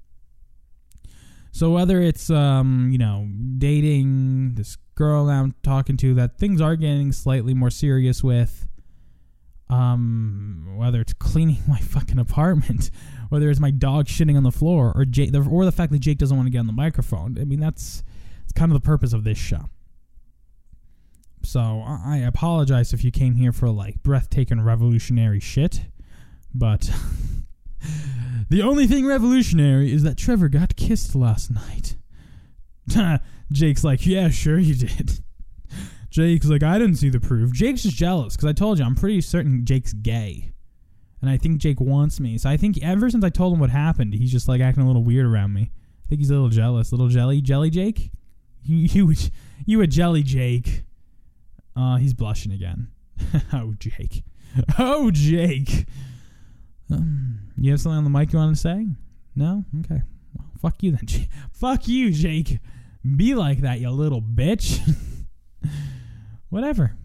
So 1.51 1.71
whether 1.71 1.99
it's 2.01 2.29
um, 2.29 2.89
you 2.91 2.97
know, 2.97 3.27
dating 3.57 4.55
this 4.55 4.77
girl 4.95 5.29
I'm 5.29 5.55
talking 5.63 5.97
to 5.97 6.13
that 6.15 6.37
things 6.37 6.61
are 6.61 6.75
getting 6.75 7.11
slightly 7.11 7.53
more 7.53 7.69
serious 7.69 8.23
with, 8.23 8.67
um, 9.69 10.75
whether 10.77 11.01
it's 11.01 11.13
cleaning 11.13 11.63
my 11.67 11.79
fucking 11.79 12.19
apartment, 12.19 12.91
whether 13.29 13.49
it's 13.49 13.59
my 13.59 13.71
dog 13.71 14.05
shitting 14.05 14.37
on 14.37 14.43
the 14.43 14.51
floor, 14.51 14.93
or 14.95 15.05
Jake, 15.05 15.33
or 15.33 15.65
the 15.65 15.71
fact 15.71 15.91
that 15.91 15.99
Jake 15.99 16.17
doesn't 16.17 16.37
want 16.37 16.47
to 16.47 16.51
get 16.51 16.59
on 16.59 16.67
the 16.67 16.73
microphone. 16.73 17.37
I 17.39 17.43
mean, 17.43 17.59
that's 17.59 18.03
it's 18.43 18.53
kind 18.53 18.71
of 18.71 18.81
the 18.81 18.85
purpose 18.85 19.13
of 19.13 19.23
this 19.23 19.37
show. 19.37 19.65
So 21.47 21.81
I 21.87 22.17
apologize 22.17 22.91
if 22.91 23.05
you 23.05 23.11
came 23.11 23.35
here 23.35 23.53
for 23.53 23.69
like 23.69 24.03
breathtaking 24.03 24.59
revolutionary 24.59 25.39
shit, 25.39 25.79
but 26.53 26.91
the 28.49 28.61
only 28.61 28.85
thing 28.85 29.05
revolutionary 29.05 29.93
is 29.93 30.03
that 30.03 30.17
Trevor 30.17 30.49
got 30.49 30.75
kissed 30.75 31.15
last 31.15 31.49
night. 31.49 31.95
Jake's 33.53 33.85
like, 33.85 34.05
yeah, 34.05 34.27
sure 34.27 34.59
you 34.59 34.75
did. 34.75 35.21
Jake's 36.09 36.47
like, 36.47 36.63
I 36.63 36.77
didn't 36.77 36.97
see 36.97 37.07
the 37.07 37.21
proof. 37.21 37.53
Jake's 37.53 37.83
just 37.83 37.95
jealous 37.95 38.35
because 38.35 38.49
I 38.49 38.53
told 38.53 38.77
you 38.77 38.83
I'm 38.83 38.95
pretty 38.95 39.21
certain 39.21 39.63
Jake's 39.63 39.93
gay, 39.93 40.51
and 41.21 41.29
I 41.29 41.37
think 41.37 41.59
Jake 41.59 41.79
wants 41.79 42.19
me. 42.19 42.37
So 42.37 42.49
I 42.49 42.57
think 42.57 42.83
ever 42.83 43.09
since 43.09 43.23
I 43.23 43.29
told 43.29 43.53
him 43.53 43.61
what 43.61 43.69
happened, 43.69 44.13
he's 44.13 44.33
just 44.33 44.49
like 44.49 44.59
acting 44.59 44.83
a 44.83 44.87
little 44.87 45.03
weird 45.03 45.25
around 45.25 45.53
me. 45.53 45.71
I 46.05 46.09
think 46.09 46.19
he's 46.19 46.29
a 46.29 46.33
little 46.33 46.49
jealous, 46.49 46.91
little 46.91 47.07
jelly, 47.07 47.39
jelly 47.39 47.69
Jake. 47.69 48.11
You, 48.63 48.75
you, 48.75 49.15
you 49.65 49.79
a 49.79 49.87
jelly 49.87 50.23
Jake. 50.23 50.83
Uh, 51.77 51.97
he's 51.97 52.13
blushing 52.13 52.51
again. 52.51 52.89
oh, 53.53 53.73
Jake. 53.77 54.23
Oh, 54.79 55.11
Jake. 55.11 55.85
Um, 56.89 57.51
you 57.57 57.69
have 57.71 57.81
something 57.81 57.97
on 57.97 58.03
the 58.05 58.09
mic 58.09 58.33
you 58.33 58.39
want 58.39 58.55
to 58.55 58.59
say? 58.59 58.87
No? 59.35 59.63
Okay. 59.81 60.01
Well, 60.33 60.47
fuck 60.59 60.81
you 60.81 60.91
then. 60.91 61.01
Jake. 61.05 61.29
Fuck 61.51 61.87
you, 61.87 62.11
Jake. 62.11 62.59
Be 63.15 63.35
like 63.35 63.59
that, 63.59 63.79
you 63.79 63.91
little 63.91 64.21
bitch. 64.21 64.79
Whatever. 66.49 66.95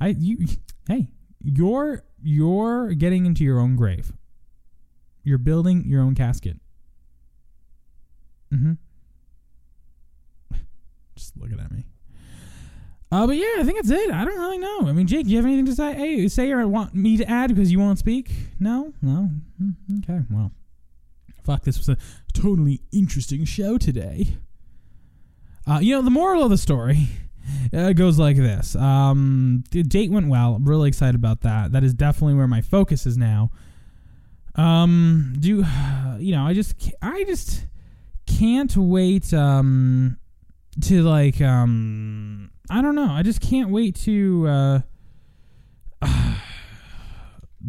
I 0.00 0.08
you 0.18 0.46
hey, 0.88 1.08
you're 1.40 2.04
you're 2.22 2.94
getting 2.94 3.26
into 3.26 3.44
your 3.44 3.60
own 3.60 3.76
grave. 3.76 4.12
You're 5.24 5.38
building 5.38 5.84
your 5.86 6.00
own 6.00 6.14
casket. 6.14 6.56
Mm-hmm. 8.52 8.74
Just 11.16 11.36
looking 11.36 11.60
at 11.60 11.70
me. 11.70 11.77
Uh, 13.10 13.26
but 13.26 13.36
yeah, 13.36 13.54
I 13.58 13.62
think 13.64 13.76
that's 13.76 13.90
it. 13.90 14.10
I 14.10 14.24
don't 14.24 14.38
really 14.38 14.58
know. 14.58 14.80
I 14.82 14.92
mean, 14.92 15.06
Jake, 15.06 15.24
do 15.24 15.30
you 15.30 15.38
have 15.38 15.46
anything 15.46 15.66
to 15.66 15.74
say? 15.74 15.94
Hey, 15.94 16.28
say 16.28 16.52
or 16.52 16.66
want 16.68 16.94
me 16.94 17.16
to 17.16 17.28
add 17.28 17.48
because 17.54 17.72
you 17.72 17.78
won't 17.78 17.98
speak? 17.98 18.30
No, 18.60 18.92
no. 19.00 19.30
Hmm, 19.58 19.70
okay, 19.98 20.20
well, 20.30 20.52
fuck. 21.42 21.62
This 21.62 21.78
was 21.78 21.88
a 21.88 21.96
totally 22.34 22.82
interesting 22.92 23.44
show 23.46 23.78
today. 23.78 24.36
Uh, 25.66 25.78
you 25.80 25.94
know, 25.94 26.02
the 26.02 26.10
moral 26.10 26.44
of 26.44 26.50
the 26.50 26.58
story 26.58 27.08
uh, 27.72 27.94
goes 27.94 28.18
like 28.18 28.36
this. 28.36 28.76
Um, 28.76 29.64
the 29.70 29.82
date 29.82 30.10
went 30.10 30.28
well. 30.28 30.54
I'm 30.54 30.68
really 30.68 30.88
excited 30.88 31.14
about 31.14 31.40
that. 31.42 31.72
That 31.72 31.84
is 31.84 31.94
definitely 31.94 32.34
where 32.34 32.46
my 32.46 32.60
focus 32.60 33.06
is 33.06 33.16
now. 33.16 33.50
Um, 34.54 35.34
do 35.38 35.64
you 36.18 36.32
know? 36.32 36.46
I 36.46 36.52
just, 36.52 36.74
I 37.00 37.24
just 37.24 37.66
can't 38.26 38.76
wait. 38.76 39.32
Um, 39.32 40.18
to 40.82 41.02
like 41.02 41.40
um 41.40 42.50
I 42.70 42.82
don't 42.82 42.94
know. 42.94 43.10
I 43.10 43.22
just 43.22 43.40
can't 43.40 43.70
wait 43.70 43.96
to 43.96 44.46
uh 44.48 44.80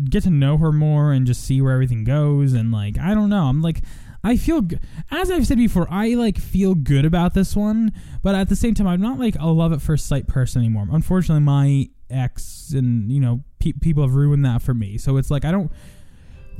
get 0.10 0.24
to 0.24 0.30
know 0.30 0.58
her 0.58 0.72
more 0.72 1.12
and 1.12 1.26
just 1.26 1.44
see 1.44 1.62
where 1.62 1.74
everything 1.74 2.04
goes 2.04 2.54
and 2.54 2.72
like 2.72 2.98
I 3.00 3.14
don't 3.14 3.30
know. 3.30 3.46
I'm 3.46 3.62
like 3.62 3.82
I 4.24 4.36
feel 4.36 4.68
as 5.12 5.32
I've 5.32 5.48
said 5.48 5.58
before, 5.58 5.88
I 5.90 6.10
like 6.10 6.38
feel 6.38 6.76
good 6.76 7.06
about 7.06 7.34
this 7.34 7.56
one, 7.56 7.94
but 8.22 8.36
at 8.36 8.50
the 8.50 8.56
same 8.56 8.74
time 8.74 8.88
I'm 8.88 9.02
not 9.02 9.18
like 9.18 9.36
a 9.40 9.48
love 9.48 9.72
at 9.72 9.82
first 9.82 10.08
sight 10.08 10.28
person 10.28 10.62
anymore. 10.62 10.88
Unfortunately, 10.92 11.44
my 11.44 11.90
ex 12.10 12.72
and 12.74 13.12
you 13.12 13.20
know 13.20 13.44
pe- 13.60 13.74
people 13.74 14.04
have 14.04 14.16
ruined 14.16 14.44
that 14.46 14.62
for 14.62 14.74
me. 14.74 14.98
So 14.98 15.18
it's 15.18 15.32
like 15.32 15.46
I 15.46 15.52
don't 15.52 15.72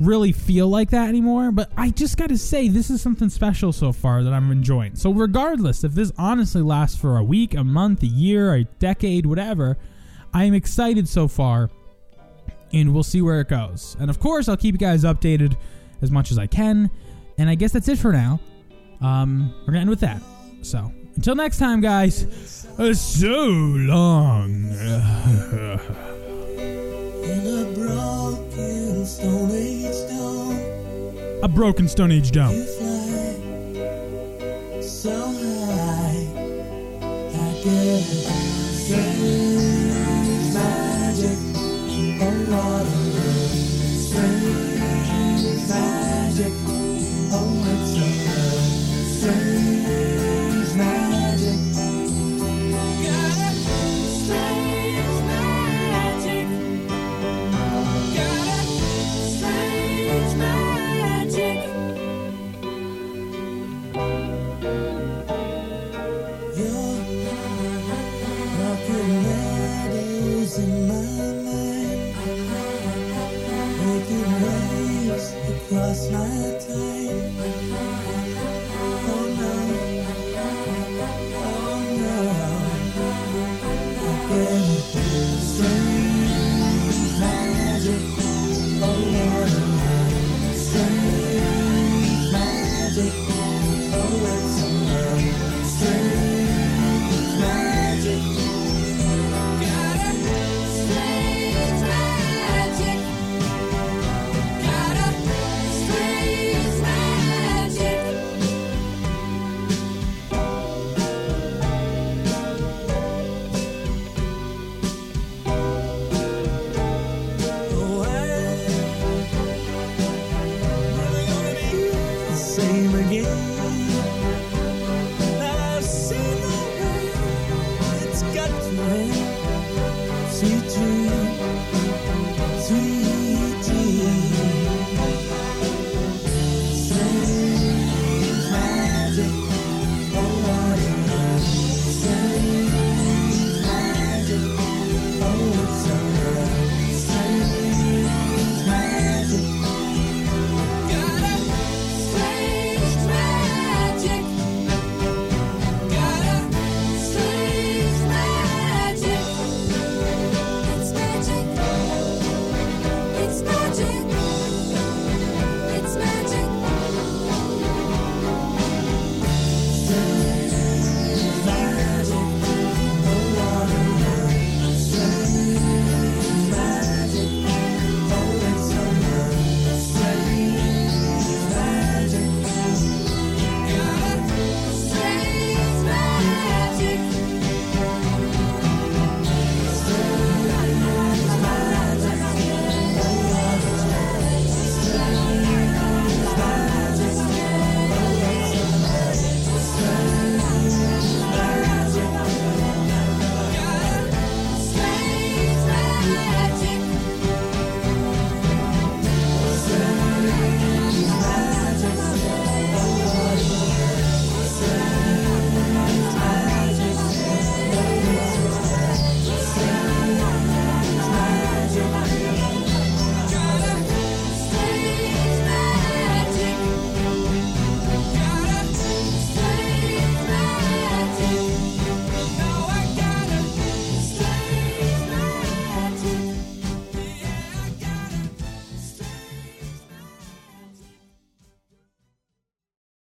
really 0.00 0.32
feel 0.32 0.68
like 0.68 0.90
that 0.90 1.08
anymore, 1.08 1.52
but 1.52 1.70
I 1.76 1.90
just 1.90 2.16
got 2.16 2.30
to 2.30 2.38
say 2.38 2.68
this 2.68 2.90
is 2.90 3.02
something 3.02 3.28
special 3.28 3.72
so 3.72 3.92
far 3.92 4.24
that 4.24 4.32
I'm 4.32 4.50
enjoying. 4.50 4.96
So 4.96 5.12
regardless 5.12 5.84
if 5.84 5.92
this 5.92 6.10
honestly 6.18 6.62
lasts 6.62 6.98
for 6.98 7.18
a 7.18 7.22
week, 7.22 7.54
a 7.54 7.62
month, 7.62 8.02
a 8.02 8.06
year, 8.06 8.54
a 8.54 8.64
decade, 8.64 9.26
whatever, 9.26 9.76
I 10.32 10.44
am 10.44 10.54
excited 10.54 11.08
so 11.08 11.28
far 11.28 11.70
and 12.72 12.94
we'll 12.94 13.02
see 13.02 13.20
where 13.20 13.40
it 13.40 13.48
goes. 13.48 13.96
And 14.00 14.10
of 14.10 14.20
course, 14.20 14.48
I'll 14.48 14.56
keep 14.56 14.74
you 14.74 14.78
guys 14.78 15.04
updated 15.04 15.56
as 16.02 16.10
much 16.10 16.30
as 16.30 16.38
I 16.38 16.46
can. 16.46 16.90
And 17.36 17.50
I 17.50 17.54
guess 17.54 17.72
that's 17.72 17.88
it 17.88 17.98
for 17.98 18.12
now. 18.12 18.40
Um, 19.00 19.52
we're 19.60 19.72
gonna 19.72 19.80
end 19.80 19.90
with 19.90 20.00
that. 20.00 20.22
So 20.62 20.92
until 21.16 21.34
next 21.34 21.58
time, 21.58 21.80
guys. 21.80 22.66
uh, 22.78 22.94
so 22.94 23.48
long. 23.48 24.70
In 29.00 29.06
a 29.06 29.08
broken 29.08 29.16
stone 29.16 29.50
age 29.50 30.10
town, 30.10 31.40
a 31.42 31.48
broken 31.48 31.88
Stone 31.88 32.12
Age 32.12 32.32
dome. 32.32 32.66
so 34.82 35.10
high. 35.40 36.26
I 37.00 37.54
magic 40.52 41.38
on 42.20 42.50
water. 42.50 42.99